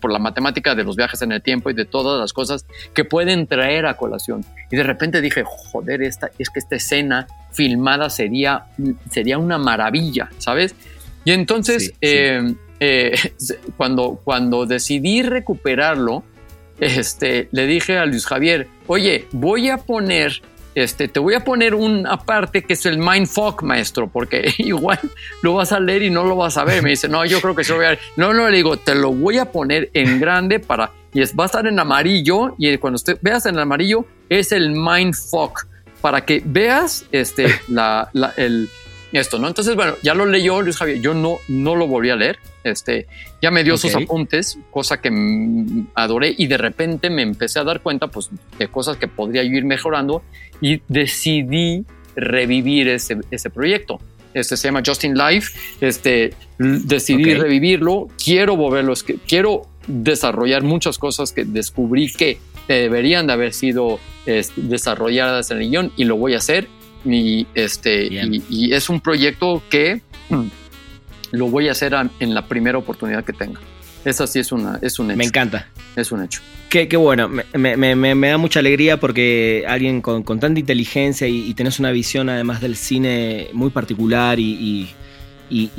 por 0.00 0.12
la 0.12 0.18
matemática 0.18 0.74
de 0.74 0.84
los 0.84 0.96
viajes 0.96 1.22
en 1.22 1.32
el 1.32 1.42
tiempo 1.42 1.70
y 1.70 1.74
de 1.74 1.84
todas 1.84 2.20
las 2.20 2.32
cosas 2.32 2.64
que 2.94 3.04
pueden 3.04 3.46
traer 3.46 3.86
a 3.86 3.96
colación. 3.96 4.44
Y 4.70 4.76
de 4.76 4.82
repente 4.82 5.20
dije, 5.20 5.44
joder, 5.44 6.02
esta, 6.02 6.30
es 6.38 6.50
que 6.50 6.58
esta 6.58 6.76
escena 6.76 7.26
filmada 7.52 8.10
sería, 8.10 8.66
sería 9.10 9.38
una 9.38 9.58
maravilla, 9.58 10.30
¿sabes? 10.38 10.74
Y 11.24 11.32
entonces, 11.32 11.92
eh, 12.00 12.54
eh, 12.80 13.14
cuando, 13.76 14.20
cuando 14.22 14.66
decidí 14.66 15.22
recuperarlo, 15.22 16.24
este, 16.78 17.48
le 17.52 17.66
dije 17.66 17.98
a 17.98 18.06
Luis 18.06 18.26
Javier, 18.26 18.68
oye, 18.86 19.26
voy 19.32 19.68
a 19.68 19.78
poner 19.78 20.42
este, 20.74 21.08
te 21.08 21.18
voy 21.18 21.34
a 21.34 21.44
poner 21.44 21.74
una 21.74 22.16
parte 22.18 22.62
que 22.62 22.74
es 22.74 22.86
el 22.86 22.98
mindfuck, 22.98 23.62
maestro, 23.62 24.08
porque 24.08 24.54
igual 24.58 24.98
lo 25.42 25.54
vas 25.54 25.72
a 25.72 25.80
leer 25.80 26.02
y 26.02 26.10
no 26.10 26.24
lo 26.24 26.36
vas 26.36 26.56
a 26.56 26.64
ver. 26.64 26.82
Me 26.82 26.90
dice, 26.90 27.08
no, 27.08 27.24
yo 27.24 27.40
creo 27.40 27.54
que 27.54 27.64
se 27.64 27.72
lo 27.72 27.78
voy 27.78 27.86
a 27.86 27.90
ver. 27.90 27.98
No, 28.16 28.32
no, 28.32 28.48
le 28.48 28.56
digo, 28.56 28.76
te 28.76 28.94
lo 28.94 29.12
voy 29.12 29.38
a 29.38 29.50
poner 29.50 29.90
en 29.94 30.20
grande 30.20 30.60
para, 30.60 30.92
y 31.12 31.22
es, 31.22 31.34
va 31.36 31.44
a 31.44 31.46
estar 31.46 31.66
en 31.66 31.78
amarillo, 31.78 32.54
y 32.58 32.76
cuando 32.78 32.96
usted 32.96 33.18
veas 33.20 33.46
en 33.46 33.58
amarillo, 33.58 34.06
es 34.28 34.52
el 34.52 34.70
mindfuck, 34.70 35.66
para 36.00 36.24
que 36.24 36.42
veas 36.44 37.04
este, 37.12 37.48
la, 37.68 38.10
el, 38.36 38.70
esto, 39.12 39.38
¿no? 39.38 39.48
Entonces, 39.48 39.74
bueno, 39.74 39.94
ya 40.02 40.14
lo 40.14 40.26
leyó 40.26 40.62
Luis 40.62 40.76
Javier, 40.76 41.00
yo 41.00 41.14
no, 41.14 41.38
no 41.48 41.74
lo 41.74 41.86
volví 41.86 42.10
a 42.10 42.16
leer, 42.16 42.38
este, 42.64 43.06
ya 43.42 43.50
me 43.50 43.64
dio 43.64 43.76
sus 43.76 43.94
apuntes, 43.94 44.58
cosa 44.70 45.00
que 45.00 45.10
adoré 45.94 46.34
y 46.36 46.46
de 46.46 46.58
repente 46.58 47.10
me 47.10 47.22
empecé 47.22 47.58
a 47.58 47.64
dar 47.64 47.80
cuenta, 47.80 48.08
pues, 48.08 48.30
de 48.58 48.68
cosas 48.68 48.96
que 48.96 49.08
podría 49.08 49.42
ir 49.42 49.64
mejorando 49.64 50.22
y 50.60 50.82
decidí 50.88 51.84
revivir 52.14 52.88
ese, 52.88 53.18
ese 53.30 53.50
proyecto. 53.50 54.00
Este 54.32 54.56
se 54.56 54.68
llama 54.68 54.82
Justin 54.86 55.14
Life, 55.14 55.58
este, 55.80 56.34
decidí 56.58 57.34
revivirlo, 57.34 58.06
quiero 58.22 58.56
volverlo, 58.56 58.94
quiero 59.26 59.62
desarrollar 59.88 60.62
muchas 60.62 60.98
cosas 60.98 61.32
que 61.32 61.44
descubrí 61.44 62.12
que 62.12 62.38
deberían 62.68 63.26
de 63.26 63.32
haber 63.32 63.52
sido 63.52 63.98
desarrolladas 64.54 65.50
en 65.50 65.58
el 65.58 65.70
guion 65.70 65.92
y 65.96 66.04
lo 66.04 66.16
voy 66.16 66.34
a 66.34 66.36
hacer 66.38 66.68
y, 67.04 67.46
este, 67.54 68.08
y, 68.48 68.72
es 68.72 68.88
un 68.88 69.00
proyecto 69.00 69.62
que 69.70 70.00
lo 71.32 71.48
voy 71.48 71.68
a 71.68 71.72
hacer 71.72 71.94
en 72.20 72.34
la 72.34 72.46
primera 72.46 72.78
oportunidad 72.78 73.24
que 73.24 73.32
tenga. 73.32 73.60
Esa 74.04 74.26
sí 74.26 74.38
es, 74.38 74.50
una, 74.50 74.78
es 74.80 74.98
un 74.98 75.10
hecho. 75.10 75.18
Me 75.18 75.24
encanta. 75.24 75.68
Es 75.94 76.10
un 76.10 76.24
hecho. 76.24 76.40
Qué, 76.70 76.88
qué 76.88 76.96
bueno, 76.96 77.28
me, 77.28 77.44
me, 77.76 77.94
me, 77.96 78.28
da 78.28 78.38
mucha 78.38 78.60
alegría 78.60 78.98
porque 78.98 79.64
alguien 79.68 80.00
con, 80.00 80.22
con 80.22 80.40
tanta 80.40 80.60
inteligencia 80.60 81.26
y, 81.26 81.50
y, 81.50 81.54
tenés 81.54 81.80
una 81.80 81.90
visión 81.90 82.28
además 82.28 82.60
del 82.60 82.76
cine 82.76 83.48
muy 83.52 83.70
particular 83.70 84.38
y 84.38 84.50
y, 84.52 84.88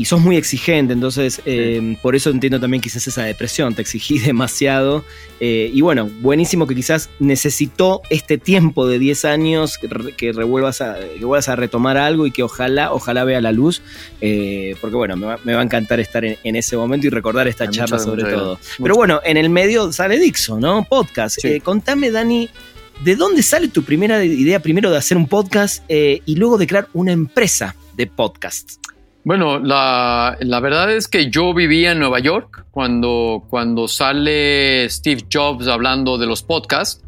sos 0.04 0.22
muy 0.22 0.36
exigente, 0.36 0.94
entonces 0.94 1.42
eh, 1.46 1.98
por 2.02 2.16
eso 2.16 2.30
entiendo 2.30 2.60
también 2.60 2.82
quizás 2.82 3.08
esa 3.08 3.24
depresión, 3.24 3.74
te 3.74 3.82
exigí 3.82 4.20
demasiado. 4.26 5.04
Eh, 5.40 5.72
y 5.74 5.82
bueno, 5.82 6.10
buenísimo 6.20 6.68
que 6.68 6.76
quizás 6.76 7.10
necesitó 7.20 8.02
este 8.10 8.38
tiempo 8.38 8.88
de 8.88 9.00
10 9.00 9.26
años 9.26 9.78
que, 9.78 10.34
revuelvas 10.34 10.82
a, 10.82 10.98
que 11.00 11.26
vuelvas 11.26 11.50
a 11.50 11.56
retomar 11.56 11.98
algo 11.98 12.28
y 12.28 12.32
que 12.32 12.44
ojalá, 12.44 12.94
ojalá 12.94 13.24
vea 13.24 13.42
la 13.42 13.52
luz, 13.52 13.82
eh, 14.20 14.76
porque 14.82 14.96
bueno, 14.96 15.16
me 15.16 15.54
va, 15.54 15.60
a 15.60 15.64
encantar 15.64 16.00
estar 16.00 16.24
en, 16.26 16.56
ese 16.56 16.76
momento 16.76 17.08
y 17.08 17.10
recordar 17.10 17.48
esta 17.48 17.70
charla 17.70 17.98
sobre 17.98 18.24
todo. 18.24 18.60
Pero 18.82 18.96
bueno, 18.96 19.22
en 19.24 19.38
el 19.38 19.50
medio 19.50 19.92
sale 19.92 20.20
Dixo, 20.20 20.60
¿no? 20.60 20.84
Podcast. 20.84 21.40
contame, 21.64 22.12
Dani. 22.12 22.50
¿De 23.04 23.16
dónde 23.16 23.42
sale 23.42 23.70
tu 23.70 23.84
primera 23.84 24.24
idea 24.24 24.60
primero 24.60 24.92
de 24.92 24.98
hacer 24.98 25.18
un 25.18 25.28
podcast 25.28 25.84
y 25.90 26.36
luego 26.36 26.58
de 26.58 26.68
crear 26.68 26.88
una 26.94 27.14
empresa 27.14 27.76
de 27.96 28.06
podcast? 28.06 28.82
Bueno, 29.24 29.60
la, 29.60 30.38
la, 30.40 30.60
verdad 30.60 30.92
es 30.92 31.08
que 31.08 31.30
yo 31.30 31.54
vivía 31.54 31.92
en 31.92 32.00
Nueva 32.00 32.20
York 32.20 32.66
cuando, 32.72 33.44
cuando 33.50 33.88
sale 33.88 34.90
Steve 34.90 35.26
Jobs 35.32 35.68
hablando 35.68 36.18
de 36.18 36.26
los 36.26 36.42
podcasts. 36.42 37.04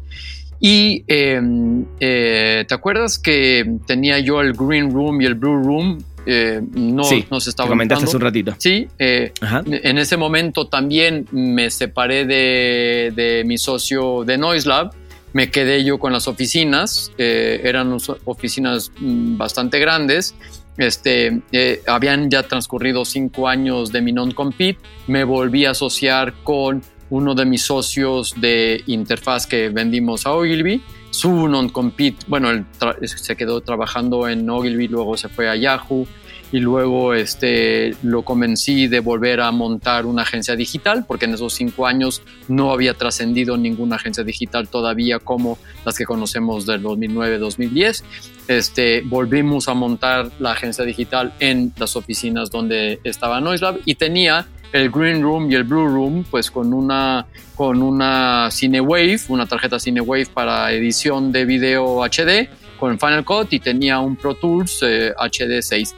Y 0.60 1.04
em, 1.08 1.84
eh, 2.00 2.64
te 2.66 2.74
acuerdas 2.74 3.18
que 3.18 3.78
tenía 3.86 4.18
yo 4.20 4.40
el 4.40 4.52
Green 4.52 4.92
Room 4.92 5.20
y 5.20 5.26
el 5.26 5.34
Blue 5.34 5.62
Room. 5.62 6.02
Eh, 6.26 6.62
no, 6.72 7.04
sí, 7.04 7.26
nos 7.30 7.46
estaba 7.46 7.68
comentaste 7.68 8.06
hace 8.06 8.16
un 8.16 8.22
ratito. 8.22 8.54
Sí, 8.56 8.88
eh, 8.98 9.32
en 9.42 9.98
ese 9.98 10.16
momento 10.16 10.68
también 10.68 11.26
me 11.32 11.70
separé 11.70 12.24
de, 12.24 13.12
de 13.14 13.42
mi 13.44 13.58
socio 13.58 14.24
de 14.24 14.38
Noise 14.38 14.68
Lab 14.68 14.92
me 15.34 15.50
quedé 15.50 15.84
yo 15.84 15.98
con 15.98 16.12
las 16.12 16.28
oficinas, 16.28 17.10
eran 17.18 17.98
oficinas 18.24 18.92
mm, 19.00 19.36
bastante 19.36 19.80
grandes 19.80 20.32
este, 20.76 21.42
eh, 21.52 21.82
habían 21.86 22.30
ya 22.30 22.42
transcurrido 22.42 23.04
cinco 23.04 23.48
años 23.48 23.92
de 23.92 24.00
mi 24.00 24.12
non-compete, 24.12 24.80
me 25.06 25.24
volví 25.24 25.64
a 25.64 25.70
asociar 25.70 26.34
con 26.42 26.82
uno 27.10 27.34
de 27.34 27.44
mis 27.44 27.62
socios 27.62 28.34
de 28.40 28.82
interfaz 28.86 29.46
que 29.46 29.68
vendimos 29.68 30.26
a 30.26 30.32
Ogilvy. 30.32 30.82
Su 31.10 31.48
non-compete, 31.48 32.24
bueno, 32.26 32.50
él 32.50 32.66
se 33.04 33.36
quedó 33.36 33.60
trabajando 33.60 34.28
en 34.28 34.48
Ogilvy, 34.50 34.88
luego 34.88 35.16
se 35.16 35.28
fue 35.28 35.48
a 35.48 35.54
Yahoo 35.54 36.06
y 36.54 36.60
luego 36.60 37.14
este, 37.14 37.96
lo 38.04 38.22
convencí 38.22 38.86
de 38.86 39.00
volver 39.00 39.40
a 39.40 39.50
montar 39.50 40.06
una 40.06 40.22
agencia 40.22 40.54
digital, 40.54 41.04
porque 41.04 41.24
en 41.24 41.34
esos 41.34 41.52
cinco 41.52 41.84
años 41.84 42.22
no 42.46 42.70
había 42.70 42.94
trascendido 42.94 43.56
ninguna 43.56 43.96
agencia 43.96 44.22
digital 44.22 44.68
todavía 44.68 45.18
como 45.18 45.58
las 45.84 45.98
que 45.98 46.04
conocemos 46.04 46.64
del 46.64 46.80
2009-2010. 46.84 48.04
Este, 48.46 49.02
volvimos 49.04 49.66
a 49.66 49.74
montar 49.74 50.30
la 50.38 50.52
agencia 50.52 50.84
digital 50.84 51.34
en 51.40 51.72
las 51.76 51.96
oficinas 51.96 52.52
donde 52.52 53.00
estaba 53.02 53.40
Noiselab 53.40 53.80
y 53.84 53.96
tenía 53.96 54.46
el 54.72 54.92
Green 54.92 55.22
Room 55.22 55.50
y 55.50 55.56
el 55.56 55.64
Blue 55.64 55.88
Room, 55.88 56.24
pues 56.30 56.52
con 56.52 56.72
una, 56.72 57.26
con 57.56 57.82
una 57.82 58.48
CineWave, 58.52 59.22
una 59.26 59.46
tarjeta 59.46 59.80
CineWave 59.80 60.26
para 60.26 60.70
edición 60.70 61.32
de 61.32 61.46
video 61.46 62.04
HD 62.04 62.48
con 62.78 62.96
Final 63.00 63.24
Cut 63.24 63.52
y 63.52 63.58
tenía 63.58 63.98
un 63.98 64.14
Pro 64.14 64.34
Tools 64.34 64.84
eh, 64.84 65.12
6. 65.60 65.94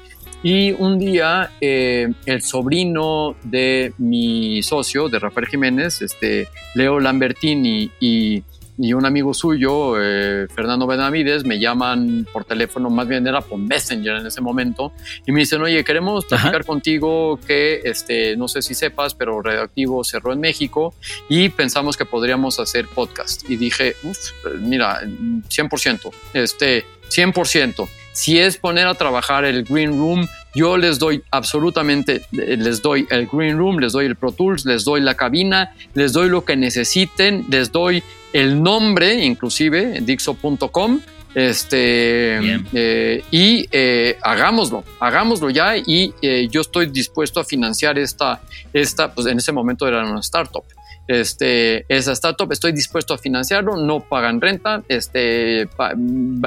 Y 0.47 0.71
un 0.71 1.01
día 1.01 1.51
eh, 1.61 2.07
el 2.25 2.41
sobrino 2.41 3.35
de 3.43 3.93
mi 3.99 4.63
socio, 4.63 5.09
de 5.09 5.19
Rafael 5.19 5.49
Jiménez, 5.49 6.03
este, 6.03 6.47
Leo 6.77 7.01
Lambertini 7.01 7.91
y, 7.99 8.45
y 8.79 8.93
un 8.93 9.05
amigo 9.05 9.35
suyo, 9.35 10.01
eh, 10.01 10.47
Fernando 10.55 10.87
Benavides, 10.87 11.45
me 11.45 11.59
llaman 11.59 12.29
por 12.33 12.45
teléfono, 12.45 12.91
más 12.91 13.09
bien 13.09 13.27
era 13.27 13.41
por 13.41 13.59
Messenger 13.59 14.19
en 14.19 14.27
ese 14.29 14.41
momento, 14.41 14.93
y 15.27 15.33
me 15.33 15.41
dicen, 15.41 15.63
oye, 15.63 15.83
queremos 15.83 16.27
platicar 16.27 16.65
contigo 16.65 17.41
que, 17.45 17.81
este, 17.83 18.37
no 18.37 18.47
sé 18.47 18.63
si 18.63 18.75
sepas, 18.75 19.17
pero 19.17 19.43
Redactivo 19.43 20.05
cerró 20.05 20.33
en 20.33 20.39
México 20.39 20.95
y 21.29 21.49
pensamos 21.49 21.97
que 21.97 22.05
podríamos 22.05 22.61
hacer 22.61 22.87
podcast. 22.87 23.51
Y 23.51 23.57
dije, 23.57 23.97
uff, 24.05 24.31
mira, 24.61 25.03
100%, 25.03 26.13
este, 26.35 26.85
100%. 27.11 27.89
Si 28.17 28.39
es 28.39 28.57
poner 28.57 28.87
a 28.87 28.95
trabajar 28.95 29.45
el 29.45 29.65
Green 29.65 29.91
Room, 29.91 30.27
yo 30.55 30.79
les 30.79 30.99
doy 30.99 31.23
absolutamente, 31.31 32.23
les 32.33 32.81
doy 32.81 33.07
el 33.11 33.27
Green 33.27 33.59
Room, 33.59 33.79
les 33.79 33.93
doy 33.93 34.07
el 34.07 34.17
Pro 34.17 34.33
Tools, 34.33 34.65
les 34.65 34.85
doy 34.85 35.03
la 35.03 35.15
cabina, 35.15 35.75
les 35.93 36.15
doy 36.15 36.31
lo 36.31 36.43
que 36.43 36.57
necesiten, 36.57 37.45
les 37.51 37.71
doy 37.71 38.03
el 38.33 38.63
nombre, 38.63 39.23
inclusive, 39.23 40.01
Dixo.com. 40.01 41.01
Este, 41.35 42.39
eh, 42.73 43.23
y 43.31 43.69
eh, 43.71 44.17
hagámoslo, 44.23 44.83
hagámoslo 44.99 45.51
ya. 45.51 45.77
Y 45.77 46.15
eh, 46.23 46.49
yo 46.51 46.63
estoy 46.63 46.87
dispuesto 46.87 47.41
a 47.41 47.45
financiar 47.45 47.99
esta, 47.99 48.41
esta, 48.73 49.13
pues 49.13 49.27
en 49.27 49.37
ese 49.37 49.53
momento 49.53 49.87
era 49.87 50.03
una 50.11 50.21
startup 50.21 50.65
este, 51.09 51.85
esa 51.89 52.13
startup, 52.13 52.51
estoy 52.53 52.73
dispuesto 52.73 53.15
a 53.15 53.19
financiarlo, 53.19 53.77
no 53.77 54.01
pagan 54.01 54.41
renta, 54.41 54.83
este, 54.89 55.69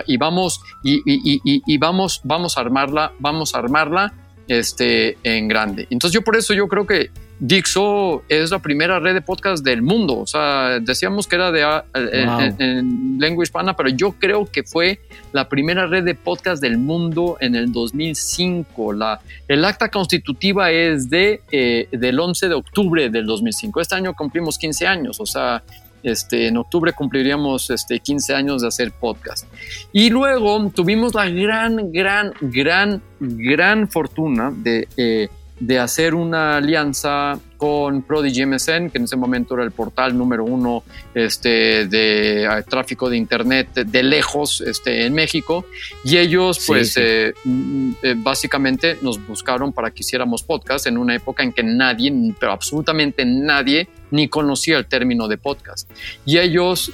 y 0.08 0.18
vamos, 0.18 0.62
y, 0.84 1.02
y, 1.06 1.78
vamos, 1.78 2.22
vamos 2.24 2.58
a 2.58 2.62
armarla, 2.62 3.14
vamos 3.20 3.56
a 3.56 3.60
armarla, 3.60 4.14
este, 4.48 5.18
en 5.24 5.48
grande. 5.48 5.88
Entonces 5.90 6.14
yo 6.14 6.22
por 6.24 6.36
eso 6.36 6.54
yo 6.54 6.68
creo 6.68 6.86
que 6.86 7.12
Dixo 7.40 8.24
es 8.28 8.52
la 8.52 8.60
primera 8.60 9.00
red 9.00 9.14
de 9.14 9.22
podcast 9.22 9.64
del 9.64 9.82
mundo. 9.82 10.20
O 10.20 10.28
sea, 10.28 10.80
decíamos 10.82 11.26
que 11.26 11.36
era 11.38 11.52
de, 11.54 11.64
ah, 11.64 11.86
en, 11.94 13.18
lengua 13.18 13.44
hispana, 13.44 13.78
pero 13.78 13.88
yo 13.90 14.12
creo 14.12 14.46
que 14.46 14.64
fue 14.64 15.00
la 15.32 15.48
primera 15.48 15.88
red 15.88 16.04
de 16.04 16.16
podcast 16.16 16.62
del 16.62 16.78
mundo 16.78 17.38
en 17.40 17.56
el 17.56 17.72
2005. 17.72 18.92
La, 18.92 19.22
el 19.48 19.64
acta 19.64 19.90
constitutiva 19.90 20.72
es 20.72 21.10
de, 21.10 21.42
eh, 21.52 21.88
del 21.92 22.20
11 22.20 22.50
de 22.50 22.56
octubre 22.56 23.10
del 23.10 23.26
2005. 23.26 23.80
Este 23.80 23.96
año 23.96 24.14
cumplimos 24.14 24.58
15 24.58 24.88
años. 24.88 25.22
O 25.22 25.26
sea, 25.26 25.64
este, 26.04 26.48
en 26.48 26.58
octubre 26.58 26.92
cumpliríamos 26.94 27.70
este, 27.70 28.00
15 28.00 28.36
años 28.36 28.62
de 28.62 28.68
hacer 28.68 28.92
podcast. 28.92 29.46
Y 29.94 30.10
luego 30.10 30.70
tuvimos 30.76 31.14
la 31.14 31.30
gran, 31.30 31.92
gran, 31.92 32.34
gran, 32.42 33.02
gran 33.20 33.88
fortuna 33.88 34.52
de... 34.54 34.88
Eh, 34.98 35.30
de 35.60 35.80
hacer 35.80 36.14
una 36.14 36.58
alianza 36.58 37.40
con 37.58 38.04
Prodigy 38.04 38.46
MSN, 38.46 38.90
que 38.90 39.00
en 39.00 39.04
ese 39.04 39.18
momento 39.18 39.54
era 39.54 39.66
el 39.66 39.72
portal 39.72 40.18
número 40.18 40.46
uno 40.46 40.84
este, 41.14 41.88
de 41.88 42.46
eh, 42.46 42.64
tráfico 42.70 43.10
de 43.10 43.18
Internet 43.18 43.74
de 43.74 44.02
lejos 44.02 44.62
este, 44.62 45.06
en 45.06 45.14
México. 45.14 45.66
Y 46.06 46.18
ellos, 46.18 46.64
pues, 46.66 46.96
eh, 46.96 47.34
mm, 47.44 47.92
eh, 48.02 48.16
básicamente 48.18 48.98
nos 49.02 49.26
buscaron 49.28 49.74
para 49.74 49.92
que 49.92 50.02
hiciéramos 50.02 50.42
podcast 50.44 50.88
en 50.88 50.98
una 50.98 51.14
época 51.14 51.44
en 51.44 51.52
que 51.52 51.64
nadie, 51.64 52.14
pero 52.40 52.54
absolutamente 52.54 53.26
nadie, 53.26 53.90
ni 54.12 54.30
conocía 54.30 54.78
el 54.78 54.86
término 54.86 55.28
de 55.28 55.38
podcast. 55.38 55.92
Y 56.26 56.38
ellos, 56.38 56.92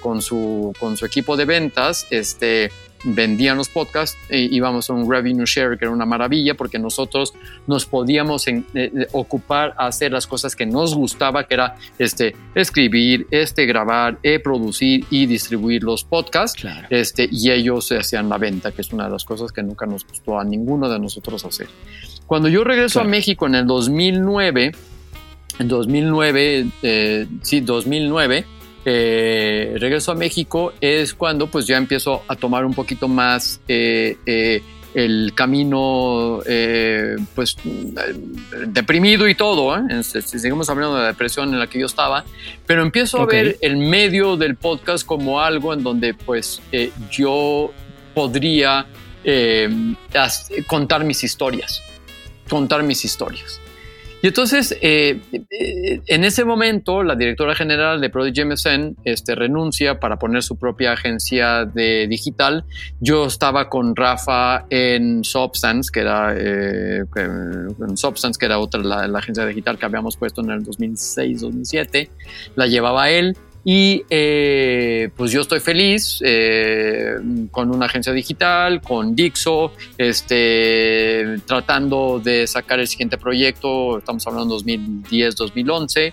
con, 0.00 0.22
su, 0.22 0.72
con 0.78 0.96
su 0.96 1.04
equipo 1.04 1.36
de 1.36 1.44
ventas, 1.44 2.06
este, 2.10 2.70
vendían 3.04 3.56
los 3.56 3.68
podcasts, 3.68 4.18
e 4.28 4.40
íbamos 4.40 4.90
a 4.90 4.94
un 4.94 5.10
revenue 5.10 5.44
share 5.46 5.78
que 5.78 5.84
era 5.84 5.92
una 5.92 6.06
maravilla 6.06 6.54
porque 6.54 6.78
nosotros 6.78 7.34
nos 7.66 7.86
podíamos 7.86 8.46
en, 8.48 8.66
eh, 8.74 8.90
eh, 8.94 9.06
ocupar 9.12 9.74
a 9.76 9.86
hacer 9.86 10.12
las 10.12 10.26
cosas 10.26 10.56
que 10.56 10.66
nos 10.66 10.94
gustaba, 10.94 11.46
que 11.46 11.54
era 11.54 11.76
este, 11.98 12.34
escribir, 12.54 13.26
este, 13.30 13.66
grabar, 13.66 14.18
e 14.22 14.38
producir 14.40 15.04
y 15.10 15.26
distribuir 15.26 15.82
los 15.82 16.04
podcasts. 16.04 16.64
Este, 16.90 17.28
y 17.30 17.50
ellos 17.50 17.90
hacían 17.92 18.28
la 18.28 18.38
venta, 18.38 18.72
que 18.72 18.82
es 18.82 18.92
una 18.92 19.04
de 19.04 19.10
las 19.10 19.24
cosas 19.24 19.52
que 19.52 19.62
nunca 19.62 19.86
nos 19.86 20.06
gustó 20.06 20.38
a 20.38 20.44
ninguno 20.44 20.88
de 20.88 20.98
nosotros 20.98 21.44
hacer. 21.44 21.68
Cuando 22.26 22.48
yo 22.48 22.64
regreso 22.64 23.00
a 23.00 23.04
México 23.04 23.46
en 23.46 23.54
el 23.54 23.66
2009, 23.66 24.72
en 25.58 25.68
2009, 25.68 26.66
eh, 26.82 27.26
sí, 27.42 27.60
2009, 27.60 28.44
eh, 28.84 29.76
regreso 29.78 30.12
a 30.12 30.14
México 30.14 30.74
es 30.80 31.14
cuando 31.14 31.46
pues 31.46 31.66
ya 31.66 31.78
empiezo 31.78 32.22
a 32.28 32.36
tomar 32.36 32.66
un 32.66 32.74
poquito 32.74 33.08
más 33.08 33.60
eh, 33.66 34.18
eh, 34.26 34.62
el 34.92 35.32
camino 35.34 36.40
pues 37.34 37.56
deprimido 38.68 39.26
y 39.26 39.34
todo, 39.34 39.76
si 40.02 40.38
seguimos 40.38 40.70
hablando 40.70 40.94
de 40.94 41.02
la 41.02 41.08
depresión 41.08 41.52
en 41.52 41.58
la 41.58 41.66
que 41.66 41.80
yo 41.80 41.86
estaba, 41.86 42.24
pero 42.64 42.82
empiezo 42.82 43.20
a 43.20 43.26
ver 43.26 43.58
el 43.60 43.76
medio 43.76 44.36
del 44.36 44.54
podcast 44.54 45.04
como 45.04 45.40
algo 45.40 45.72
en 45.72 45.82
donde 45.82 46.14
pues 46.14 46.62
yo 47.10 47.72
podría 48.14 48.86
contar 50.68 51.02
mis 51.02 51.24
historias, 51.24 51.82
contar 52.48 52.84
mis 52.84 53.04
historias. 53.04 53.60
Y 54.24 54.28
entonces, 54.28 54.74
eh, 54.80 55.20
eh, 55.50 56.00
en 56.06 56.24
ese 56.24 56.46
momento, 56.46 57.02
la 57.02 57.14
directora 57.14 57.54
general 57.54 58.00
de 58.00 58.08
Prodigy 58.08 58.46
MSN 58.46 58.96
este, 59.04 59.34
renuncia 59.34 60.00
para 60.00 60.18
poner 60.18 60.42
su 60.42 60.56
propia 60.56 60.92
agencia 60.92 61.66
de 61.66 62.06
digital. 62.08 62.64
Yo 63.00 63.26
estaba 63.26 63.68
con 63.68 63.94
Rafa 63.94 64.64
en 64.70 65.24
Substance, 65.24 65.90
que 65.92 66.00
era, 66.00 66.34
eh, 66.38 67.02
Substance, 67.96 68.38
que 68.38 68.46
era 68.46 68.58
otra, 68.60 68.80
la, 68.80 69.06
la 69.08 69.18
agencia 69.18 69.44
digital 69.44 69.76
que 69.76 69.84
habíamos 69.84 70.16
puesto 70.16 70.40
en 70.40 70.52
el 70.52 70.64
2006-2007. 70.64 72.08
La 72.56 72.66
llevaba 72.66 73.10
él. 73.10 73.36
Y 73.64 74.04
eh, 74.10 75.08
pues 75.16 75.32
yo 75.32 75.40
estoy 75.40 75.60
feliz 75.60 76.20
eh, 76.22 77.14
con 77.50 77.74
una 77.74 77.86
agencia 77.86 78.12
digital, 78.12 78.82
con 78.82 79.16
Dixo, 79.16 79.72
este, 79.96 81.38
tratando 81.46 82.20
de 82.22 82.46
sacar 82.46 82.80
el 82.80 82.86
siguiente 82.86 83.16
proyecto, 83.16 83.98
estamos 83.98 84.26
hablando 84.26 84.58
2010-2011. 84.60 86.12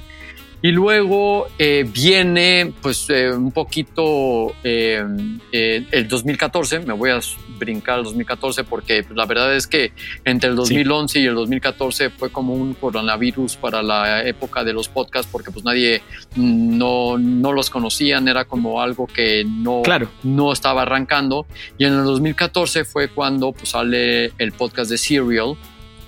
Y 0.64 0.72
luego 0.72 1.48
eh, 1.58 1.88
viene 1.92 2.72
pues 2.82 3.10
eh, 3.10 3.32
un 3.32 3.52
poquito 3.52 4.54
eh, 4.64 5.04
el 5.52 6.08
2014, 6.08 6.82
me 6.82 6.94
voy 6.94 7.10
a 7.10 7.20
brincar 7.58 7.96
al 7.96 8.04
2014 8.04 8.64
porque 8.66 9.04
pues, 9.04 9.16
la 9.16 9.26
verdad 9.26 9.56
es 9.56 9.66
que 9.66 9.92
entre 10.24 10.52
el 10.52 10.56
2011 10.56 11.20
y 11.20 11.26
el 11.26 11.34
2014 11.34 12.12
fue 12.12 12.32
como 12.32 12.54
un 12.54 12.76
coronavirus 12.76 13.56
para 13.56 13.82
la 13.82 14.24
época 14.24 14.64
de 14.64 14.74
los 14.74 14.88
podcasts 14.88 15.30
porque 15.32 15.50
pues 15.50 15.66
nadie 15.66 16.04
no, 16.36 17.18
no 17.18 17.54
los 17.54 17.72
conocían, 17.72 18.28
era 18.28 18.46
como 18.46 18.82
algo 18.82 19.08
que 19.08 19.44
no, 19.44 19.82
no 20.24 20.54
estaba 20.54 20.84
arrancando. 20.84 21.48
Y 21.78 21.86
en 21.86 21.94
el 21.94 22.04
2014 22.04 22.86
fue 22.86 23.08
cuando 23.08 23.52
pues, 23.52 23.70
sale 23.70 24.34
el 24.38 24.52
podcast 24.52 24.92
de 24.92 24.98
Serial 24.98 25.56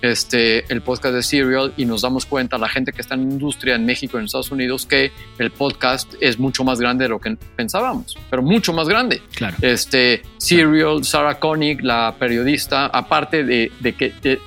este, 0.03 0.65
el 0.71 0.81
podcast 0.81 1.15
de 1.15 1.23
Serial 1.23 1.73
y 1.77 1.85
nos 1.85 2.01
damos 2.01 2.25
cuenta, 2.25 2.57
la 2.57 2.67
gente 2.67 2.91
que 2.91 3.01
está 3.01 3.15
en 3.15 3.21
industria 3.21 3.75
en 3.75 3.85
México 3.85 4.19
en 4.19 4.25
Estados 4.25 4.51
Unidos, 4.51 4.85
que 4.85 5.13
el 5.39 5.49
podcast 5.49 6.13
es 6.19 6.37
mucho 6.37 6.65
más 6.65 6.79
grande 6.81 7.05
de 7.05 7.09
lo 7.09 7.19
que 7.19 7.37
pensábamos, 7.55 8.17
pero 8.29 8.43
mucho 8.43 8.73
más 8.73 8.89
grande. 8.89 9.21
Claro. 9.33 9.55
Este, 9.61 10.21
Serial, 10.37 11.05
Sarah 11.05 11.39
Koenig, 11.39 11.81
la 11.81 12.13
periodista, 12.19 12.87
aparte 12.87 13.45
de, 13.45 13.71
que 13.97 14.39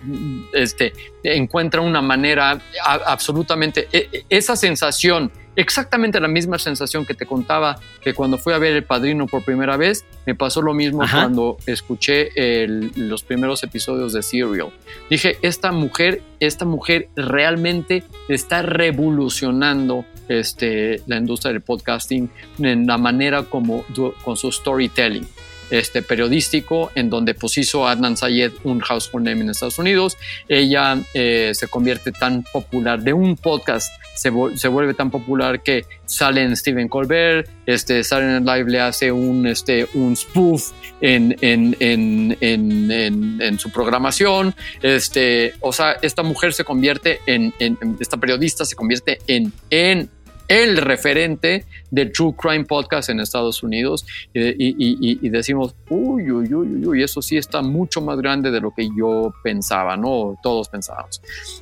este, 0.53 0.93
encuentra 1.25 1.81
una 1.81 2.03
manera 2.03 2.61
absolutamente, 2.85 3.89
e, 3.91 4.11
e, 4.13 4.25
esa 4.29 4.57
sensación 4.57 5.33
exactamente 5.57 6.21
la 6.21 6.29
misma 6.29 6.59
sensación 6.59 7.05
que 7.05 7.15
te 7.15 7.27
contaba 7.27 7.79
que 8.01 8.15
cuando 8.15 8.39
fui 8.39 8.53
a 8.53 8.59
ver 8.59 8.77
El 8.77 8.85
Padrino 8.85 9.27
por 9.27 9.45
primera 9.45 9.77
vez, 9.77 10.05
me 10.27 10.35
pasó 10.35 10.63
lo 10.63 10.75
mismo 10.75 11.03
cuando 11.11 11.57
escuché 11.67 12.31
los 12.67 13.23
primeros 13.23 13.63
episodios 13.63 14.13
de 14.13 14.23
Serial. 14.23 14.73
Dije, 15.11 15.39
esta 15.43 15.73
mujer, 15.73 16.23
esta 16.41 16.65
mujer 16.65 17.09
realmente 17.17 18.05
está 18.29 18.63
revolucionando 18.63 20.05
este, 20.29 21.03
la 21.07 21.17
industria 21.17 21.53
del 21.53 21.63
podcasting 21.63 22.31
en 22.59 22.87
la 22.87 22.99
manera 22.99 23.45
como 23.45 23.85
con 24.25 24.37
su 24.37 24.53
storytelling 24.53 25.27
este, 25.71 26.03
periodístico 26.03 26.91
en 26.95 27.11
donde 27.11 27.35
pues 27.35 27.59
hizo 27.59 27.87
Adnan 27.87 28.17
Sayed 28.17 28.53
un 28.65 28.81
household 28.81 29.27
name 29.27 29.43
en 29.43 29.51
Estados 29.51 29.79
Unidos. 29.79 30.17
Ella 30.49 30.99
eh, 31.15 31.53
se 31.55 31.69
convierte 31.69 32.13
tan 32.13 32.45
popular 32.45 33.03
de 33.03 33.13
un 33.13 33.37
podcast, 33.37 33.91
se, 34.17 34.33
se, 34.57 34.69
vuelve 34.69 34.95
tan 34.95 35.11
popular 35.11 35.63
que 35.63 35.85
sale 36.07 36.43
en 36.43 36.57
Stephen 36.57 36.89
Colbert, 36.89 37.49
este, 37.67 38.03
Saturday 38.03 38.41
Night 38.41 38.59
Live 38.59 38.71
le 38.71 38.81
hace 38.81 39.13
un, 39.13 39.47
este, 39.47 39.87
un 39.95 40.17
spoof 40.17 40.73
en, 41.01 41.37
en, 41.41 41.77
en, 41.81 42.37
en, 42.41 43.59
su 43.59 43.71
programación. 43.71 44.55
Este, 44.83 45.55
o 45.61 45.73
sea, 45.73 45.93
esta 46.03 46.23
mujer 46.23 46.53
se 46.53 46.65
convierte 46.65 47.21
en, 47.27 47.53
esta 48.01 48.17
periodista 48.17 48.65
se 48.65 48.75
convierte 48.75 49.19
en, 49.27 49.53
en 49.71 50.11
el 50.49 50.77
referente 50.77 51.65
del 51.91 52.13
True 52.13 52.35
Crime 52.37 52.65
Podcast 52.65 53.09
en 53.11 53.21
Estados 53.21 53.63
Unidos 53.63 54.07
y, 54.33 55.29
decimos, 55.29 55.75
uy, 55.89 56.31
uy, 56.31 56.53
uy, 56.55 56.87
uy, 56.87 57.03
eso 57.03 57.23
sí 57.23 57.37
está 57.37 57.63
mucho 57.63 58.01
más 58.01 58.19
grande 58.19 58.51
de 58.51 58.61
lo 58.61 58.73
que 58.73 58.89
yo 58.97 59.33
pensaba, 59.43 59.97
¿no? 59.97 60.39
Todos 60.43 60.69
pensábamos. 60.69 61.21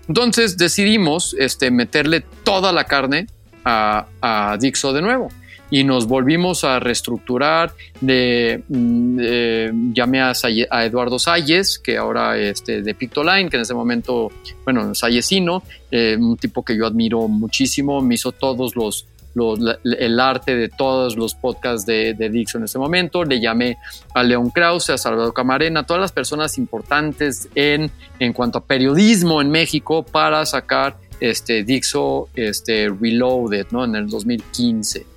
Entonces 0.09 0.57
decidimos 0.57 1.35
este, 1.39 1.71
meterle 1.71 2.25
toda 2.43 2.73
la 2.73 2.85
carne 2.85 3.27
a, 3.65 4.07
a 4.21 4.57
Dixo 4.59 4.93
de 4.93 5.03
nuevo 5.03 5.29
y 5.71 5.85
nos 5.85 6.07
volvimos 6.07 6.65
a 6.65 6.81
reestructurar. 6.81 7.73
De, 8.01 8.63
mm, 8.69 9.93
llamé 9.93 10.21
a, 10.21 10.33
Eduardo 10.85 11.19
Salles, 11.19 11.79
que 11.79 11.97
ahora 11.97 12.39
este, 12.39 12.83
de 12.83 12.95
Pictoline, 12.95 13.49
que 13.49 13.57
en 13.57 13.63
ese 13.63 13.75
momento, 13.75 14.31
bueno, 14.65 14.95
Sallesino, 14.95 15.63
eh, 15.91 16.17
un 16.19 16.37
tipo 16.37 16.65
que 16.65 16.77
yo 16.77 16.87
admiro 16.87 17.29
muchísimo, 17.29 18.01
me 18.01 18.15
hizo 18.15 18.33
todos 18.33 18.77
los, 18.77 19.07
el 19.83 20.21
arte 20.21 20.55
de 20.55 20.69
todos 20.69 21.17
los 21.17 21.35
podcasts 21.35 21.85
de, 21.87 22.15
de, 22.15 22.31
Dixon 22.31 22.63
en 22.63 22.65
ese 22.67 22.79
momento. 22.79 23.25
Le 23.25 23.41
llamé 23.41 23.79
a 24.15 24.23
León 24.23 24.51
Krause, 24.51 24.91
a 24.91 24.99
Salvador 24.99 25.35
Camarena, 25.35 25.81
a 25.81 25.87
todas 25.87 26.01
las 26.01 26.13
personas 26.13 26.57
importantes 26.59 27.49
en, 27.55 27.91
en 28.19 28.33
cuanto 28.33 28.59
a 28.59 28.65
periodismo 28.65 29.41
en 29.41 29.51
México 29.51 30.05
para 30.05 30.47
sacar 30.47 30.97
este 31.21 31.65
Dixo 31.65 32.29
este, 32.35 32.89
Reloaded 32.89 33.67
¿no? 33.71 33.85
en 33.85 33.97
el 33.97 34.09
2015. 34.09 35.14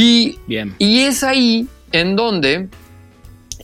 Y, 0.00 0.38
Bien. 0.46 0.76
y 0.78 1.00
es 1.00 1.24
ahí 1.24 1.66
en 1.90 2.14
donde 2.14 2.68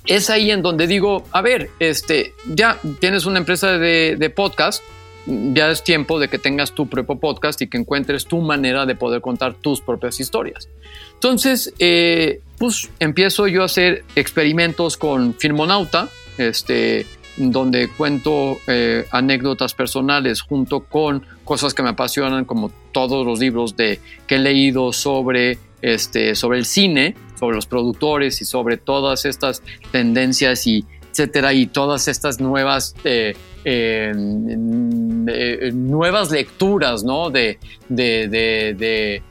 es 0.04 0.30
ahí 0.30 0.50
en 0.50 0.62
donde 0.62 0.88
digo, 0.88 1.24
a 1.30 1.40
ver, 1.42 1.70
este, 1.78 2.34
ya 2.52 2.76
tienes 2.98 3.24
una 3.24 3.38
empresa 3.38 3.78
de, 3.78 4.32
podcast, 4.34 4.82
ya 5.26 5.70
es 5.70 5.84
tiempo 5.84 6.18
de 6.18 6.26
que 6.26 6.40
tengas 6.40 6.72
tu 6.72 6.88
propio 6.88 7.20
podcast 7.20 7.62
y 7.62 7.68
que 7.68 7.78
encuentres 7.78 8.26
tu 8.26 8.40
manera 8.40 8.84
de 8.84 8.96
poder 8.96 9.20
contar 9.20 9.54
tus 9.54 9.80
propias 9.80 10.18
historias. 10.18 10.68
Entonces, 11.14 11.72
eh, 11.78 12.40
pues 12.58 12.90
empiezo 12.98 13.46
yo 13.46 13.62
a 13.62 13.66
hacer 13.66 14.04
experimentos 14.16 14.96
con 14.96 15.34
Filmonauta, 15.34 16.08
este, 16.36 17.06
donde 17.36 17.88
cuento 17.88 18.58
eh, 18.66 19.06
anécdotas 19.12 19.72
personales 19.72 20.42
junto 20.42 20.80
con 20.80 21.24
cosas 21.44 21.74
que 21.74 21.84
me 21.84 21.90
apasionan, 21.90 22.44
como 22.44 22.72
todos 22.90 23.24
los 23.24 23.38
libros 23.38 23.76
de, 23.76 24.00
que 24.26 24.34
he 24.34 24.38
leído 24.38 24.92
sobre 24.92 25.58
este, 25.84 26.34
sobre 26.34 26.58
el 26.58 26.64
cine, 26.64 27.14
sobre 27.38 27.56
los 27.56 27.66
productores 27.66 28.40
y 28.40 28.46
sobre 28.46 28.78
todas 28.78 29.26
estas 29.26 29.62
tendencias 29.92 30.66
y 30.66 30.86
etcétera, 31.10 31.52
y 31.52 31.66
todas 31.66 32.08
estas 32.08 32.40
nuevas, 32.40 32.96
eh, 33.04 33.36
eh, 33.64 34.12
nuevas 35.74 36.30
lecturas, 36.30 37.04
¿no? 37.04 37.28
de, 37.30 37.58
de 37.88 39.22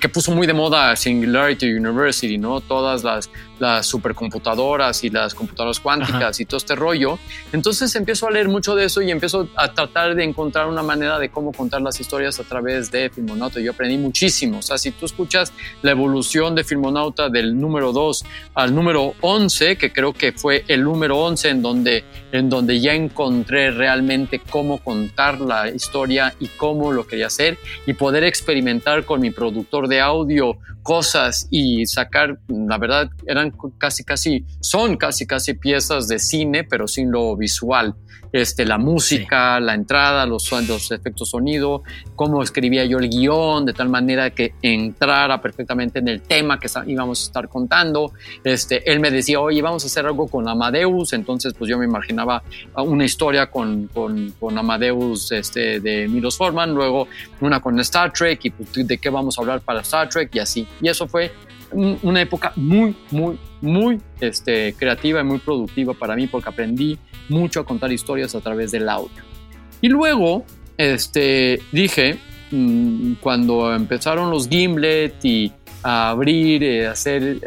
que 0.00 0.08
puso 0.10 0.32
muy 0.32 0.46
de 0.46 0.52
moda 0.52 0.94
Singularity 0.94 1.72
University, 1.72 2.36
¿no? 2.36 2.60
Todas 2.60 3.04
las, 3.04 3.30
las 3.58 3.86
supercomputadoras 3.86 5.04
y 5.04 5.10
las 5.10 5.34
computadoras 5.34 5.80
cuánticas 5.80 6.40
y 6.40 6.44
todo 6.44 6.58
este 6.58 6.74
rollo. 6.74 7.18
Entonces 7.52 7.94
empiezo 7.96 8.26
a 8.26 8.30
leer 8.30 8.48
mucho 8.48 8.74
de 8.74 8.84
eso 8.84 9.02
y 9.02 9.10
empiezo 9.10 9.48
a 9.56 9.72
tratar 9.72 10.14
de 10.14 10.24
encontrar 10.24 10.68
una 10.68 10.82
manera 10.82 11.18
de 11.18 11.30
cómo 11.30 11.52
contar 11.52 11.82
las 11.82 12.00
historias 12.00 12.38
a 12.40 12.44
través 12.44 12.90
de 12.90 13.10
Filmonauta. 13.10 13.60
Yo 13.60 13.72
aprendí 13.72 13.98
muchísimo. 13.98 14.58
O 14.58 14.62
sea, 14.62 14.78
si 14.78 14.90
tú 14.90 15.06
escuchas 15.06 15.52
la 15.82 15.90
evolución 15.90 16.54
de 16.54 16.64
Filmonauta 16.64 17.28
del 17.28 17.58
número 17.58 17.92
2 17.92 18.24
al 18.54 18.74
número 18.74 19.14
11, 19.20 19.76
que 19.76 19.92
creo 19.92 20.12
que 20.12 20.32
fue 20.32 20.64
el 20.68 20.84
número 20.84 21.18
11 21.18 21.48
en 21.50 21.62
donde, 21.62 22.04
en 22.32 22.48
donde 22.48 22.80
ya 22.80 22.94
encontré 22.94 23.70
realmente 23.70 24.40
cómo 24.40 24.78
contar 24.78 25.40
la 25.40 25.68
historia 25.68 26.34
y 26.40 26.46
cómo 26.48 26.92
lo 26.92 27.06
quería 27.06 27.26
hacer 27.26 27.58
y 27.86 27.94
poder 27.94 28.24
experimentar 28.24 29.04
con 29.04 29.20
mi 29.20 29.30
productor 29.30 29.88
de 29.88 30.00
audio 30.00 30.58
cosas 30.88 31.46
y 31.50 31.84
sacar, 31.84 32.40
la 32.48 32.78
verdad, 32.78 33.10
eran 33.26 33.52
casi, 33.76 34.04
casi, 34.04 34.46
son 34.60 34.96
casi, 34.96 35.26
casi 35.26 35.52
piezas 35.52 36.08
de 36.08 36.18
cine, 36.18 36.64
pero 36.64 36.88
sin 36.88 37.10
lo 37.10 37.36
visual 37.36 37.94
este, 38.32 38.64
la 38.64 38.78
música, 38.78 39.60
la 39.60 39.74
entrada, 39.74 40.26
los, 40.26 40.50
los 40.66 40.90
efectos 40.90 41.30
sonido, 41.30 41.82
cómo 42.14 42.42
escribía 42.42 42.84
yo 42.84 42.98
el 42.98 43.08
guion, 43.08 43.64
de 43.64 43.72
tal 43.72 43.88
manera 43.88 44.30
que 44.30 44.54
entrara 44.62 45.40
perfectamente 45.40 45.98
en 45.98 46.08
el 46.08 46.22
tema 46.22 46.58
que 46.58 46.68
íbamos 46.86 47.20
a 47.20 47.24
estar 47.24 47.48
contando. 47.48 48.12
Este, 48.44 48.90
él 48.90 49.00
me 49.00 49.10
decía, 49.10 49.40
oye, 49.40 49.62
vamos 49.62 49.84
a 49.84 49.86
hacer 49.86 50.06
algo 50.06 50.28
con 50.28 50.48
Amadeus, 50.48 51.12
entonces 51.12 51.54
pues 51.54 51.70
yo 51.70 51.78
me 51.78 51.84
imaginaba 51.84 52.42
una 52.76 53.04
historia 53.04 53.50
con, 53.50 53.88
con, 53.88 54.32
con 54.38 54.56
Amadeus 54.56 55.32
este, 55.32 55.80
de 55.80 56.08
Milos 56.08 56.36
Forman, 56.36 56.74
luego 56.74 57.08
una 57.40 57.60
con 57.60 57.78
Star 57.80 58.12
Trek 58.12 58.40
y 58.44 58.50
pues, 58.50 58.86
de 58.86 58.98
qué 58.98 59.10
vamos 59.10 59.38
a 59.38 59.42
hablar 59.42 59.60
para 59.60 59.80
Star 59.80 60.08
Trek 60.08 60.34
y 60.34 60.38
así. 60.38 60.66
Y 60.80 60.88
eso 60.88 61.06
fue 61.06 61.32
una 61.70 62.20
época 62.20 62.52
muy, 62.56 62.96
muy, 63.10 63.38
muy 63.60 64.00
este, 64.20 64.74
creativa 64.74 65.20
y 65.20 65.24
muy 65.24 65.38
productiva 65.38 65.94
para 65.94 66.16
mí 66.16 66.26
porque 66.26 66.48
aprendí 66.48 66.98
mucho 67.28 67.60
a 67.60 67.64
contar 67.64 67.92
historias 67.92 68.34
a 68.34 68.40
través 68.40 68.70
del 68.70 68.88
audio. 68.88 69.22
Y 69.80 69.88
luego, 69.88 70.44
este, 70.76 71.60
dije, 71.72 72.18
mm, 72.50 73.14
cuando 73.20 73.74
empezaron 73.74 74.30
los 74.30 74.48
Gimlet 74.48 75.24
y 75.24 75.52
a 75.82 76.10
abrir, 76.10 76.64
eh, 76.64 76.86
a 76.88 76.92
hacer, 76.92 77.40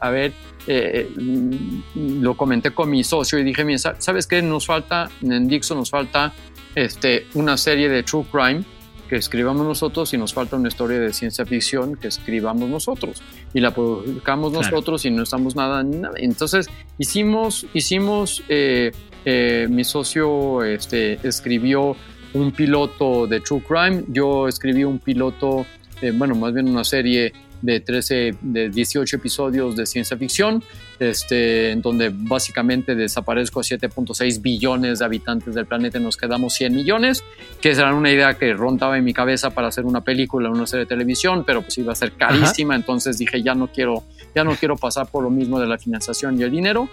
a, 0.00 0.10
ver, 0.10 0.32
eh, 0.66 1.08
mm, 1.16 2.22
lo 2.22 2.36
comenté 2.36 2.72
con 2.72 2.90
mi 2.90 3.02
socio 3.04 3.38
y 3.38 3.44
dije, 3.44 3.64
mira, 3.64 3.78
¿sabes 3.98 4.26
qué? 4.26 4.42
Nos 4.42 4.66
falta, 4.66 5.10
en 5.22 5.48
Dixon 5.48 5.78
nos 5.78 5.90
falta 5.90 6.32
este, 6.74 7.26
una 7.34 7.56
serie 7.56 7.88
de 7.88 8.02
True 8.02 8.24
Crime 8.30 8.64
que 9.12 9.18
escribamos 9.18 9.66
nosotros 9.66 10.14
y 10.14 10.16
nos 10.16 10.32
falta 10.32 10.56
una 10.56 10.68
historia 10.68 10.98
de 10.98 11.12
ciencia 11.12 11.44
ficción 11.44 11.96
que 11.96 12.08
escribamos 12.08 12.70
nosotros 12.70 13.22
y 13.52 13.60
la 13.60 13.72
publicamos 13.72 14.54
nosotros 14.54 15.04
y 15.04 15.10
no 15.10 15.24
estamos 15.24 15.54
nada, 15.54 15.82
nada. 15.82 16.14
Entonces 16.16 16.70
hicimos, 16.96 17.66
hicimos 17.74 18.42
eh, 18.48 18.92
eh, 19.24 19.66
mi 19.70 19.84
socio 19.84 20.62
este, 20.62 21.18
escribió 21.26 21.96
un 22.34 22.52
piloto 22.52 23.26
de 23.26 23.40
True 23.40 23.62
Crime, 23.66 24.04
yo 24.08 24.48
escribí 24.48 24.84
un 24.84 24.98
piloto, 24.98 25.66
eh, 26.00 26.12
bueno, 26.14 26.34
más 26.34 26.52
bien 26.52 26.68
una 26.68 26.84
serie 26.84 27.32
de 27.62 27.80
13, 27.80 28.34
de 28.40 28.70
18 28.70 29.16
episodios 29.16 29.76
de 29.76 29.86
ciencia 29.86 30.16
ficción, 30.16 30.62
este, 30.98 31.70
en 31.70 31.80
donde 31.80 32.10
básicamente 32.12 32.94
desaparezco 32.94 33.60
a 33.60 33.62
7.6 33.62 34.42
billones 34.42 34.98
de 34.98 35.04
habitantes 35.04 35.54
del 35.54 35.66
planeta 35.66 35.98
y 35.98 36.02
nos 36.02 36.16
quedamos 36.16 36.54
100 36.54 36.74
millones, 36.74 37.24
que 37.60 37.70
era 37.70 37.94
una 37.94 38.10
idea 38.10 38.34
que 38.34 38.52
rondaba 38.52 38.98
en 38.98 39.04
mi 39.04 39.14
cabeza 39.14 39.50
para 39.50 39.68
hacer 39.68 39.84
una 39.84 40.00
película, 40.00 40.50
una 40.50 40.66
serie 40.66 40.84
de 40.84 40.88
televisión, 40.88 41.44
pero 41.46 41.62
pues 41.62 41.78
iba 41.78 41.92
a 41.92 41.96
ser 41.96 42.12
carísima, 42.12 42.74
entonces 42.74 43.18
dije, 43.18 43.42
ya 43.42 43.54
no 43.54 43.68
quiero, 43.68 44.02
ya 44.34 44.42
no 44.42 44.56
quiero 44.56 44.76
pasar 44.76 45.06
por 45.06 45.22
lo 45.22 45.30
mismo 45.30 45.60
de 45.60 45.66
la 45.66 45.78
financiación 45.78 46.38
y 46.38 46.42
el 46.42 46.50
dinero, 46.50 46.88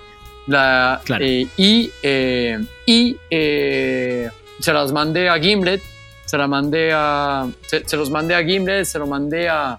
la, 0.49 1.01
eh, 1.19 1.47
y 1.57 1.91
eh, 2.01 2.59
y 2.87 3.15
eh, 3.29 4.29
se 4.59 4.73
las 4.73 4.91
mandé 4.91 5.29
a 5.29 5.39
Gimlet, 5.39 5.81
se 6.25 6.37
la 6.37 6.47
mandé 6.47 6.91
a. 6.91 7.47
Se, 7.67 7.95
los 7.95 8.09
mandé 8.09 8.33
a 8.33 8.43
Gimlet, 8.43 8.85
se 8.85 8.97
lo 8.97 9.05
mandé 9.05 9.47
a, 9.47 9.77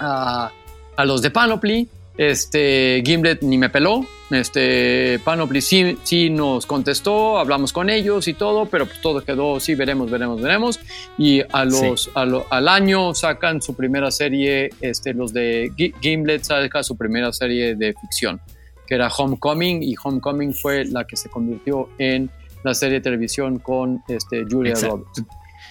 a, 0.00 0.50
a, 0.96 1.04
los 1.04 1.22
de 1.22 1.30
Panoply. 1.30 1.88
Este, 2.18 3.00
Gimlet 3.06 3.42
ni 3.42 3.58
me 3.58 3.70
peló. 3.70 4.04
Este, 4.32 5.20
Panoply 5.24 5.60
sí, 5.60 5.96
sí, 6.02 6.30
nos 6.30 6.66
contestó, 6.66 7.38
hablamos 7.38 7.72
con 7.72 7.90
ellos 7.90 8.26
y 8.26 8.34
todo, 8.34 8.66
pero 8.66 8.86
pues 8.86 9.00
todo 9.00 9.24
quedó, 9.24 9.60
sí, 9.60 9.76
veremos, 9.76 10.10
veremos, 10.10 10.42
veremos. 10.42 10.80
Y 11.16 11.42
a 11.52 11.64
los, 11.64 12.10
al 12.14 12.68
año 12.68 13.14
sacan 13.14 13.62
su 13.62 13.74
primera 13.76 14.10
serie, 14.10 14.70
este, 14.80 15.14
los 15.14 15.32
de 15.32 15.72
Gimlet 16.00 16.42
sacan 16.42 16.82
su 16.82 16.96
primera 16.96 17.32
serie 17.32 17.76
de 17.76 17.94
ficción 18.00 18.40
que 18.90 18.96
era 18.96 19.06
Homecoming, 19.06 19.84
y 19.84 19.94
Homecoming 20.02 20.52
fue 20.52 20.84
la 20.84 21.06
que 21.06 21.16
se 21.16 21.28
convirtió 21.28 21.88
en 21.96 22.28
la 22.64 22.74
serie 22.74 22.94
de 22.94 23.02
televisión 23.02 23.60
con 23.60 24.02
este, 24.08 24.44
Julia 24.50 24.74
Roberts. 24.74 25.22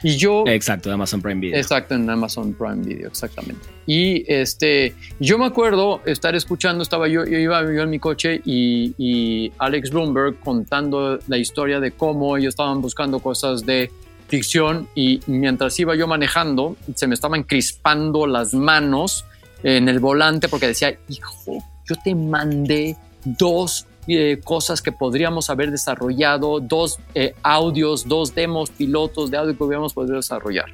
Y 0.04 0.16
yo... 0.16 0.46
Exacto, 0.48 0.90
Amazon 0.90 1.22
Prime 1.22 1.42
Video. 1.42 1.60
Exacto, 1.60 1.96
en 1.96 2.10
Amazon 2.10 2.54
Prime 2.54 2.78
Video, 2.78 3.10
exactamente. 3.10 3.68
Y 3.86 4.24
este, 4.26 4.96
yo 5.20 5.38
me 5.38 5.46
acuerdo 5.46 6.00
estar 6.06 6.34
escuchando, 6.34 6.82
estaba 6.82 7.10
yo, 7.10 7.26
yo 7.26 7.38
iba 7.38 7.62
yo 7.62 7.82
en 7.82 7.90
mi 7.90 8.00
coche 8.00 8.42
y, 8.46 8.94
y, 8.98 9.52
Alex 9.58 9.90
Bloomberg 9.90 10.40
contando 10.40 11.20
la 11.28 11.38
historia 11.38 11.82
de 11.82 11.92
cómo 11.92 12.38
ellos 12.38 12.54
estaban 12.54 12.82
buscando 12.82 13.20
cosas 13.20 13.66
de 13.66 13.92
ficción 14.30 14.88
y 14.96 15.20
mientras 15.28 15.78
iba 15.78 15.94
yo 15.94 16.08
manejando, 16.08 16.78
se 16.96 17.06
me 17.06 17.16
estaban 17.16 17.44
crispando 17.44 18.26
las 18.28 18.54
manos 18.54 19.26
en 19.62 19.90
el 19.90 20.00
volante 20.00 20.48
porque 20.48 20.68
decía, 20.68 20.98
hijo, 21.10 21.62
yo 21.86 21.96
te 22.02 22.16
mandé 22.16 22.96
dos 23.24 23.86
eh, 24.12 24.40
cosas 24.44 24.82
que 24.82 24.92
podríamos 24.92 25.52
haber 25.52 25.70
desarrollado, 25.70 26.60
dos 26.60 27.00
eh, 27.14 27.36
audios, 27.44 28.08
dos 28.08 28.34
demos 28.34 28.72
pilotos 28.72 29.30
de 29.30 29.38
audio 29.38 29.56
que 29.56 29.64
hubiéramos 29.64 29.94
podido 29.94 30.16
desarrollar. 30.16 30.66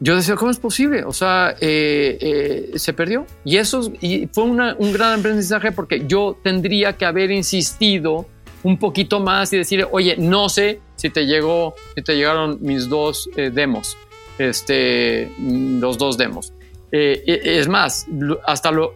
Yo 0.00 0.16
decía, 0.16 0.34
¿cómo 0.34 0.50
es 0.50 0.58
posible? 0.58 1.04
O 1.04 1.12
sea, 1.12 1.54
eh, 1.60 2.72
se 2.74 2.92
perdió. 2.92 3.26
Y 3.44 3.58
eso 3.58 3.92
y 4.00 4.28
fue 4.32 4.44
un 4.44 4.92
gran 4.92 5.20
aprendizaje 5.20 5.72
porque 5.72 6.04
yo 6.06 6.36
tendría 6.42 6.96
que 6.96 7.04
haber 7.04 7.30
insistido 7.30 8.26
un 8.62 8.78
poquito 8.78 9.20
más 9.20 9.52
y 9.52 9.58
decir, 9.58 9.86
oye, 9.92 10.16
no 10.16 10.48
sé 10.48 10.80
si 10.96 11.10
te 11.10 11.26
llegó, 11.26 11.74
si 11.94 12.02
te 12.02 12.16
llegaron 12.16 12.58
mis 12.60 12.88
dos 12.88 13.28
demos, 13.52 13.96
este, 14.38 15.30
los 15.38 15.96
dos 15.96 16.16
demos. 16.16 16.52
Eh, 16.92 17.22
e, 17.26 17.58
es 17.58 17.68
más, 17.68 18.06
hasta 18.46 18.70
lo, 18.70 18.94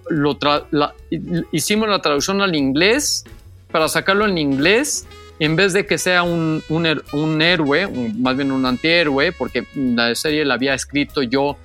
hicimos 1.53 1.89
la 1.89 2.01
traducción 2.01 2.41
al 2.41 2.55
inglés. 2.55 3.25
Para 3.71 3.89
sacarlo 3.89 4.27
en 4.27 4.39
inglés 4.39 5.05
en 5.41 5.57
vez 5.57 5.73
de 5.73 5.85
que 5.85 5.99
sea 5.99 6.23
un, 6.23 6.63
un, 6.69 7.43
héroe, 7.43 7.89
más 8.17 8.37
bien 8.37 8.53
un 8.53 8.65
antihéroe, 8.65 9.33
porque 9.33 9.67
la 9.75 10.15
serie 10.15 10.45
la 10.45 10.55
había 10.55 10.75
escrito 10.75 11.23
yo 11.23 11.57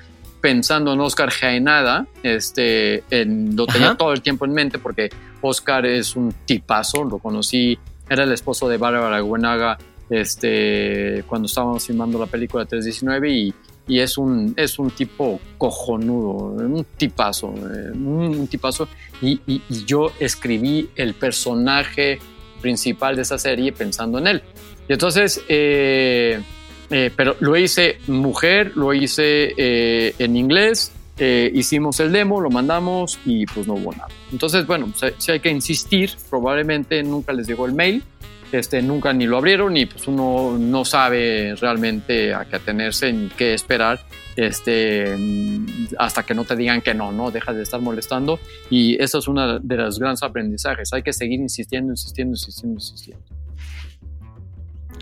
pensando 0.41 0.93
en 0.93 0.99
Oscar 1.01 1.29
Jaenada, 1.29 2.07
este, 2.23 3.03
lo 3.11 3.67
tenía 3.67 3.95
todo 3.95 4.13
el 4.13 4.21
tiempo 4.21 4.45
en 4.45 4.53
mente 4.53 4.79
porque 4.79 5.09
Oscar 5.41 5.85
es 5.85 6.15
un 6.15 6.33
tipazo, 6.45 7.03
lo 7.03 7.19
conocí, 7.19 7.77
era 8.09 8.23
el 8.23 8.31
esposo 8.31 8.67
de 8.67 8.77
Bárbara 8.77 9.21
Buenaga 9.21 9.77
este, 10.09 11.23
cuando 11.27 11.45
estábamos 11.45 11.85
filmando 11.85 12.17
la 12.17 12.25
película 12.25 12.65
319 12.65 13.31
y 13.31 13.53
y 13.89 13.99
es 13.99 14.17
un, 14.17 14.53
es 14.55 14.77
un 14.77 14.91
tipo 14.91 15.41
cojonudo, 15.57 16.53
un 16.53 16.85
tipazo, 16.95 17.53
eh, 17.57 17.91
un, 17.91 18.47
tipazo. 18.47 18.87
Y, 19.21 19.41
yo 19.85 20.11
escribí 20.19 20.89
el 20.95 21.15
personaje 21.15 22.19
principal 22.61 23.15
de 23.15 23.23
esa 23.23 23.39
serie 23.39 23.73
pensando 23.73 24.19
en 24.19 24.27
él. 24.27 24.43
Y 24.87 24.93
entonces, 24.93 25.41
eh, 25.49 26.39
eh, 26.91 27.11
pero 27.15 27.35
lo 27.39 27.57
hice 27.57 27.97
mujer, 28.07 28.73
lo 28.75 28.93
hice 28.93 29.53
en 29.57 30.37
inglés, 30.37 30.91
hicimos 31.19 31.99
el 31.99 32.11
demo, 32.11 32.39
lo 32.39 32.51
mandamos 32.51 33.19
y 33.25 33.45
pues 33.47 33.67
no 33.67 33.73
hubo 33.73 33.91
nada. 33.91 34.07
Entonces, 34.31 34.67
bueno, 34.67 34.93
si 35.17 35.31
hay 35.31 35.39
que 35.39 35.49
insistir, 35.49 36.11
probablemente 36.29 37.01
nunca 37.01 37.33
les 37.33 37.47
llegó 37.47 37.65
el 37.65 37.73
mail 37.73 38.03
este, 38.51 38.81
nunca 38.81 39.13
ni 39.13 39.25
lo 39.25 39.37
abrieron 39.37 39.77
y 39.77 39.85
pues 39.85 40.07
uno 40.07 40.57
no 40.57 40.85
sabe 40.85 41.55
realmente 41.59 42.33
a 42.33 42.45
qué 42.45 42.55
atenerse 42.55 43.11
ni 43.13 43.27
qué 43.29 43.53
esperar 43.53 43.99
este, 44.35 45.15
hasta 45.97 46.23
que 46.23 46.33
no 46.33 46.45
te 46.45 46.55
digan 46.55 46.81
que 46.81 46.93
no, 46.93 47.11
no, 47.11 47.31
dejas 47.31 47.55
de 47.55 47.63
estar 47.63 47.81
molestando 47.81 48.39
y 48.69 49.01
eso 49.01 49.19
es 49.19 49.27
uno 49.27 49.59
de 49.59 49.75
los 49.75 49.99
grandes 49.99 50.23
aprendizajes, 50.23 50.93
hay 50.93 51.03
que 51.03 51.13
seguir 51.13 51.39
insistiendo, 51.39 51.91
insistiendo, 51.91 52.33
insistiendo, 52.33 52.75
insistiendo. 52.75 53.38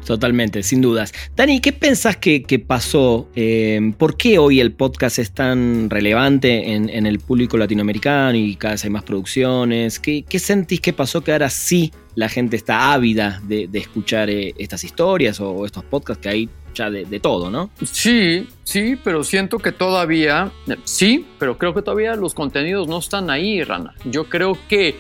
Totalmente, 0.08 0.64
sin 0.64 0.80
dudas. 0.80 1.14
Dani, 1.36 1.60
¿qué 1.60 1.74
pensás 1.74 2.16
que, 2.16 2.64
pasó? 2.66 3.28
Eh, 3.36 3.91
¿Por 3.97 4.16
qué 4.16 4.39
hoy 4.39 4.62
el 4.62 4.72
podcast 4.72 5.20
es 5.20 5.32
tan 5.32 5.89
relevante 5.89 6.72
en, 6.72 7.05
el 7.05 7.20
público 7.20 7.58
latinoamericano 7.58 8.38
y 8.38 8.55
cada 8.55 8.76
vez 8.76 8.86
hay 8.86 8.89
más 8.89 9.03
producciones? 9.03 9.99
¿Qué, 9.99 10.24
sentís 10.39 10.80
que 10.80 10.93
pasó 10.93 11.20
que 11.20 11.34
ahora 11.34 11.49
sí 11.49 11.91
la 12.16 12.30
gente 12.30 12.55
está 12.55 12.93
ávida 12.93 13.41
de, 13.49 13.68
escuchar 13.74 14.30
eh, 14.30 14.55
estas 14.58 14.86
historias 14.86 15.41
o, 15.41 15.66
estos 15.66 15.84
podcasts 15.84 16.24
que 16.24 16.30
hay 16.30 16.49
de, 16.86 17.19
todo, 17.19 17.49
¿no? 17.49 17.71
Sí, 17.84 18.47
sí, 18.63 18.97
pero 19.03 19.23
siento 19.23 19.57
que 19.57 19.71
todavía, 19.71 20.51
sí, 20.84 21.25
pero 21.39 21.57
creo 21.57 21.73
que 21.73 21.82
todavía 21.82 22.15
los 22.15 22.36
contenidos 22.36 22.88
no 22.88 22.99
están 22.99 23.30
ahí, 23.32 23.63
Rana. 23.63 23.95
Yo 24.05 24.25
creo 24.25 24.57
que 24.69 24.95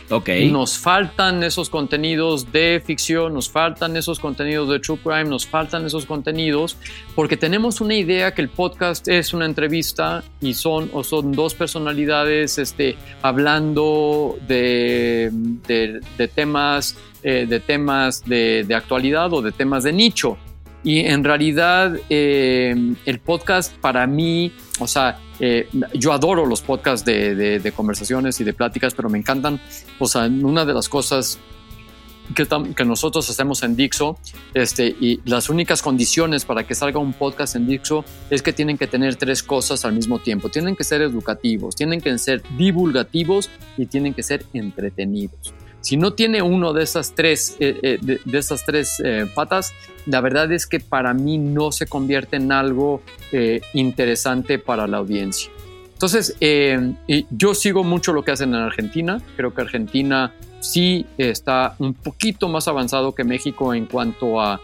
nos 0.51 0.77
faltan 0.79 1.43
esos 1.43 1.69
contenidos 1.69 2.51
de 2.51 2.81
ficción, 2.83 3.35
nos 3.35 3.49
faltan 3.49 3.95
esos 3.95 4.19
contenidos 4.19 4.69
de 4.69 4.79
true 4.79 4.97
crime, 4.97 5.25
nos 5.25 5.45
faltan 5.45 5.85
esos 5.85 6.05
contenidos, 6.05 6.77
porque 7.15 7.37
tenemos 7.37 7.79
una 7.79 7.93
idea 7.93 8.33
que 8.33 8.41
el 8.41 8.49
podcast 8.49 9.07
es 9.07 9.33
una 9.33 9.45
entrevista 9.45 10.23
y 10.41 10.55
son, 10.55 10.89
o 10.93 11.03
son 11.03 11.31
dos 11.31 11.53
personalidades 11.53 12.57
este, 12.57 12.97
hablando 13.21 14.37
de, 14.47 15.29
de, 15.31 16.27
temas, 16.27 16.97
eh, 17.21 17.45
de, 17.47 17.59
temas 17.59 18.25
de, 18.25 18.65
de 18.67 18.75
actualidad 18.75 19.31
o 19.33 19.41
de 19.41 19.51
temas 19.51 19.83
de 19.83 19.93
nicho 19.93 20.37
y 20.83 20.99
en 20.99 21.23
realidad 21.23 21.95
eh, 22.09 22.95
el 23.05 23.19
podcast 23.19 23.75
para 23.77 24.07
mí, 24.07 24.51
o 24.79 24.87
sea, 24.87 25.19
eh, 25.39 25.67
yo 25.93 26.13
adoro 26.13 26.45
los 26.45 26.61
podcasts 26.61 27.05
de, 27.05 27.59
de, 27.59 27.71
conversaciones 27.71 28.39
y 28.39 28.43
de 28.43 28.53
pláticas, 28.53 28.93
pero 28.93 29.09
me 29.09 29.17
encantan, 29.17 29.59
o 29.99 30.07
sea, 30.07 30.23
una 30.23 30.65
de 30.65 30.73
las 30.73 30.89
cosas 30.89 31.39
que, 32.35 32.47
que, 32.75 32.85
nosotros 32.85 33.29
hacemos 33.29 33.63
en 33.63 33.75
Dixo, 33.75 34.17
este, 34.53 34.87
y 34.87 35.19
las 35.25 35.49
únicas 35.49 35.81
condiciones 35.81 36.45
para 36.45 36.65
que 36.65 36.75
salga 36.75 36.99
un 36.99 37.13
podcast 37.13 37.55
en 37.55 37.67
Dixo 37.67 38.03
es 38.29 38.41
que 38.41 38.53
tienen 38.53 38.77
que 38.77 38.87
tener 38.87 39.15
tres 39.15 39.43
cosas 39.43 39.85
al 39.85 39.93
mismo 39.93 40.19
tiempo. 40.19 40.49
Tienen 40.49 40.75
que 40.75 40.83
ser 40.83 41.01
educativos, 41.01 41.75
tienen 41.75 42.01
que 42.01 42.17
ser 42.17 42.43
divulgativos 42.57 43.49
y 43.77 43.85
tienen 43.85 44.13
que 44.13 44.23
ser 44.23 44.45
entretenidos. 44.53 45.53
Si 45.81 45.97
no 45.97 46.13
tiene 46.13 46.41
uno 46.41 46.73
de 46.73 46.83
esas 46.83 47.13
tres, 47.13 47.55
eh, 47.59 47.79
eh, 47.81 48.19
de, 48.25 48.37
esas 48.37 48.65
tres 48.65 49.01
eh, 49.03 49.25
patas, 49.33 49.73
la 50.05 50.21
verdad 50.21 50.51
es 50.51 50.65
que 50.65 50.79
para 50.79 51.13
mí 51.13 51.37
no 51.37 51.71
se 51.71 51.85
convierte 51.85 52.37
en 52.37 52.51
algo 52.51 53.01
interesante 53.73 54.57
para 54.57 54.87
la 54.87 54.97
audiencia. 54.97 55.51
Entonces, 55.91 56.35
yo 57.29 57.53
sigo 57.53 57.83
mucho 57.83 58.13
lo 58.13 58.23
que 58.23 58.31
hacen 58.31 58.53
en 58.53 58.61
Argentina. 58.61 59.21
Creo 59.35 59.53
que 59.53 59.61
Argentina 59.61 60.33
sí 60.61 61.05
está 61.17 61.75
un 61.79 61.93
poquito 61.93 62.47
más 62.47 62.69
avanzado 62.69 63.13
que 63.13 63.25
México 63.25 63.73
en 63.73 63.85
cuanto 63.85 64.39
a, 64.39 64.61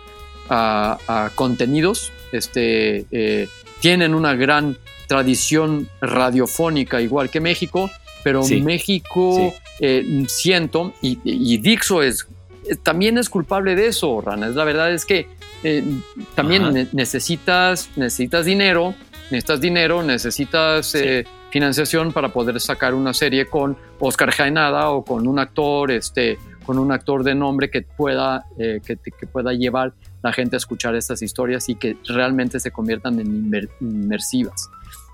contenidos. 1.36 2.14
Este, 2.32 3.50
tienen 3.82 4.16
una 4.16 4.36
gran 4.36 4.78
tradición 5.08 5.90
radiofónica 6.02 7.02
igual 7.02 7.30
que 7.30 7.42
México, 7.42 7.90
pero 8.24 8.44
México 8.62 9.54
eh, 9.80 10.26
siento, 10.28 10.94
y, 11.02 11.58
Dixo 11.58 12.02
es, 12.02 12.28
también 12.84 13.18
es 13.18 13.30
culpable 13.30 13.76
de 13.76 13.88
eso, 13.88 14.22
Ranas. 14.22 14.56
La 14.56 14.64
verdad 14.64 14.94
es 14.94 15.06
que 15.06 15.28
eh, 15.64 15.84
también 16.36 16.90
necesitas, 16.94 17.90
necesitas 17.96 18.46
dinero, 18.46 18.96
necesitas 19.30 19.62
dinero, 19.62 20.04
necesitas 20.04 20.96
eh, 20.96 21.26
financiación 21.52 22.14
para 22.14 22.30
poder 22.30 22.60
sacar 22.60 22.94
una 22.94 23.14
serie 23.14 23.48
con 23.48 23.78
Oscar 24.00 24.32
Jaenada 24.32 24.90
o 24.90 25.04
con 25.04 25.28
un 25.28 25.40
actor, 25.40 25.92
este, 25.92 26.38
con 26.66 26.80
un 26.80 26.92
actor 26.92 27.24
de 27.24 27.36
nombre 27.36 27.70
que 27.70 27.82
pueda, 27.82 28.46
que, 28.58 28.98
pueda 29.32 29.52
llevar 29.54 29.94
la 30.22 30.32
gente 30.32 30.56
a 30.56 30.58
escuchar 30.58 30.96
estas 30.96 31.22
historias 31.22 31.68
y 31.68 31.76
que 31.76 31.98
realmente 32.08 32.60
se 32.60 32.72
conviertan 32.72 33.20
en 33.20 33.70
inmersivas. 33.82 34.70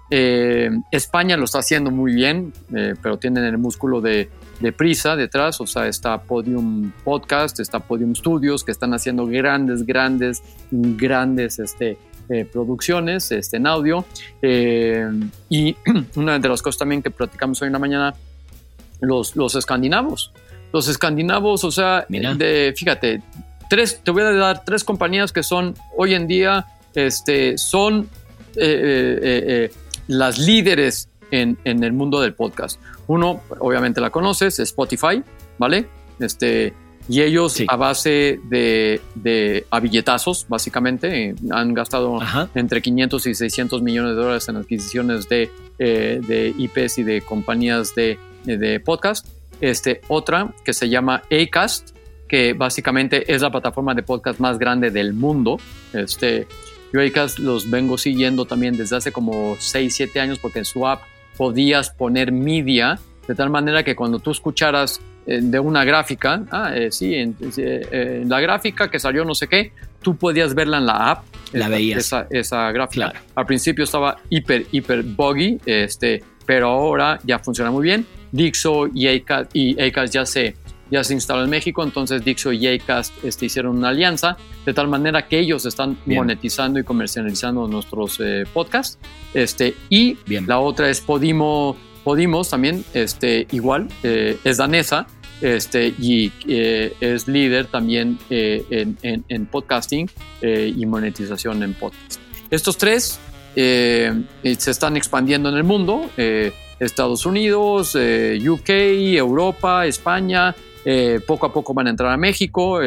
España 0.10 1.38
lo 1.38 1.46
está 1.46 1.60
haciendo 1.60 1.92
muy 1.92 2.14
bien, 2.14 2.52
pero 3.02 3.18
tienen 3.18 3.44
el 3.44 3.58
músculo 3.58 4.02
de, 4.02 4.30
de 4.60 4.74
prisa 4.74 5.16
detrás, 5.16 5.62
o 5.62 5.68
sea, 5.68 5.88
está 5.88 6.22
Podium 6.22 6.92
Podcast, 7.04 7.60
está 7.60 7.80
Podium 7.80 8.14
Studios, 8.14 8.64
que 8.64 8.72
están 8.72 8.94
haciendo 8.94 9.26
grandes, 9.26 9.86
grandes, 9.86 10.44
grandes 10.72 11.60
este, 11.60 11.98
eh, 12.30 12.46
producciones 12.46 13.32
este, 13.32 13.58
en 13.58 13.68
audio. 13.68 14.06
Eh, 14.42 15.10
y 15.50 15.76
una 16.16 16.40
de 16.40 16.50
las 16.50 16.62
cosas 16.62 16.80
también 16.80 17.02
que 17.02 17.10
platicamos 17.10 17.62
hoy 17.62 17.68
en 17.68 17.74
la 17.74 17.80
mañana, 17.80 18.14
los, 19.00 19.36
los 19.36 19.56
escandinavos. 19.56 20.34
Los 20.74 20.88
escandinavos, 20.88 21.64
o 21.64 21.72
sea, 21.72 22.06
de, 22.08 22.74
fíjate, 22.78 23.24
tres, 23.70 24.02
te 24.04 24.12
voy 24.12 24.22
a 24.22 24.32
dar 24.32 24.64
tres 24.64 24.84
compañías 24.84 25.32
que 25.32 25.42
son 25.42 25.74
hoy 25.98 26.14
en 26.14 26.28
día, 26.28 26.68
este, 26.94 27.58
son 27.58 28.08
eh, 28.56 29.72
las 30.10 30.40
líderes 30.40 31.08
en, 31.32 31.58
en, 31.64 31.84
el 31.84 31.94
mundo 31.94 32.20
del 32.20 32.34
podcast. 32.34 32.82
Uno, 33.08 33.42
obviamente 33.60 34.02
la 34.02 34.10
conoces, 34.10 34.60
Spotify, 34.60 35.24
¿vale? 35.60 35.88
Este, 36.20 36.74
y 37.08 37.22
ellos 37.22 37.62
a 37.68 37.76
base 37.76 38.40
de, 38.50 39.02
de 39.14 39.66
a 39.70 39.80
billetazos, 39.80 40.48
básicamente, 40.50 41.36
han 41.52 41.74
gastado 41.76 42.20
entre 42.56 42.82
500 42.82 43.28
y 43.28 43.36
600 43.36 43.82
millones 43.84 44.16
de 44.16 44.22
dólares 44.22 44.50
en 44.50 44.58
adquisiciones 44.58 45.30
de, 45.30 45.52
eh, 45.78 46.20
de 46.28 46.54
IPs 46.58 46.98
y 46.98 47.04
de 47.04 47.22
compañías 47.22 47.94
de, 47.94 48.18
de, 48.46 48.80
podcast. 48.80 49.28
Este, 49.62 50.02
otra 50.08 50.54
que 50.66 50.74
se 50.74 50.90
llama 50.90 51.22
Acast, 51.32 51.96
que 52.28 52.54
básicamente 52.54 53.32
es 53.32 53.44
la 53.44 53.52
plataforma 53.52 53.94
de 53.94 54.02
podcast 54.02 54.40
más 54.40 54.58
grande 54.58 54.90
del 54.90 55.14
mundo. 55.14 55.60
Este, 55.94 56.48
yo 56.92 57.02
Acast 57.02 57.40
los 57.40 57.70
vengo 57.70 57.98
siguiendo 57.98 58.46
también 58.46 58.78
desde 58.78 58.96
hace 58.96 59.12
como 59.12 59.56
6, 59.60 59.94
7 59.96 60.20
años 60.20 60.40
porque 60.40 60.60
en 60.60 60.66
su 60.66 60.88
app 60.88 61.04
podías 61.38 61.90
poner 61.90 62.32
media 62.32 63.00
de 63.28 63.36
tal 63.36 63.52
manera 63.52 63.84
que 63.84 63.96
cuando 63.96 64.18
tú 64.20 64.32
escucharas 64.32 65.00
eh, 65.28 65.40
de 65.44 65.60
una 65.60 65.86
gráfica, 65.86 66.44
ah, 66.50 66.72
eh, 66.76 66.92
sí, 66.92 67.14
eh, 67.14 67.32
en, 67.92 68.28
la 68.28 68.42
gráfica 68.42 68.90
que 68.90 68.98
salió 68.98 69.24
no 69.24 69.36
sé 69.36 69.48
qué, 69.48 69.72
tú 70.02 70.16
podías 70.16 70.56
verla 70.56 70.80
en 70.80 70.88
la 70.88 71.12
app. 71.12 71.26
La 71.54 71.68
veías. 71.68 72.12
Esa, 72.32 72.72
gráfica. 72.72 73.14
Al 73.36 73.46
principio 73.46 73.84
estaba 73.84 74.18
hiper, 74.30 74.66
hiper 74.72 75.04
buggy, 75.04 75.60
este, 75.66 76.24
pero 76.48 76.70
ahora 76.70 77.20
ya 77.24 77.38
funciona 77.38 77.70
muy 77.70 77.84
bien. 77.84 78.04
Dixo 78.32 78.88
y 78.92 79.08
Acast, 79.08 79.52
y 79.54 79.76
ya 80.10 80.26
se 80.26 80.56
ya 80.92 81.04
se 81.04 81.14
instaló 81.14 81.44
en 81.44 81.50
México, 81.50 81.84
entonces 81.84 82.24
Dixo 82.24 82.52
y 82.52 82.68
Acast 82.68 83.14
este, 83.24 83.46
hicieron 83.46 83.78
una 83.78 83.90
alianza, 83.90 84.38
de 84.66 84.74
tal 84.74 84.88
manera 84.88 85.28
que 85.28 85.40
ellos 85.40 85.66
están 85.66 85.98
monetizando 86.06 86.80
y 86.80 86.84
comercializando 86.84 87.68
nuestros 87.68 88.20
eh, 88.20 88.46
podcasts. 88.54 88.98
Este, 89.34 89.76
y 89.90 90.18
la 90.46 90.60
otra 90.60 90.90
es 90.90 91.02
Podimo, 91.02 91.76
Podimos 92.04 92.50
también, 92.50 92.84
este, 92.94 93.48
igual, 93.52 93.88
eh, 94.04 94.38
es 94.44 94.58
danesa. 94.58 95.08
Este, 95.42 95.94
y 95.98 96.34
eh, 96.50 96.94
es 97.00 97.30
líder 97.30 97.68
también 97.68 98.20
en, 98.30 98.98
en, 99.02 99.46
podcasting 99.46 100.10
y 100.42 100.86
monetización 100.86 101.64
en 101.64 101.74
podcast. 101.76 102.20
Estos 102.52 102.78
tres 102.78 103.20
se 103.56 104.26
están 104.44 104.98
expandiendo 104.98 105.48
en 105.48 105.56
el 105.56 105.64
mundo, 105.64 106.10
Estados 106.78 107.26
Unidos, 107.26 107.96
UK, 107.96 108.70
Europa, 108.70 109.86
España, 109.86 110.54
eh, 110.86 111.20
poco 111.26 111.46
a 111.46 111.54
poco 111.54 111.74
van 111.74 111.88
a 111.88 111.90
entrar 111.90 112.12
a 112.12 112.18
México, 112.18 112.80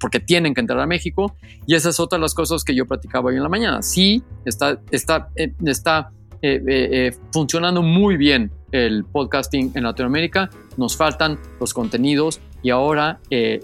porque 0.00 0.20
tienen 0.20 0.54
que 0.54 0.60
entrar 0.60 0.80
a 0.80 0.86
México. 0.86 1.34
Y 1.66 1.74
esas 1.74 1.96
son 1.96 2.04
otras 2.04 2.20
las 2.20 2.34
cosas 2.34 2.64
que 2.64 2.74
yo 2.74 2.86
platicaba 2.86 3.30
hoy 3.30 3.36
en 3.36 3.42
la 3.42 3.48
mañana. 3.48 3.82
Sí, 3.82 4.22
está, 4.44 4.80
está, 4.90 5.28
eh, 5.36 5.52
está 5.64 6.10
eh, 6.42 7.12
funcionando 7.32 7.82
muy 7.82 8.16
bien 8.16 8.50
el 8.72 9.04
podcasting 9.04 9.72
en 9.74 9.84
Latinoamérica. 9.84 10.50
Nos 10.76 10.96
faltan 10.96 11.38
los 11.60 11.72
contenidos 11.72 12.40
y 12.62 12.70
ahora 12.70 13.20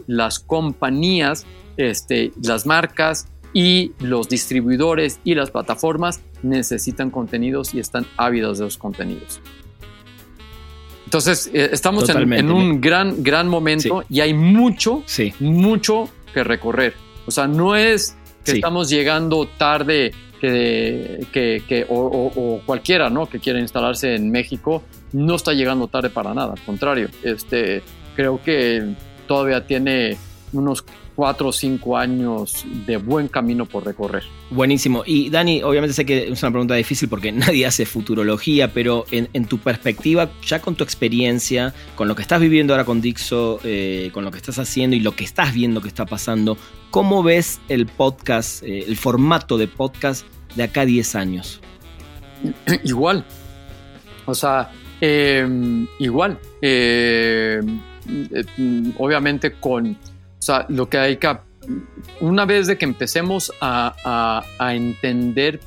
las 0.06 0.38
compañías, 0.38 1.46
este, 1.76 2.32
las 2.42 2.66
marcas 2.66 3.28
y 3.52 3.92
los 4.00 4.28
distribuidores 4.28 5.20
y 5.24 5.34
las 5.34 5.50
plataformas 5.50 6.20
necesitan 6.42 7.10
contenidos 7.10 7.74
y 7.74 7.80
están 7.80 8.06
ávidos 8.16 8.58
de 8.58 8.64
los 8.64 8.78
contenidos. 8.78 9.40
Entonces, 11.08 11.50
eh, 11.54 11.70
estamos 11.72 12.06
en, 12.10 12.50
un 12.50 12.82
gran, 12.82 13.22
gran 13.22 13.48
momento 13.48 14.04
y 14.10 14.20
hay 14.20 14.34
mucho, 14.34 15.04
mucho 15.40 16.10
que 16.34 16.44
recorrer. 16.44 16.92
O 17.24 17.30
sea, 17.30 17.46
no 17.46 17.74
es 17.74 18.14
que 18.44 18.52
estamos 18.52 18.90
llegando 18.90 19.48
tarde 19.56 20.12
que, 20.38 21.24
que, 21.32 21.86
o, 21.88 22.60
cualquiera 22.66 23.08
¿no? 23.08 23.24
que 23.24 23.38
quiera 23.38 23.58
instalarse 23.58 24.16
en 24.16 24.30
México 24.30 24.82
no 25.14 25.36
está 25.36 25.54
llegando 25.54 25.88
tarde 25.88 26.10
para 26.10 26.34
nada. 26.34 26.52
Al 26.52 26.60
contrario, 26.60 27.08
este, 27.22 27.82
creo 28.14 28.42
que 28.42 28.94
todavía 29.26 29.66
tiene 29.66 30.18
unos 30.52 30.84
cuatro 31.18 31.48
o 31.48 31.52
cinco 31.52 31.96
años 31.96 32.64
de 32.86 32.96
buen 32.96 33.26
camino 33.26 33.66
por 33.66 33.84
recorrer. 33.84 34.22
Buenísimo. 34.50 35.02
Y 35.04 35.30
Dani, 35.30 35.64
obviamente 35.64 35.92
sé 35.92 36.06
que 36.06 36.28
es 36.28 36.42
una 36.44 36.52
pregunta 36.52 36.76
difícil 36.76 37.08
porque 37.08 37.32
nadie 37.32 37.66
hace 37.66 37.86
futurología, 37.86 38.72
pero 38.72 39.04
en, 39.10 39.44
tu 39.46 39.58
perspectiva, 39.58 40.30
ya 40.46 40.60
con 40.60 40.76
tu 40.76 40.84
experiencia, 40.84 41.74
con 41.96 42.06
lo 42.06 42.14
que 42.14 42.22
estás 42.22 42.40
viviendo 42.40 42.72
ahora 42.72 42.84
con 42.84 43.00
Dixo, 43.00 43.58
eh, 43.64 44.12
con 44.14 44.24
lo 44.24 44.30
que 44.30 44.36
estás 44.36 44.60
haciendo 44.60 44.94
y 44.94 45.00
lo 45.00 45.16
que 45.16 45.24
estás 45.24 45.52
viendo 45.52 45.80
que 45.80 45.88
está 45.88 46.06
pasando, 46.06 46.56
¿cómo 46.92 47.24
ves 47.24 47.60
el 47.68 47.86
podcast, 47.86 48.62
eh, 48.62 48.84
el 48.86 48.96
formato 48.96 49.58
de 49.58 49.66
podcast 49.66 50.24
de 50.54 50.62
acá 50.62 50.82
a 50.82 50.86
10 50.86 51.16
años? 51.16 51.60
Igual. 52.84 53.24
O 54.24 54.34
sea, 54.36 54.70
em, 55.00 55.88
igual. 55.98 56.38
Em, 56.62 57.80
eh, 58.06 58.92
obviamente 58.98 59.54
con 59.54 59.96
sea, 60.48 60.66
lo 60.68 60.88
que 60.88 60.98
hay 60.98 61.16
que, 61.16 61.36
una 62.20 62.44
vez 62.44 62.66
de 62.66 62.78
que 62.78 62.84
empecemos 62.84 63.52
a, 63.60 64.42
entender 64.72 65.60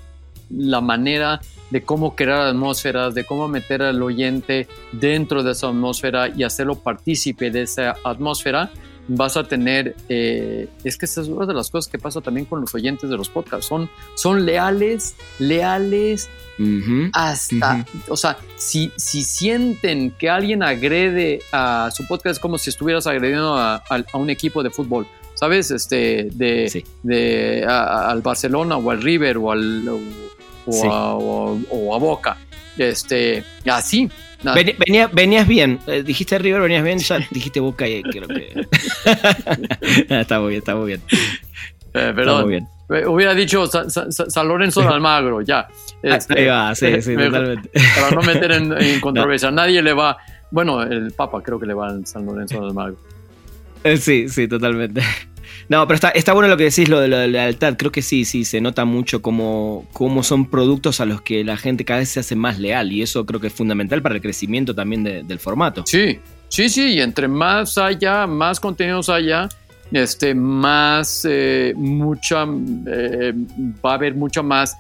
la 0.50 0.82
manera 0.82 1.40
de 1.70 1.84
cómo 1.84 2.16
crear 2.16 2.48
atmósferas, 2.48 3.14
de 3.14 3.24
cómo 3.24 3.48
meter 3.48 3.82
al 3.82 4.02
oyente 4.02 4.68
dentro 4.92 5.44
de 5.44 5.54
esa 5.54 5.68
atmósfera 5.68 6.28
y 6.28 6.44
hacerlo 6.44 6.76
partícipe 6.76 7.52
de 7.52 7.62
esa 7.62 7.96
atmósfera, 8.04 8.72
vas 9.08 9.36
a 9.38 9.44
tener, 9.44 9.96
eh, 10.10 10.68
es 10.84 10.98
que 10.98 11.06
esa 11.06 11.22
es 11.22 11.28
una 11.28 11.46
de 11.46 11.54
las 11.54 11.70
cosas 11.70 11.92
que 11.92 11.98
pasa 11.98 12.22
también 12.22 12.46
con 12.46 12.62
los 12.62 12.74
oyentes 12.76 13.10
de 13.10 13.18
los 13.18 13.30
podcasts, 13.30 13.66
son, 13.66 13.90
son 14.16 14.46
leales, 14.46 15.16
leales 15.40 16.30
hasta, 17.14 17.86
o 18.08 18.16
sea, 18.16 18.38
si, 18.56 18.92
si 18.96 19.24
sienten 19.24 20.12
que 20.12 20.30
alguien 20.30 20.62
agrede 20.64 21.42
a 21.52 21.90
su 21.92 22.06
podcast 22.08 22.34
es 22.34 22.40
como 22.40 22.58
si 22.60 22.70
estuvieras 22.70 23.08
agrediendo 23.08 23.56
a, 23.58 23.84
un 24.14 24.30
equipo 24.30 24.62
de 24.64 24.70
fútbol. 24.70 25.08
¿sabes? 25.34 25.72
Este, 25.72 26.28
de, 26.34 26.70
Sí. 26.70 26.86
de 27.02 27.66
a- 27.68 28.12
al 28.12 28.22
Barcelona 28.22 28.78
o 28.78 28.92
al 28.92 29.02
River 29.02 29.38
o 29.38 29.52
al 29.52 29.88
o, 29.90 30.00
o 30.68 30.72
Sí. 30.72 30.82
a, 30.88 31.16
o- 31.16 31.60
o 31.72 31.96
a 31.96 31.98
Boca. 31.98 32.38
Este, 32.78 33.44
así. 33.70 34.10
Na- 34.44 34.56
Veni- 34.56 34.76
venía- 34.78 35.08
venías 35.12 35.48
bien. 35.48 35.80
Eh, 35.88 36.04
dijiste 36.04 36.38
River, 36.40 36.62
venías 36.62 36.84
bien. 36.84 36.98
Ya 37.00 37.20
dijiste 37.30 37.60
Boca 37.60 37.88
y 37.88 38.02
creo 38.04 38.28
que. 38.28 38.68
Ah, 40.10 40.22
está 40.22 40.40
muy 40.40 40.50
bien, 40.50 40.60
está 40.60 40.76
muy 40.76 40.88
bien. 40.88 41.02
eh, 41.10 41.18
Está 41.94 42.14
perdón. 42.16 42.42
muy 42.44 42.50
bien. 42.52 42.68
Eh, 42.90 43.06
Hubiera 43.06 43.34
dicho 43.34 43.68
Sa- 43.68 43.90
Sa- 43.90 44.12
Sa- 44.12 44.30
San 44.30 44.48
Lorenzo 44.48 44.82
de 44.82 44.88
Almagro, 44.88 45.42
ya. 45.42 45.68
Este, 46.02 46.40
Ahí 46.40 46.46
va, 46.48 46.74
sí, 46.76 47.02
sí, 47.02 47.12
mejor- 47.16 47.32
totalmente. 47.34 47.70
Para 47.96 48.12
no 48.16 48.22
meter 48.22 48.52
en, 48.54 48.74
en 48.82 49.00
controversia. 49.02 49.52
Nadie 49.52 49.82
le 49.82 49.94
va. 49.94 50.18
Bueno, 50.50 50.82
el 50.84 51.12
Papa 51.12 51.42
creo 51.44 51.60
que 51.60 51.66
le 51.68 51.74
va 51.74 51.88
al 51.90 52.06
San 52.06 52.26
Lorenzo 52.26 52.60
de 52.62 52.68
Almagro. 52.68 52.98
Eh, 53.84 53.98
Sí, 53.98 54.28
sí, 54.28 54.48
totalmente. 54.48 55.02
No, 55.72 55.88
pero 55.88 55.96
está, 55.96 56.10
está 56.10 56.34
bueno 56.34 56.50
lo 56.50 56.58
que 56.58 56.66
decís, 56.66 56.90
lo 56.90 57.00
de 57.00 57.08
la 57.08 57.26
lealtad. 57.28 57.78
Creo 57.78 57.94
que 57.94 58.02
sí, 58.02 58.26
sí, 58.26 58.44
se 58.44 58.60
nota 58.60 58.84
mucho 58.84 59.22
cómo, 59.22 59.86
cómo 59.94 60.22
son 60.22 60.48
productos 60.48 61.00
a 61.00 61.06
los 61.06 61.22
que 61.22 61.46
la 61.46 61.56
gente 61.56 61.86
cada 61.86 62.02
vez 62.02 62.10
se 62.10 62.20
hace 62.20 62.36
más 62.36 62.60
leal. 62.60 62.92
Y 62.92 63.02
eso 63.02 63.26
creo 63.26 63.40
que 63.40 63.48
es 63.48 63.54
fundamental 63.54 64.02
para 64.02 64.16
el 64.16 64.22
crecimiento 64.22 64.76
también 64.76 65.02
de- 65.06 65.24
del 65.24 65.40
formato. 65.40 65.86
Sí, 65.86 66.20
sí, 66.50 66.68
sí. 66.68 66.96
Y 66.96 67.00
entre 67.00 67.30
más 67.30 67.78
haya, 67.78 68.28
más 68.28 68.60
contenidos 68.60 69.08
haya, 69.08 69.48
este, 69.94 70.36
más 70.36 71.26
eh, 71.30 71.72
mucha, 71.78 72.46
eh, 72.88 73.34
va 73.86 73.92
a 73.92 73.96
haber 73.96 74.14
mucha 74.14 74.42
más, 74.42 74.76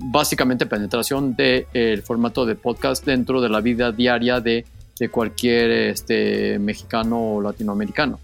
básicamente, 0.00 0.66
penetración 0.66 1.36
del 1.36 2.02
formato 2.02 2.44
de 2.44 2.56
podcast 2.56 3.04
dentro 3.06 3.40
de 3.40 3.50
la 3.50 3.60
vida 3.60 3.92
diaria 3.92 4.40
de, 4.40 4.64
de 4.98 5.08
cualquier 5.10 5.70
este, 5.70 6.58
mexicano 6.58 7.34
o 7.34 7.40
latinoamericano. 7.40 8.18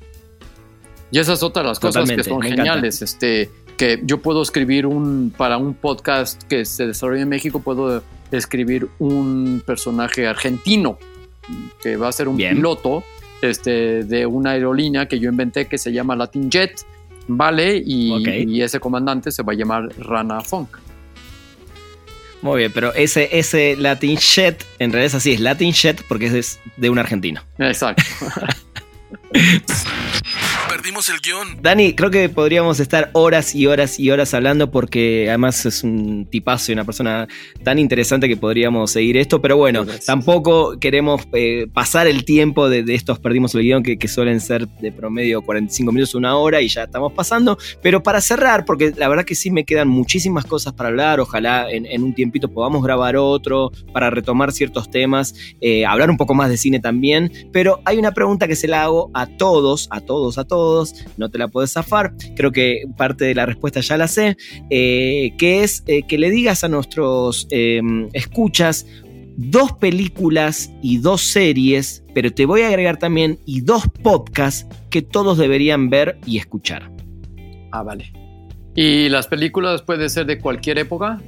Y 1.10 1.18
esas 1.18 1.42
otras 1.42 1.64
las 1.64 1.78
cosas 1.78 2.02
Totalmente, 2.02 2.22
que 2.22 2.28
son 2.28 2.44
encanta. 2.44 2.56
geniales. 2.56 3.02
Este, 3.02 3.50
que 3.76 4.00
yo 4.04 4.20
puedo 4.20 4.42
escribir 4.42 4.86
un, 4.86 5.32
para 5.36 5.58
un 5.58 5.74
podcast 5.74 6.42
que 6.44 6.64
se 6.64 6.86
desarrolla 6.86 7.22
en 7.22 7.28
México, 7.28 7.60
puedo 7.60 8.02
escribir 8.30 8.88
un 8.98 9.62
personaje 9.64 10.26
argentino 10.26 10.98
que 11.82 11.96
va 11.96 12.08
a 12.08 12.12
ser 12.12 12.28
un 12.28 12.36
Bien. 12.36 12.56
piloto 12.56 13.04
este, 13.42 14.04
de 14.04 14.26
una 14.26 14.52
aerolínea 14.52 15.06
que 15.06 15.20
yo 15.20 15.28
inventé 15.28 15.66
que 15.66 15.78
se 15.78 15.92
llama 15.92 16.16
Latin 16.16 16.50
Jet, 16.50 16.80
¿vale? 17.28 17.82
Y 17.84 18.60
ese 18.62 18.80
comandante 18.80 19.30
se 19.30 19.42
va 19.42 19.52
a 19.52 19.56
llamar 19.56 19.88
Rana 19.98 20.40
Funk. 20.40 20.78
Muy 22.42 22.58
bien, 22.58 22.72
pero 22.74 22.92
ese, 22.92 23.38
ese 23.38 23.74
Latin 23.76 24.18
Jet, 24.18 24.66
en 24.78 24.92
realidad 24.92 25.06
es 25.06 25.14
así, 25.14 25.32
es 25.32 25.40
Latin 25.40 25.72
Jet 25.72 26.02
porque 26.06 26.26
es 26.26 26.60
de 26.76 26.90
un 26.90 26.98
argentino. 26.98 27.40
Exacto. 27.58 28.02
Perdimos 30.74 31.08
el 31.08 31.20
guion. 31.20 31.62
Dani, 31.62 31.94
creo 31.94 32.10
que 32.10 32.28
podríamos 32.28 32.80
estar 32.80 33.10
horas 33.12 33.54
y 33.54 33.68
horas 33.68 34.00
y 34.00 34.10
horas 34.10 34.34
hablando 34.34 34.72
porque 34.72 35.26
además 35.28 35.64
es 35.66 35.84
un 35.84 36.26
tipazo 36.28 36.72
y 36.72 36.74
una 36.74 36.84
persona 36.84 37.28
tan 37.62 37.78
interesante 37.78 38.26
que 38.26 38.36
podríamos 38.36 38.90
seguir 38.90 39.16
esto, 39.16 39.40
pero 39.40 39.56
bueno, 39.56 39.84
Gracias. 39.84 40.06
tampoco 40.06 40.76
queremos 40.80 41.28
eh, 41.32 41.68
pasar 41.72 42.08
el 42.08 42.24
tiempo 42.24 42.68
de, 42.68 42.82
de 42.82 42.96
estos 42.96 43.20
Perdimos 43.20 43.54
el 43.54 43.62
Guión 43.62 43.84
que, 43.84 43.96
que 43.96 44.08
suelen 44.08 44.40
ser 44.40 44.66
de 44.66 44.90
promedio 44.90 45.42
45 45.42 45.92
minutos, 45.92 46.16
una 46.16 46.36
hora 46.38 46.60
y 46.60 46.66
ya 46.66 46.82
estamos 46.82 47.12
pasando, 47.12 47.56
pero 47.80 48.02
para 48.02 48.20
cerrar, 48.20 48.64
porque 48.64 48.92
la 48.96 49.06
verdad 49.06 49.24
que 49.24 49.36
sí 49.36 49.52
me 49.52 49.64
quedan 49.64 49.86
muchísimas 49.86 50.44
cosas 50.44 50.72
para 50.72 50.88
hablar, 50.88 51.20
ojalá 51.20 51.70
en, 51.70 51.86
en 51.86 52.02
un 52.02 52.16
tiempito 52.16 52.48
podamos 52.48 52.82
grabar 52.82 53.16
otro 53.16 53.70
para 53.92 54.10
retomar 54.10 54.50
ciertos 54.50 54.90
temas, 54.90 55.36
eh, 55.60 55.86
hablar 55.86 56.10
un 56.10 56.16
poco 56.16 56.34
más 56.34 56.50
de 56.50 56.56
cine 56.56 56.80
también, 56.80 57.30
pero 57.52 57.80
hay 57.84 57.96
una 57.98 58.10
pregunta 58.10 58.48
que 58.48 58.56
se 58.56 58.66
la 58.66 58.82
hago 58.82 59.12
a 59.14 59.28
todos, 59.28 59.86
a 59.92 60.00
todos, 60.00 60.36
a 60.36 60.44
todos, 60.44 60.63
no 61.16 61.28
te 61.28 61.38
la 61.38 61.48
puedes 61.48 61.72
zafar, 61.72 62.14
creo 62.36 62.52
que 62.52 62.82
parte 62.96 63.24
de 63.24 63.34
la 63.34 63.46
respuesta 63.46 63.80
ya 63.80 63.96
la 63.96 64.08
sé, 64.08 64.36
eh, 64.70 65.32
que 65.38 65.62
es 65.62 65.82
eh, 65.86 66.02
que 66.06 66.18
le 66.18 66.30
digas 66.30 66.64
a 66.64 66.68
nuestros 66.68 67.46
eh, 67.50 67.80
escuchas 68.12 68.86
dos 69.36 69.72
películas 69.72 70.70
y 70.82 70.98
dos 70.98 71.22
series, 71.22 72.04
pero 72.14 72.32
te 72.32 72.46
voy 72.46 72.62
a 72.62 72.68
agregar 72.68 72.98
también 72.98 73.38
y 73.46 73.60
dos 73.62 73.84
podcasts 74.02 74.66
que 74.90 75.02
todos 75.02 75.38
deberían 75.38 75.90
ver 75.90 76.18
y 76.26 76.38
escuchar. 76.38 76.90
ah, 77.72 77.82
vale. 77.82 78.12
¿Y 78.76 79.08
las 79.08 79.28
películas 79.28 79.82
puede 79.82 80.08
ser 80.08 80.26
de 80.26 80.38
cualquier 80.38 80.78
época? 80.78 81.20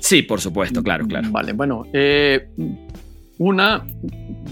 Sí, 0.00 0.22
por 0.22 0.40
supuesto, 0.40 0.82
claro, 0.82 1.06
claro. 1.06 1.28
Vale, 1.30 1.52
bueno. 1.52 1.84
eh, 1.92 2.48
una 3.38 3.84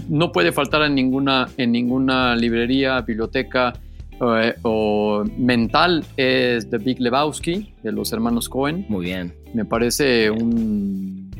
no 0.09 0.31
puede 0.31 0.51
faltar 0.51 0.83
en 0.83 0.95
ninguna, 0.95 1.47
en 1.57 1.71
ninguna 1.71 2.35
librería, 2.35 3.01
biblioteca 3.01 3.73
eh, 4.21 4.55
o 4.61 5.23
mental 5.37 6.05
es 6.15 6.69
The 6.69 6.77
Big 6.77 6.99
Lebowski 6.99 7.73
de 7.83 7.91
los 7.91 8.13
hermanos 8.13 8.47
Cohen. 8.47 8.85
Muy 8.87 9.05
bien. 9.05 9.33
Me 9.53 9.65
parece 9.65 10.29
un, 10.29 11.31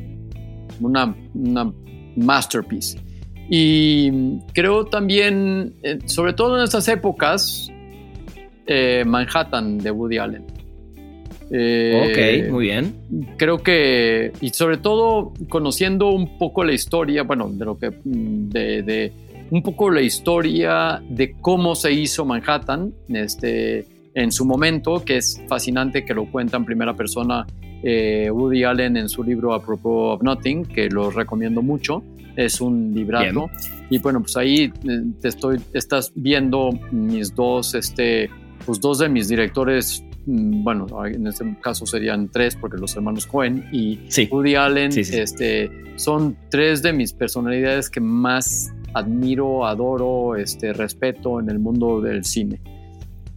una, 0.80 1.14
una 1.34 1.72
masterpiece. 2.16 2.98
Y 3.48 4.40
creo 4.52 4.86
también, 4.86 5.74
eh, 5.82 6.00
sobre 6.06 6.32
todo 6.32 6.58
en 6.58 6.64
estas 6.64 6.88
épocas, 6.88 7.70
eh, 8.66 9.04
Manhattan 9.06 9.78
de 9.78 9.90
Woody 9.90 10.18
Allen. 10.18 10.55
Eh, 11.50 12.44
ok, 12.46 12.52
muy 12.52 12.64
bien. 12.64 12.94
creo 13.36 13.58
que, 13.58 14.32
y 14.40 14.50
sobre 14.50 14.78
todo 14.78 15.32
conociendo 15.48 16.10
un 16.10 16.38
poco 16.38 16.64
la 16.64 16.72
historia, 16.72 17.22
bueno, 17.22 17.48
de 17.48 17.64
lo 17.64 17.78
que, 17.78 17.92
de, 18.04 18.82
de 18.82 19.12
un 19.50 19.62
poco 19.62 19.90
la 19.90 20.02
historia 20.02 21.02
de 21.08 21.34
cómo 21.40 21.74
se 21.74 21.92
hizo 21.92 22.24
Manhattan 22.24 22.92
este, 23.08 23.86
en 24.14 24.32
su 24.32 24.44
momento, 24.44 25.04
que 25.04 25.18
es 25.18 25.40
fascinante 25.46 26.04
que 26.04 26.14
lo 26.14 26.26
cuenta 26.26 26.56
en 26.56 26.64
primera 26.64 26.94
persona 26.94 27.46
eh, 27.82 28.30
Woody 28.30 28.64
Allen 28.64 28.96
en 28.96 29.08
su 29.08 29.22
libro 29.22 29.54
Apropos 29.54 30.16
of 30.16 30.22
Nothing, 30.22 30.64
que 30.64 30.88
lo 30.88 31.10
recomiendo 31.10 31.62
mucho. 31.62 32.02
Es 32.34 32.60
un 32.60 32.92
librato. 32.94 33.48
Y 33.88 33.98
bueno, 33.98 34.20
pues 34.20 34.36
ahí 34.36 34.64
eh, 34.64 34.70
te 35.20 35.28
estoy, 35.28 35.60
estás 35.72 36.12
viendo 36.14 36.70
mis 36.90 37.34
dos, 37.34 37.74
este, 37.74 38.28
pues 38.64 38.80
dos 38.80 38.98
de 38.98 39.08
mis 39.08 39.28
directores, 39.28 40.02
bueno, 40.26 40.86
en 41.06 41.26
este 41.26 41.56
caso 41.62 41.86
serían 41.86 42.28
tres, 42.28 42.56
porque 42.56 42.76
los 42.78 42.94
hermanos 42.96 43.26
Cohen 43.26 43.64
y 43.72 44.00
Sí. 44.08 44.28
Woody 44.30 44.56
Allen, 44.56 44.90
Sí, 44.92 45.04
sí, 45.04 45.12
sí. 45.12 45.18
este, 45.20 45.70
son 45.96 46.36
tres 46.50 46.82
de 46.82 46.92
mis 46.92 47.12
personalidades 47.12 47.88
que 47.88 48.00
más 48.00 48.72
admiro, 48.92 49.66
adoro, 49.66 50.36
este, 50.36 50.72
respeto 50.72 51.38
en 51.40 51.48
el 51.50 51.58
mundo 51.58 52.00
del 52.00 52.24
cine. 52.24 52.60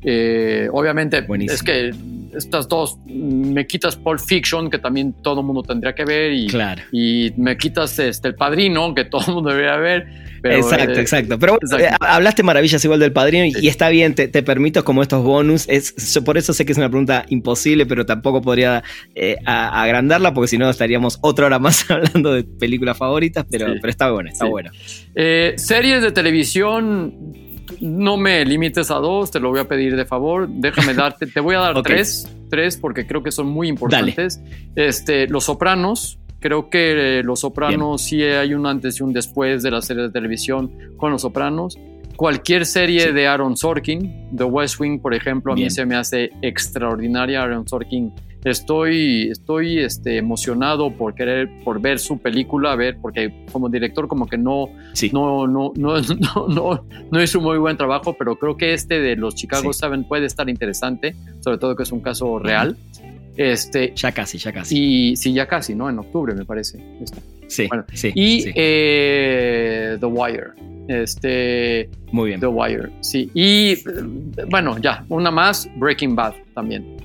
Eh, 0.01 0.69
obviamente, 0.71 1.21
Buenísimo. 1.21 1.55
es 1.55 1.63
que 1.63 1.91
estas 2.35 2.67
dos, 2.67 2.97
me 3.05 3.65
quitas 3.67 3.95
Pulp 3.95 4.19
Fiction, 4.19 4.69
que 4.69 4.77
también 4.79 5.13
todo 5.21 5.41
el 5.41 5.45
mundo 5.45 5.63
tendría 5.63 5.93
que 5.93 6.05
ver, 6.05 6.31
y, 6.33 6.47
Claro. 6.47 6.81
y 6.91 7.31
me 7.37 7.57
quitas 7.57 7.97
este, 7.99 8.29
El 8.29 8.35
Padrino, 8.35 8.93
que 8.93 9.05
todo 9.05 9.23
el 9.27 9.33
mundo 9.35 9.49
debería 9.49 9.77
ver. 9.77 10.29
Pero, 10.41 10.55
exacto, 10.55 10.91
eh, 10.93 11.01
exacto. 11.01 11.37
Pero 11.37 11.53
bueno, 11.59 11.67
exacto. 11.77 12.05
eh, 12.05 12.07
hablaste 12.09 12.43
maravillas 12.43 12.83
igual 12.85 12.99
del 13.01 13.11
padrino 13.11 13.43
y, 13.45 13.51
Sí. 13.51 13.59
y 13.65 13.67
está 13.67 13.89
bien, 13.89 14.15
te, 14.15 14.29
te 14.29 14.41
permito 14.41 14.85
como 14.85 15.01
estos 15.01 15.21
bonus. 15.21 15.65
Es, 15.67 16.13
yo 16.13 16.23
por 16.23 16.37
eso 16.37 16.53
sé 16.53 16.65
que 16.65 16.71
es 16.71 16.77
una 16.77 16.87
pregunta 16.89 17.25
imposible, 17.27 17.85
pero 17.85 18.05
tampoco 18.05 18.41
podría 18.41 18.81
eh, 19.15 19.35
a- 19.45 19.81
agrandarla 19.83 20.33
porque 20.33 20.47
si 20.47 20.57
no 20.57 20.69
estaríamos 20.69 21.19
otra 21.21 21.47
hora 21.47 21.59
más 21.59 21.85
hablando 21.91 22.31
de 22.33 22.45
películas 22.45 22.97
favoritas, 22.97 23.45
pero, 23.51 23.65
Sí. 23.67 23.73
pero 23.81 23.91
está 23.91 24.11
bueno, 24.11 24.29
está 24.29 24.45
Sí. 24.45 24.49
bueno. 24.51 24.71
Eh, 25.13 25.55
series 25.57 26.01
de 26.01 26.11
televisión, 26.13 27.33
no 27.81 28.17
me 28.17 28.43
limites 28.45 28.91
a 28.91 28.95
dos, 28.95 29.31
te 29.31 29.39
lo 29.39 29.49
voy 29.49 29.59
a 29.59 29.67
pedir 29.67 29.95
de 29.95 30.05
favor. 30.05 30.47
Déjame 30.49 30.93
darte, 30.93 31.27
te 31.27 31.39
voy 31.39 31.55
a 31.55 31.59
dar 31.59 31.81
tres, 31.83 32.27
tres 32.49 32.77
porque 32.77 33.05
creo 33.07 33.23
que 33.23 33.31
son 33.31 33.47
muy 33.47 33.67
importantes. 33.67 34.41
Este, 34.75 35.27
Los 35.27 35.45
Sopranos. 35.45 36.17
Creo 36.41 36.69
que 36.69 37.19
eh, 37.19 37.23
Los 37.23 37.41
Sopranos 37.41 38.01
sí 38.01 38.23
hay 38.23 38.53
un 38.53 38.65
antes 38.65 38.99
y 38.99 39.03
un 39.03 39.11
después 39.11 39.61
de 39.61 39.71
la 39.71 39.81
serie 39.81 40.03
de 40.03 40.09
televisión 40.09 40.71
con 40.97 41.11
Los 41.11 41.23
Sopranos. 41.23 41.77
Cualquier 42.15 42.65
serie 42.65 43.07
Sí. 43.07 43.11
de 43.13 43.27
Aaron 43.27 43.55
Sorkin, 43.57 44.29
The 44.35 44.43
West 44.45 44.79
Wing, 44.79 44.99
por 44.99 45.13
ejemplo, 45.13 45.51
a 45.53 45.55
Bien. 45.55 45.67
mí 45.67 45.69
se 45.71 45.85
me 45.85 45.95
hace 45.95 46.31
extraordinaria 46.41 47.41
Aaron 47.41 47.67
Sorkin. 47.67 48.11
Estoy, 48.45 49.29
estoy 49.31 49.79
este, 49.79 50.17
emocionado 50.17 50.91
por 50.91 51.13
querer, 51.13 51.49
por 51.63 51.81
ver 51.81 51.99
su 51.99 52.17
película, 52.19 52.71
a 52.71 52.75
ver, 52.75 52.97
porque 53.01 53.45
como 53.51 53.67
director 53.69 54.07
como 54.07 54.27
que 54.27 54.37
no, 54.37 54.69
Sí. 54.93 55.09
no, 55.13 55.45
no, 55.47 55.73
no, 55.75 55.95
no, 56.35 56.47
no, 56.47 56.85
no 57.11 57.23
hizo 57.23 57.41
muy 57.41 57.57
buen 57.57 57.75
trabajo, 57.77 58.15
pero 58.17 58.37
creo 58.37 58.55
que 58.55 58.73
este 58.73 58.99
de 59.01 59.15
los 59.15 59.35
Chicago 59.35 59.73
Sí. 59.73 59.79
Seven 59.79 60.03
puede 60.05 60.25
estar 60.25 60.49
interesante, 60.49 61.15
sobre 61.41 61.57
todo 61.57 61.75
que 61.75 61.83
es 61.83 61.91
un 61.91 61.99
caso 61.99 62.39
real. 62.39 62.77
Este, 63.35 63.93
Ya 63.95 64.11
casi, 64.11 64.37
ya 64.37 64.51
casi. 64.51 65.11
y 65.11 65.15
sí, 65.15 65.31
ya 65.33 65.47
casi, 65.47 65.73
¿no? 65.75 65.89
En 65.89 65.97
octubre, 65.99 66.33
me 66.33 66.43
parece. 66.45 66.77
Está. 67.01 67.21
sí, 67.47 67.67
bueno, 67.67 67.85
sí, 67.93 68.11
Y 68.13 68.41
sí. 68.41 68.51
eh, 68.55 69.97
The 69.99 70.05
Wire. 70.05 70.47
Este, 70.87 71.89
Muy 72.11 72.29
bien. 72.29 72.39
The 72.39 72.47
Wire, 72.47 72.89
sí. 73.01 73.29
Y 73.33 73.73
eh, 73.73 73.83
bueno, 74.49 74.77
ya, 74.79 75.05
una 75.09 75.29
más, 75.31 75.69
Breaking 75.77 76.15
Bad 76.15 76.33
también. 76.53 76.97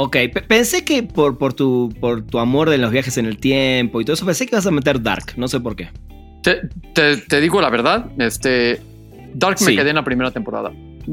Ok, 0.00 0.12
pe- 0.32 0.42
pensé 0.42 0.84
que 0.84 1.02
por, 1.02 1.38
por, 1.38 1.54
tu, 1.54 1.92
por 2.00 2.22
tu 2.24 2.38
amor 2.38 2.70
de 2.70 2.78
los 2.78 2.92
viajes 2.92 3.18
en 3.18 3.26
el 3.26 3.38
tiempo 3.38 4.00
y 4.00 4.04
todo 4.04 4.14
eso, 4.14 4.24
pensé 4.24 4.46
que 4.46 4.54
ibas 4.54 4.66
a 4.66 4.70
meter 4.70 5.02
Dark, 5.02 5.32
no 5.36 5.48
sé 5.48 5.58
por 5.58 5.74
qué. 5.74 5.88
Te, 6.44 6.60
te- 6.94 7.16
te 7.16 7.40
digo 7.40 7.60
la 7.60 7.68
verdad, 7.68 8.06
este, 8.18 8.80
Dark 9.34 9.56
me 9.60 9.66
Sí. 9.72 9.76
quedé 9.76 9.90
en 9.90 9.96
la 9.96 10.04
primera 10.04 10.30
temporada. 10.30 10.70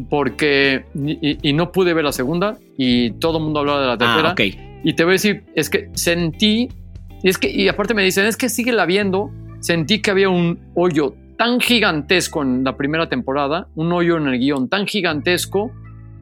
porque 0.09 0.83
y, 0.93 1.53
no 1.53 1.71
pude 1.71 1.93
ver 1.93 2.03
la 2.03 2.11
segunda 2.11 2.57
y 2.77 3.11
todo 3.13 3.37
el 3.37 3.43
mundo 3.45 3.61
hablaba 3.61 3.79
de 3.81 3.87
la 3.87 3.97
tercera. 3.97 4.29
Ah, 4.29 4.33
ok. 4.33 4.41
Y 4.83 4.93
te 4.93 5.03
voy 5.05 5.11
a 5.11 5.13
decir, 5.13 5.45
es 5.55 5.69
que 5.69 5.89
sentí, 5.93 6.67
y 7.23 7.29
es 7.29 7.37
que, 7.37 7.49
y 7.49 7.67
aparte 7.69 7.93
me 7.93 8.03
dicen, 8.03 8.25
es 8.25 8.35
que 8.37 8.49
sigue 8.49 8.71
la 8.73 8.85
viendo, 8.85 9.31
sentí 9.61 10.01
que 10.01 10.11
había 10.11 10.27
un 10.29 10.59
hoyo 10.75 11.15
tan 11.37 11.59
gigantesco 11.61 12.43
en 12.43 12.63
la 12.65 12.75
primera 12.77 13.07
temporada, 13.09 13.67
un 13.75 13.91
hoyo 13.93 14.17
en 14.17 14.27
el 14.27 14.37
guion 14.37 14.67
tan 14.69 14.85
gigantesco, 14.85 15.71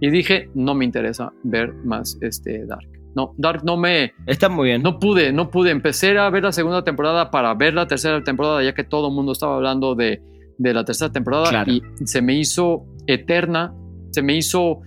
y 0.03 0.09
dije, 0.09 0.49
no 0.53 0.75
me 0.75 0.83
interesa 0.83 1.31
ver 1.43 1.73
más 1.85 2.17
este 2.19 2.65
Dark. 2.65 2.89
No, 3.15 3.33
Dark 3.37 3.63
no 3.63 3.77
me... 3.77 4.11
Está 4.27 4.49
muy 4.49 4.67
bien. 4.67 4.83
No 4.83 4.99
pude, 4.99 5.31
no 5.31 5.49
pude. 5.49 5.71
Empecé 5.71 6.17
a 6.17 6.29
ver 6.29 6.43
la 6.43 6.51
segunda 6.51 6.83
temporada 6.83 7.31
para 7.31 7.53
ver 7.53 7.73
la 7.73 7.87
tercera 7.87 8.21
temporada, 8.21 8.61
ya 8.61 8.73
que 8.73 8.83
todo 8.83 9.07
el 9.07 9.13
mundo 9.13 9.31
estaba 9.31 9.55
hablando 9.55 9.95
de, 9.95 10.21
de 10.57 10.73
la 10.73 10.83
tercera 10.83 11.09
temporada 11.09 11.63
y 11.67 11.81
se 12.03 12.21
me 12.21 12.33
hizo 12.33 12.85
eterna, 13.07 13.73
se 14.11 14.21
me 14.21 14.35
hizo, 14.35 14.81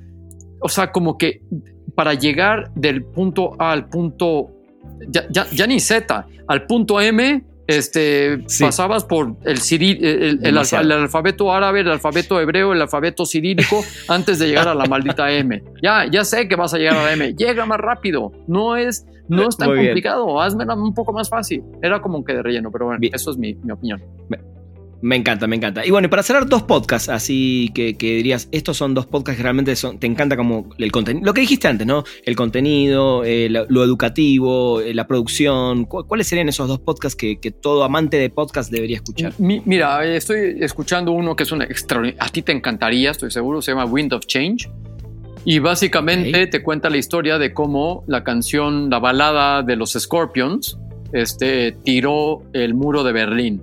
o 0.61 0.69
sea, 0.69 0.93
como 0.93 1.17
que 1.17 1.41
para 1.95 2.13
llegar 2.13 2.71
del 2.75 3.03
punto 3.03 3.53
A 3.59 3.73
al 3.73 3.89
punto, 3.89 4.51
ya, 5.09 5.27
ya, 5.31 5.47
ya 5.51 5.67
ni 5.67 5.81
Z, 5.81 6.27
al 6.47 6.67
punto 6.67 7.01
M, 7.01 7.43
este, 7.67 8.45
pasabas 8.61 9.05
por 9.05 9.37
el, 9.45 9.59
el, 9.71 10.41
el, 10.43 10.93
alfabeto 10.93 11.53
árabe, 11.53 11.81
el 11.81 11.91
alfabeto 11.91 12.41
hebreo, 12.41 12.73
el 12.73 12.83
alfabeto 12.83 13.27
cirílico 13.27 13.83
antes 14.09 14.39
de 14.39 14.47
llegar 14.47 14.69
a 14.69 14.75
la 14.75 14.87
maldita 14.87 15.31
M. 15.33 15.63
Ya, 15.83 16.07
ya 16.11 16.25
sé 16.25 16.49
que 16.49 16.57
vas 16.57 16.75
a 16.75 16.79
llegar 16.79 16.97
a 16.97 17.05
la 17.05 17.13
M. 17.13 17.35
Llega 17.35 17.67
más 17.67 17.79
rápido. 17.79 18.33
No 18.47 18.77
es, 18.77 19.07
no 19.29 19.49
es 19.49 19.57
tan 19.57 19.75
complicado. 19.75 20.41
Hazme 20.41 20.65
un 20.73 20.95
poco 20.95 21.13
más 21.13 21.29
fácil. 21.29 21.63
Era 21.83 22.01
como 22.01 22.25
que 22.25 22.35
de 22.35 22.43
relleno, 22.43 22.71
pero 22.71 22.87
bueno, 22.87 23.01
eso 23.13 23.31
es 23.31 23.37
mi, 23.37 23.55
mi 23.55 23.73
opinión. 23.73 24.03
Me 25.03 25.17
encanta, 25.17 25.47
me 25.47 25.57
encanta. 25.57 25.85
Y 25.85 25.91
bueno, 25.91 26.07
y 26.07 26.09
para 26.09 26.23
cerrar 26.23 26.49
dos 26.49 26.63
podcasts, 26.63 27.09
así 27.09 27.71
que, 27.75 27.95
dirías, 27.99 28.49
estos 28.51 28.77
son 28.77 28.95
dos 28.95 29.07
podcasts 29.07 29.37
que 29.37 29.43
realmente 29.43 29.77
son, 29.77 29.99
te 29.99 30.07
encanta 30.07 30.37
como 30.37 30.71
el 30.79 30.91
contenido, 30.91 31.27
lo 31.27 31.35
que 31.35 31.43
dijiste 31.43 31.69
antes, 31.69 31.87
¿no? 31.87 32.05
El 32.25 32.35
contenido, 32.35 33.23
eh, 33.25 33.49
lo, 33.51 33.85
educativo, 33.85 34.81
eh, 34.81 34.95
la 34.95 35.07
producción. 35.07 35.85
¿Cuáles 35.85 36.27
serían 36.27 36.49
esos 36.49 36.69
dos 36.69 36.81
podcasts 36.81 37.17
que, 37.17 37.37
todo 37.61 37.85
amante 37.85 38.19
de 38.19 38.31
podcast 38.31 38.71
debería 38.71 38.97
escuchar? 38.97 39.33
mira, 39.39 40.05
estoy 40.05 40.59
escuchando 40.61 41.13
uno 41.13 41.37
que 41.37 41.45
es 41.45 41.53
un 41.53 41.63
extraordinario, 41.63 42.23
a 42.23 42.29
ti 42.29 42.43
te 42.43 42.53
encantaría, 42.53 43.11
estoy 43.11 43.31
seguro, 43.31 43.63
se 43.63 43.73
llama 43.73 43.85
Wind 43.85 44.13
of 44.13 44.27
Change. 44.27 44.69
Y 45.45 45.61
básicamente 45.61 46.49
te 46.49 46.63
cuenta 46.63 46.91
la 46.91 46.97
historia 46.97 47.39
de 47.39 47.55
cómo 47.55 48.03
la 48.09 48.25
canción, 48.25 48.91
la 48.91 48.99
balada 48.99 49.63
de 49.63 49.77
los 49.77 49.93
Scorpions, 49.93 50.77
este, 51.13 51.77
tiró 51.85 52.43
el 52.53 52.75
muro 52.75 53.05
de 53.05 53.13
Berlín 53.13 53.63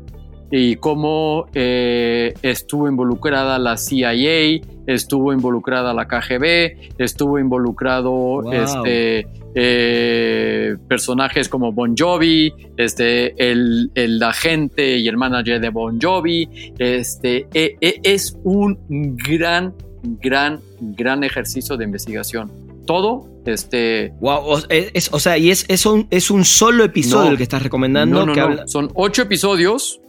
y 0.55 0.75
cómo 0.75 1.47
eh, 1.55 2.35
estuvo 2.43 2.87
involucrada 2.87 3.57
la 3.57 3.75
CIA, 3.75 4.61
estuvo 4.85 5.33
involucrada 5.33 5.95
la 5.95 6.05
KGB, 6.07 6.93
estuvo 6.99 7.39
involucrado 7.39 8.43
este, 8.51 9.25
eh, 9.55 10.75
personajes 10.87 11.49
como 11.49 11.71
Bon 11.71 11.95
Jovi, 11.97 12.53
este, 12.77 13.33
el, 13.49 13.89
el, 13.95 14.21
agente 14.21 14.99
y 14.99 15.07
el 15.07 15.17
manager 15.17 15.59
de 15.59 15.69
Bon 15.69 15.99
Jovi. 15.99 16.47
Este, 16.77 17.47
e, 17.51 17.75
e, 17.81 17.99
es 18.03 18.37
un 18.43 18.77
gran, 19.17 19.73
gran, 20.21 20.59
gran 20.79 21.23
ejercicio 21.23 21.77
de 21.77 21.85
investigación. 21.85 22.51
Todo 22.85 23.27
este. 23.45 24.13
Wow, 24.19 24.65
es, 24.69 25.09
o 25.11 25.19
sea, 25.19 25.35
y 25.37 25.49
es, 25.49 25.65
es, 25.67 25.87
un, 25.87 26.05
es 26.11 26.29
un 26.29 26.45
solo 26.45 26.83
episodio 26.83 27.31
el 27.31 27.37
que 27.37 27.43
estás 27.43 27.63
recomendando. 27.63 28.23
No, 28.23 28.35
no, 28.35 28.67
Son 28.67 28.91
ocho 28.93 29.23
episodios 29.23 29.99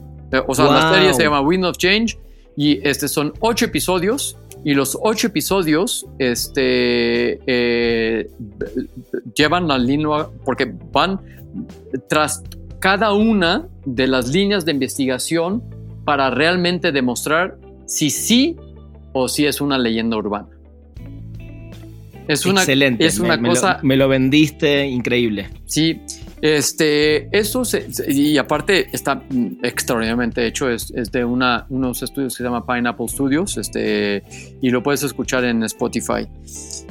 o 0.47 0.55
sea, 0.55 0.66
la 0.66 0.95
serie 0.95 1.14
se 1.14 1.22
llama 1.22 1.41
Wind 1.41 1.64
of 1.64 1.76
Change 1.76 2.18
y 2.57 2.87
este 2.87 3.09
son 3.09 3.32
ocho 3.41 3.64
episodios 3.64 4.37
y 4.64 4.74
los 4.74 4.99
ocho 5.03 5.26
episodios 5.26 6.07
este, 6.18 7.39
eh, 7.47 8.30
llevan 9.35 9.68
la 9.68 9.78
línea 9.78 10.28
porque 10.45 10.72
van 10.91 11.20
tras 12.09 12.43
cada 12.78 13.12
una 13.12 13.68
de 13.85 14.07
las 14.07 14.28
líneas 14.28 14.64
de 14.64 14.72
investigación 14.72 15.62
para 16.05 16.30
realmente 16.30 16.93
demostrar 16.93 17.59
si 17.87 18.11
sí 18.11 18.57
o 19.12 19.28
si 19.28 19.47
es 19.47 19.61
una 19.61 19.78
leyenda 19.78 20.16
urbana. 20.16 20.49
Es 22.26 22.47
una, 22.47 22.61
Excelente. 22.61 23.05
Es 23.05 23.18
una 23.18 23.41
cosa. 23.41 23.80
me 23.82 23.97
lo 23.97 24.09
vendiste 24.09 24.87
increíble. 24.87 25.51
Sí. 25.66 26.01
Este, 26.45 27.35
eso 27.35 27.63
y 28.07 28.37
aparte 28.37 28.89
está 28.93 29.23
extraordinariamente 29.63 30.47
hecho, 30.47 30.69
es, 30.69 30.93
de 31.11 31.25
una, 31.25 31.65
unos 31.71 32.03
estudios 32.03 32.35
que 32.35 32.37
se 32.37 32.45
llama 32.45 32.67
Pineapple 32.67 33.09
Studios, 33.09 33.57
este, 33.57 34.23
y 34.61 34.69
lo 34.69 34.83
puedes 34.83 35.03
escuchar 35.05 35.45
en 35.45 35.63
Spotify. 35.63 36.29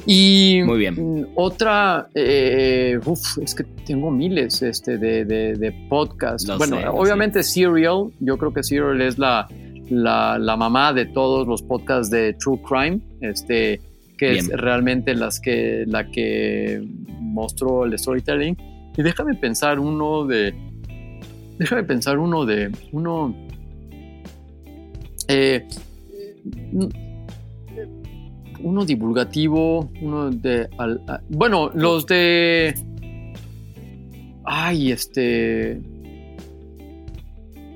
Y 0.06 0.58
Muy 0.64 0.78
bien. 0.78 1.28
otra, 1.36 2.08
eh, 2.16 2.98
es 3.40 3.54
que 3.54 3.62
tengo 3.86 4.10
miles 4.10 4.60
este, 4.60 4.98
de, 4.98 5.24
de, 5.24 5.86
podcasts. 5.88 6.50
bueno, 6.58 6.78
obviamente 6.90 7.44
Serial, 7.44 8.10
yo 8.18 8.36
creo 8.36 8.52
que 8.52 8.64
Serial 8.64 9.00
es 9.02 9.18
la, 9.18 9.46
la, 9.88 10.56
mamá 10.56 10.92
de 10.92 11.06
todos 11.06 11.46
los 11.46 11.62
podcasts 11.62 12.10
de 12.10 12.32
True 12.32 12.58
Crime, 12.68 12.98
este, 13.20 13.80
que 14.18 14.32
es 14.36 14.48
realmente 14.48 15.14
las 15.14 15.38
que, 15.38 15.84
la 15.86 16.10
que 16.10 16.82
mostró 17.20 17.84
el 17.84 17.96
storytelling. 17.96 18.73
Y 18.96 19.02
déjame 19.02 19.34
pensar 19.34 19.78
uno 19.78 20.24
de. 20.26 20.54
Déjame 21.58 21.84
pensar 21.84 22.18
uno 22.18 22.44
de. 22.44 22.70
Uno. 22.92 23.34
Eh, 25.28 25.66
uno 28.60 28.84
divulgativo, 28.84 29.90
uno 30.00 30.30
de. 30.30 30.68
bueno, 31.28 31.70
los 31.74 32.06
de. 32.06 32.74
Ay, 34.44 34.92
este. 34.92 35.80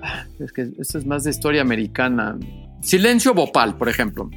Ah, 0.02 0.24
es 0.38 0.52
que 0.52 0.70
esto 0.78 0.98
es 0.98 1.06
más 1.06 1.24
de 1.24 1.30
historia 1.30 1.62
americana. 1.62 2.38
Silencio 2.81 3.35
Bopal, 3.35 3.76
por 3.76 3.89
ejemplo, 3.89 4.31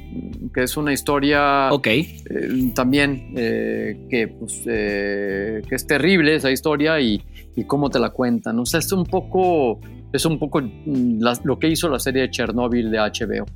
que 0.52 0.64
es 0.64 0.76
una 0.76 0.92
historia 0.92 1.70
eh, 1.84 2.72
también 2.74 3.32
eh, 3.36 4.06
que, 4.10 4.28
pues, 4.28 4.62
eh, 4.66 5.62
que 5.68 5.74
es 5.74 5.86
terrible 5.86 6.34
esa 6.34 6.50
historia 6.50 7.00
y, 7.00 7.22
cómo 7.66 7.90
te 7.90 8.00
la 8.00 8.10
cuentan. 8.10 8.58
O 8.58 8.66
sea, 8.66 8.80
es 8.80 8.90
un 8.92 9.04
poco, 9.04 9.80
es 10.12 10.24
un 10.24 10.38
poco 10.38 10.60
mm, 10.60 11.22
lo 11.44 11.58
que 11.58 11.68
hizo 11.68 11.88
la 11.88 11.98
serie 11.98 12.22
de 12.22 12.30
Chernobyl 12.30 12.90
de 12.90 12.98
HBO. 12.98 13.46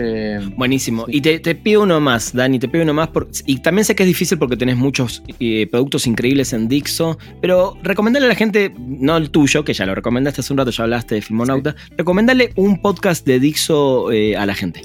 Eh, 0.00 0.38
Buenísimo. 0.56 1.06
Y 1.08 1.20
te, 1.20 1.54
pido 1.56 1.82
uno 1.82 2.00
más, 2.00 2.32
Dani, 2.32 2.60
te 2.60 2.68
pido 2.68 2.84
uno 2.84 2.94
más. 2.94 3.08
y 3.46 3.58
también 3.58 3.84
sé 3.84 3.96
que 3.96 4.04
es 4.04 4.06
difícil 4.06 4.38
porque 4.38 4.56
tenés 4.56 4.76
muchos 4.76 5.24
eh, 5.40 5.66
productos 5.66 6.06
increíbles 6.06 6.52
en 6.52 6.68
Dixo, 6.68 7.18
pero 7.40 7.76
recomendale 7.82 8.26
a 8.26 8.28
la 8.28 8.36
gente, 8.36 8.72
no 8.78 9.16
el 9.16 9.30
tuyo, 9.30 9.64
que 9.64 9.74
ya 9.74 9.86
lo 9.86 9.96
recomendaste 9.96 10.40
hace 10.40 10.52
un 10.52 10.58
rato, 10.58 10.70
ya 10.70 10.84
hablaste 10.84 11.16
de 11.16 11.22
Filmonauta, 11.22 11.74
recomendale 11.96 12.52
un 12.54 12.80
podcast 12.80 13.26
de 13.26 13.40
Dixo 13.40 14.12
eh, 14.12 14.36
a 14.36 14.46
la 14.46 14.54
gente. 14.54 14.82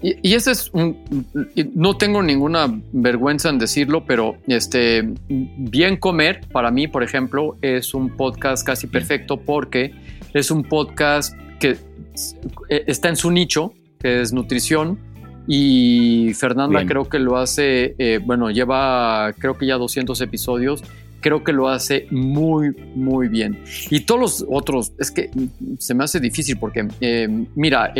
y, 0.00 0.34
ese 0.34 0.52
es 0.52 0.70
un. 0.72 0.96
No 1.74 1.96
tengo 1.96 2.22
ninguna 2.22 2.72
vergüenza 2.92 3.48
en 3.48 3.58
decirlo, 3.58 4.04
pero 4.06 4.36
este. 4.46 5.08
Bien 5.28 5.96
Comer, 5.96 6.40
para 6.52 6.70
mí, 6.70 6.86
por 6.86 7.02
ejemplo, 7.02 7.56
es 7.62 7.94
un 7.94 8.16
podcast 8.16 8.64
casi 8.64 8.86
perfecto 8.86 9.38
porque 9.38 9.92
es 10.34 10.52
un 10.52 10.62
podcast 10.62 11.34
que 11.58 11.76
está 12.68 13.08
en 13.08 13.16
su 13.16 13.30
nicho, 13.30 13.74
que 13.98 14.20
es 14.20 14.32
nutrición, 14.32 14.98
y 15.46 16.32
Fernanda 16.34 16.84
creo 16.86 17.08
que 17.08 17.18
lo 17.18 17.36
hace, 17.36 17.94
eh, 17.98 18.18
bueno, 18.24 18.50
lleva 18.50 19.32
creo 19.38 19.56
que 19.56 19.66
ya 19.66 19.76
200 19.76 20.20
episodios, 20.20 20.82
creo 21.20 21.44
que 21.44 21.52
lo 21.52 21.68
hace 21.68 22.06
muy, 22.10 22.74
muy 22.94 23.28
bien. 23.28 23.62
Y 23.90 24.00
todos 24.00 24.20
los 24.20 24.46
otros, 24.48 24.92
es 24.98 25.10
que 25.10 25.30
se 25.78 25.94
me 25.94 26.04
hace 26.04 26.18
difícil 26.20 26.58
porque, 26.58 26.88
eh, 27.00 27.28
mira, 27.54 27.92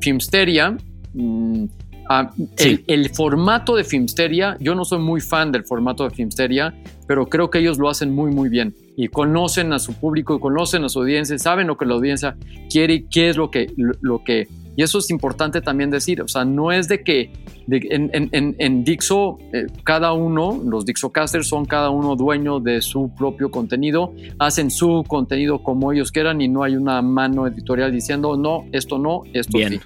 Filmsteria, 0.00 0.76
mm, 1.12 1.64
ah, 2.08 2.30
el, 2.56 3.10
formato 3.10 3.76
de 3.76 3.84
Filmsteria, 3.84 4.56
yo 4.60 4.74
no 4.74 4.84
soy 4.84 4.98
muy 4.98 5.20
fan 5.20 5.52
del 5.52 5.64
formato 5.64 6.04
de 6.04 6.10
Filmsteria, 6.10 6.74
pero 7.06 7.26
creo 7.26 7.50
que 7.50 7.58
ellos 7.58 7.78
lo 7.78 7.88
hacen 7.88 8.14
muy, 8.14 8.30
muy 8.30 8.48
bien. 8.48 8.74
Y 8.96 9.08
conocen 9.08 9.72
a 9.72 9.78
su 9.78 9.94
público, 9.94 10.36
y 10.36 10.40
conocen 10.40 10.84
a 10.84 10.88
su 10.88 11.00
audiencia, 11.00 11.38
saben 11.38 11.66
lo 11.66 11.76
que 11.76 11.86
la 11.86 11.94
audiencia 11.94 12.36
quiere 12.70 12.94
y 12.94 13.02
qué 13.04 13.30
es 13.30 13.36
lo 13.36 13.50
que, 13.50 13.72
lo, 13.76 14.22
que 14.22 14.48
y 14.76 14.82
eso 14.82 14.98
es 14.98 15.10
importante 15.10 15.60
también 15.60 15.90
decir, 15.90 16.22
o 16.22 16.28
sea, 16.28 16.44
no 16.44 16.72
es 16.72 16.88
de 16.88 17.02
que 17.02 17.30
en, 17.68 18.10
en, 18.12 18.56
en, 18.58 18.84
Dixo 18.84 19.38
eh, 19.52 19.66
cada 19.84 20.12
uno, 20.12 20.60
los 20.64 20.86
Dixocasters 20.86 21.46
son 21.46 21.66
cada 21.66 21.90
uno 21.90 22.16
dueño 22.16 22.58
de 22.58 22.80
su 22.80 23.10
propio 23.14 23.50
contenido, 23.50 24.14
hacen 24.38 24.70
su 24.70 25.04
contenido 25.06 25.62
como 25.62 25.92
ellos 25.92 26.10
quieran 26.10 26.40
y 26.40 26.48
no 26.48 26.62
hay 26.62 26.76
una 26.76 27.02
mano 27.02 27.46
editorial 27.46 27.92
diciendo, 27.92 28.36
no, 28.36 28.64
esto 28.72 28.98
no, 28.98 29.22
esto 29.34 29.58
sí. 29.58 29.78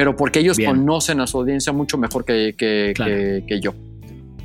Pero 0.00 0.16
porque 0.16 0.38
ellos 0.38 0.56
conocen 0.58 1.20
a 1.20 1.26
su 1.26 1.36
audiencia 1.36 1.74
mucho 1.74 1.98
mejor 1.98 2.24
que, 2.24 2.54
que, 2.56 2.94
que 3.46 3.60
yo. 3.60 3.74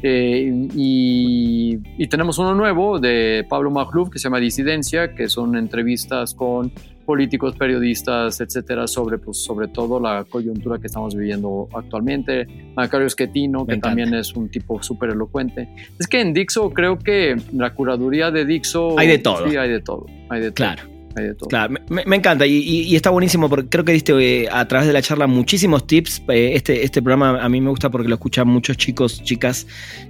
Eh, 0.03 0.51
y, 0.75 1.77
tenemos 2.09 2.37
uno 2.39 2.53
nuevo 2.53 2.99
de 2.99 3.45
Pablo 3.47 3.71
Magluf 3.71 4.09
que 4.09 4.19
se 4.19 4.25
llama 4.25 4.39
Disidencia, 4.39 5.15
que 5.15 5.29
son 5.29 5.55
entrevistas 5.55 6.35
con 6.35 6.73
políticos, 7.05 7.55
periodistas, 7.55 8.41
etcétera, 8.41 8.85
sobre, 8.85 9.17
pues, 9.17 9.45
sobre 9.45 9.69
todo 9.69 9.97
la 10.01 10.25
coyuntura 10.25 10.77
que 10.77 10.87
estamos 10.87 11.15
viviendo 11.15 11.69
actualmente. 11.73 12.47
Macario 12.75 13.07
Esquetino, 13.07 13.65
que 13.65 13.77
también 13.77 14.13
es 14.13 14.33
un 14.33 14.49
tipo 14.49 14.83
súper 14.83 15.11
elocuente. 15.11 15.69
Es 15.97 16.05
que 16.05 16.19
en 16.19 16.33
Dixo 16.33 16.69
creo 16.71 16.99
que 16.99 17.37
la 17.53 17.73
curaduría 17.73 18.29
de 18.29 18.43
Dixo... 18.43 18.99
Hay 18.99 19.07
de 19.07 19.19
todo. 19.19 19.49
Sí, 19.49 19.55
hay 19.55 19.69
de 19.69 19.79
todo. 19.79 20.05
Hay 20.29 20.41
de 20.41 20.51
todo. 20.51 20.55
Claro. 20.55 20.94
Claro, 21.49 21.75
me, 21.89 22.15
encanta 22.15 22.45
y, 22.45 22.93
está 22.95 23.09
buenísimo 23.09 23.49
porque 23.49 23.69
creo 23.69 23.85
que 23.85 23.93
diste 23.93 24.13
eh, 24.43 24.49
a 24.51 24.67
través 24.67 24.87
de 24.87 24.93
la 24.93 25.01
charla 25.01 25.27
muchísimos 25.27 25.87
tips. 25.87 26.23
Eh, 26.29 26.51
este, 26.55 26.83
este 26.83 27.01
programa 27.01 27.41
a 27.41 27.47
mí 27.47 27.61
me 27.61 27.69
gusta 27.69 27.89
porque 27.89 28.09
lo 28.09 28.15
escuchan 28.15 28.47
muchos 28.47 28.75
chicos, 28.77 29.23
chicas 29.23 29.65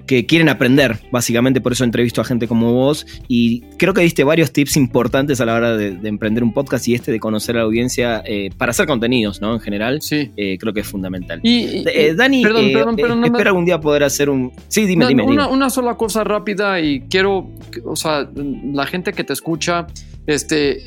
que 0.07 0.25
quieren 0.25 0.49
aprender, 0.49 0.99
básicamente 1.11 1.61
por 1.61 1.73
eso 1.73 1.83
entrevisto 1.83 2.21
a 2.21 2.23
gente 2.23 2.47
como 2.47 2.73
vos 2.73 3.05
y 3.27 3.61
creo 3.77 3.93
que 3.93 4.01
diste 4.01 4.23
varios 4.23 4.51
tips 4.51 4.77
importantes 4.77 5.39
a 5.41 5.45
la 5.45 5.53
hora 5.53 5.77
de, 5.77 5.95
emprender 6.07 6.43
un 6.43 6.53
podcast 6.53 6.87
y 6.87 6.95
este 6.95 7.11
de 7.11 7.19
conocer 7.19 7.55
a 7.55 7.59
la 7.59 7.65
audiencia 7.65 8.23
eh, 8.25 8.49
para 8.57 8.71
hacer 8.71 8.85
contenidos, 8.87 9.41
¿no? 9.41 9.53
En 9.53 9.59
general, 9.59 10.01
sí. 10.01 10.31
creo 10.59 10.73
que 10.73 10.79
es 10.79 10.87
fundamental. 10.87 11.39
Y, 11.43 11.83
Dani, 12.15 12.41
perdón, 12.43 12.71
perdón, 12.73 12.95
perdón, 12.95 13.25
espero 13.25 13.49
algún 13.49 13.65
día 13.65 13.79
poder 13.79 14.03
hacer 14.03 14.29
un... 14.29 14.51
Sí, 14.67 14.85
dime, 14.85 15.07
dime, 15.07 15.23
una, 15.23 15.47
una 15.47 15.69
sola 15.69 15.95
cosa 15.95 16.23
rápida 16.23 16.79
y 16.79 17.01
quiero, 17.01 17.49
o 17.83 17.95
sea, 17.95 18.29
la 18.35 18.85
gente 18.85 19.13
que 19.13 19.23
te 19.23 19.33
escucha 19.33 19.87
este, 20.27 20.83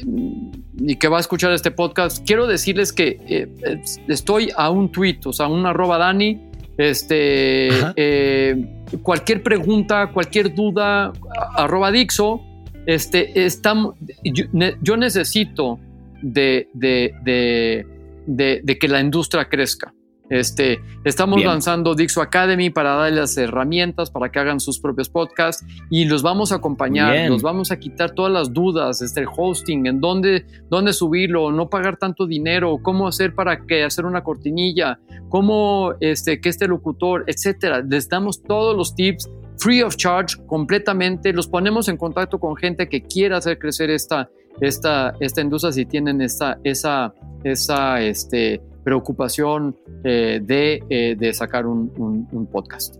y 0.78 0.96
que 0.96 1.08
va 1.08 1.18
a 1.18 1.20
escuchar 1.20 1.52
este 1.52 1.70
podcast, 1.70 2.26
quiero 2.26 2.46
decirles 2.46 2.92
que 2.92 3.20
eh, 3.28 3.80
estoy 4.08 4.50
a 4.56 4.70
un 4.70 4.90
tweet, 4.90 5.20
o 5.24 5.32
sea, 5.32 5.48
un 5.48 5.66
arroba 5.66 5.98
Dani, 5.98 6.40
este, 6.76 7.68
eh, 7.96 8.84
cualquier 9.02 9.42
pregunta, 9.42 10.10
cualquier 10.12 10.54
duda, 10.54 11.12
arroba 11.54 11.90
Dixo, 11.90 12.40
este, 12.86 13.44
estamos, 13.44 13.96
yo, 14.22 14.96
necesito 14.96 15.78
de, 16.22 16.68
de 16.74 18.78
que 18.78 18.88
la 18.88 19.00
industria 19.00 19.48
crezca. 19.48 19.92
Este, 20.30 20.80
estamos 21.04 21.42
lanzando 21.42 21.94
Dixo 21.94 22.20
Academy 22.20 22.68
para 22.70 22.94
darles 22.94 23.36
herramientas 23.38 24.10
para 24.10 24.30
que 24.30 24.38
hagan 24.38 24.60
sus 24.60 24.78
propios 24.78 25.08
podcasts 25.08 25.64
y 25.90 26.04
los 26.04 26.22
vamos 26.22 26.52
a 26.52 26.56
acompañar, 26.56 27.30
los 27.30 27.42
vamos 27.42 27.70
a 27.70 27.78
quitar 27.78 28.10
todas 28.10 28.32
las 28.32 28.52
dudas, 28.52 29.00
este, 29.00 29.20
el 29.20 29.26
hosting, 29.34 29.86
en 29.86 30.00
dónde, 30.00 30.44
dónde 30.68 30.92
subirlo, 30.92 31.50
no 31.50 31.70
pagar 31.70 31.96
tanto 31.96 32.26
dinero, 32.26 32.78
cómo 32.82 33.08
hacer 33.08 33.34
para 33.34 33.64
que 33.64 33.84
hacer 33.84 34.04
una 34.04 34.22
cortinilla, 34.22 34.98
cómo 35.30 35.94
este, 36.00 36.40
que 36.40 36.48
este 36.50 36.68
locutor, 36.68 37.24
etcétera. 37.26 37.82
Les 37.88 38.08
damos 38.08 38.42
todos 38.42 38.76
los 38.76 38.94
tips 38.94 39.30
free 39.58 39.82
of 39.82 39.96
charge 39.96 40.36
completamente, 40.46 41.32
los 41.32 41.48
ponemos 41.48 41.88
en 41.88 41.96
contacto 41.96 42.38
con 42.38 42.56
gente 42.56 42.88
que 42.88 43.02
quiera 43.02 43.38
hacer 43.38 43.58
crecer 43.58 43.90
esta, 43.90 44.28
esta, 44.60 45.14
esta 45.20 45.40
industria 45.40 45.72
si 45.72 45.86
tienen 45.86 46.20
esta, 46.20 46.58
esa, 46.64 47.12
esa, 47.44 48.02
este, 48.02 48.60
preocupación 48.84 49.76
eh, 50.04 50.40
de, 50.42 50.82
eh, 50.88 51.16
de, 51.18 51.32
sacar 51.32 51.66
un, 51.66 51.92
un 52.32 52.46
podcast. 52.46 52.96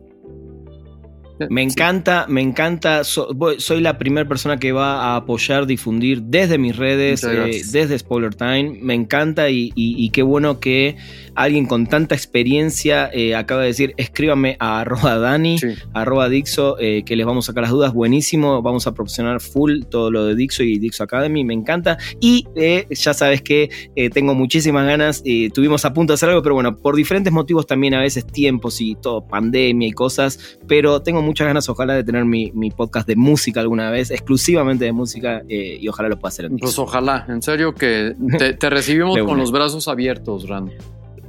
Me 1.50 1.62
encanta, 1.62 2.26
me 2.28 2.40
encanta. 2.40 3.04
soy 3.04 3.80
la 3.80 3.96
primera 3.98 4.28
persona 4.28 4.58
que 4.58 4.72
va 4.72 5.12
a 5.12 5.16
apoyar, 5.16 5.66
difundir 5.66 6.22
desde 6.22 6.58
mis 6.58 6.76
redes, 6.76 7.22
eh, 7.24 7.62
desde 7.70 7.98
Spoiler 7.98 8.34
Time. 8.34 8.78
Me 8.82 8.94
encanta 8.94 9.48
y, 9.48 10.10
qué 10.10 10.22
bueno 10.22 10.58
que 10.58 10.96
alguien 11.42 11.66
con 11.66 11.86
tanta 11.86 12.14
experiencia 12.14 13.10
eh, 13.12 13.34
acaba 13.34 13.62
de 13.62 13.68
decir: 13.68 13.94
escríbame 13.96 14.56
a 14.60 14.80
arroba 14.88 15.18
Dani, 15.18 15.58
arroba 15.94 16.28
Dixo, 16.28 16.78
eh, 16.78 17.02
que 17.04 17.16
les 17.16 17.26
vamos 17.26 17.46
a 17.46 17.52
sacar 17.52 17.62
las 17.62 17.72
dudas. 17.72 17.92
Buenísimo, 17.92 18.62
vamos 18.62 18.86
a 18.86 18.92
proporcionar 18.92 19.40
full 19.40 19.82
todo 19.90 20.10
lo 20.10 20.24
de 20.24 20.34
Dixo 20.34 20.62
y 20.62 20.78
Dixo 20.78 21.02
Academy. 21.02 21.44
Me 21.44 21.54
encanta. 21.54 21.98
Y 22.20 22.46
ya 22.90 23.14
sabes 23.14 23.42
que 23.42 23.70
tengo 24.12 24.34
muchísimas 24.34 24.86
ganas. 24.86 25.22
tuvimos 25.52 25.84
a 25.84 25.92
punto 25.92 26.12
de 26.12 26.14
hacer 26.14 26.28
algo, 26.28 26.42
pero 26.42 26.54
bueno, 26.54 26.76
por 26.76 26.96
diferentes 26.96 27.32
motivos 27.32 27.66
también 27.66 27.94
a 27.94 28.00
veces 28.00 28.26
tiempos 28.26 28.80
y 28.80 28.94
todo, 28.96 29.26
pandemia 29.26 29.88
y 29.88 29.92
cosas. 29.92 30.58
Pero 30.66 31.02
tengo 31.02 31.22
muchas 31.22 31.46
ganas, 31.46 31.68
ojalá, 31.68 31.94
de 31.94 32.04
tener 32.04 32.24
mi, 32.24 32.70
podcast 32.76 33.06
de 33.06 33.16
música 33.16 33.60
alguna 33.60 33.90
vez, 33.90 34.10
exclusivamente 34.10 34.84
de 34.84 34.92
música, 34.92 35.42
eh, 35.48 35.78
y 35.80 35.88
ojalá 35.88 36.08
lo 36.08 36.18
pueda 36.18 36.28
hacer. 36.28 36.50
pues 36.58 36.78
ojalá, 36.78 37.26
en 37.28 37.42
serio 37.42 37.74
que 37.74 38.14
te, 38.38 38.56
recibimos 38.70 39.18
con 39.18 39.38
los 39.38 39.50
brazos 39.50 39.88
abiertos, 39.88 40.48
Ran. 40.48 40.70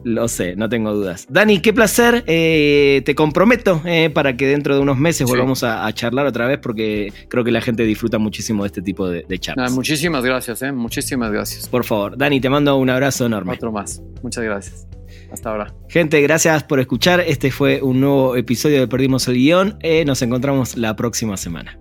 Lo 0.04 0.28
sé, 0.28 0.56
no 0.56 0.70
tengo 0.70 0.94
dudas. 0.94 1.28
Dani, 1.30 1.60
qué 1.60 1.74
placer. 1.74 2.24
Eh, 2.28 3.02
te 3.06 3.16
comprometo 3.16 3.82
eh, 3.86 4.10
para 4.10 4.38
que 4.38 4.48
dentro 4.48 4.76
de 4.76 4.82
unos 4.82 4.98
meses 4.98 5.28
volvamos 5.28 5.64
a, 5.64 5.92
charlar 5.94 6.26
otra 6.26 6.46
vez 6.46 6.60
porque 6.60 7.12
creo 7.28 7.44
que 7.44 7.52
la 7.52 7.62
gente 7.62 7.84
disfruta 7.84 8.20
muchísimo 8.20 8.64
de 8.64 8.68
este 8.68 8.82
tipo 8.82 9.10
de, 9.10 9.26
charlas. 9.40 9.72
muchísimas 9.72 10.24
gracias, 10.24 10.62
muchísimas 10.74 11.32
gracias. 11.32 11.68
Por 11.68 11.84
favor, 11.84 12.18
Dani, 12.18 12.40
te 12.40 12.50
mando 12.50 12.76
un 12.78 12.90
abrazo 12.90 13.26
enorme. 13.26 13.54
Otro 13.54 13.72
más. 13.72 14.02
Muchas 14.22 14.44
gracias. 14.44 14.88
Hasta 15.32 15.50
ahora. 15.50 15.74
Gente, 15.90 16.22
gracias 16.22 16.64
por 16.64 16.80
escuchar. 16.80 17.20
Este 17.20 17.52
fue 17.52 17.82
un 17.82 18.00
nuevo 18.00 18.36
episodio 18.36 18.80
de 18.80 18.88
Perdimos 18.88 19.28
el 19.28 19.36
Guión. 19.36 19.78
Eh, 19.82 20.06
nos 20.06 20.22
encontramos 20.22 20.76
la 20.76 20.96
próxima 20.96 21.38
semana. 21.38 21.80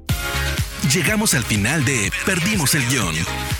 Llegamos 0.93 1.35
al 1.35 1.43
final 1.43 1.85
de 1.85 2.11
Perdimos 2.25 2.75
el 2.75 2.83
Guión. 2.87 3.15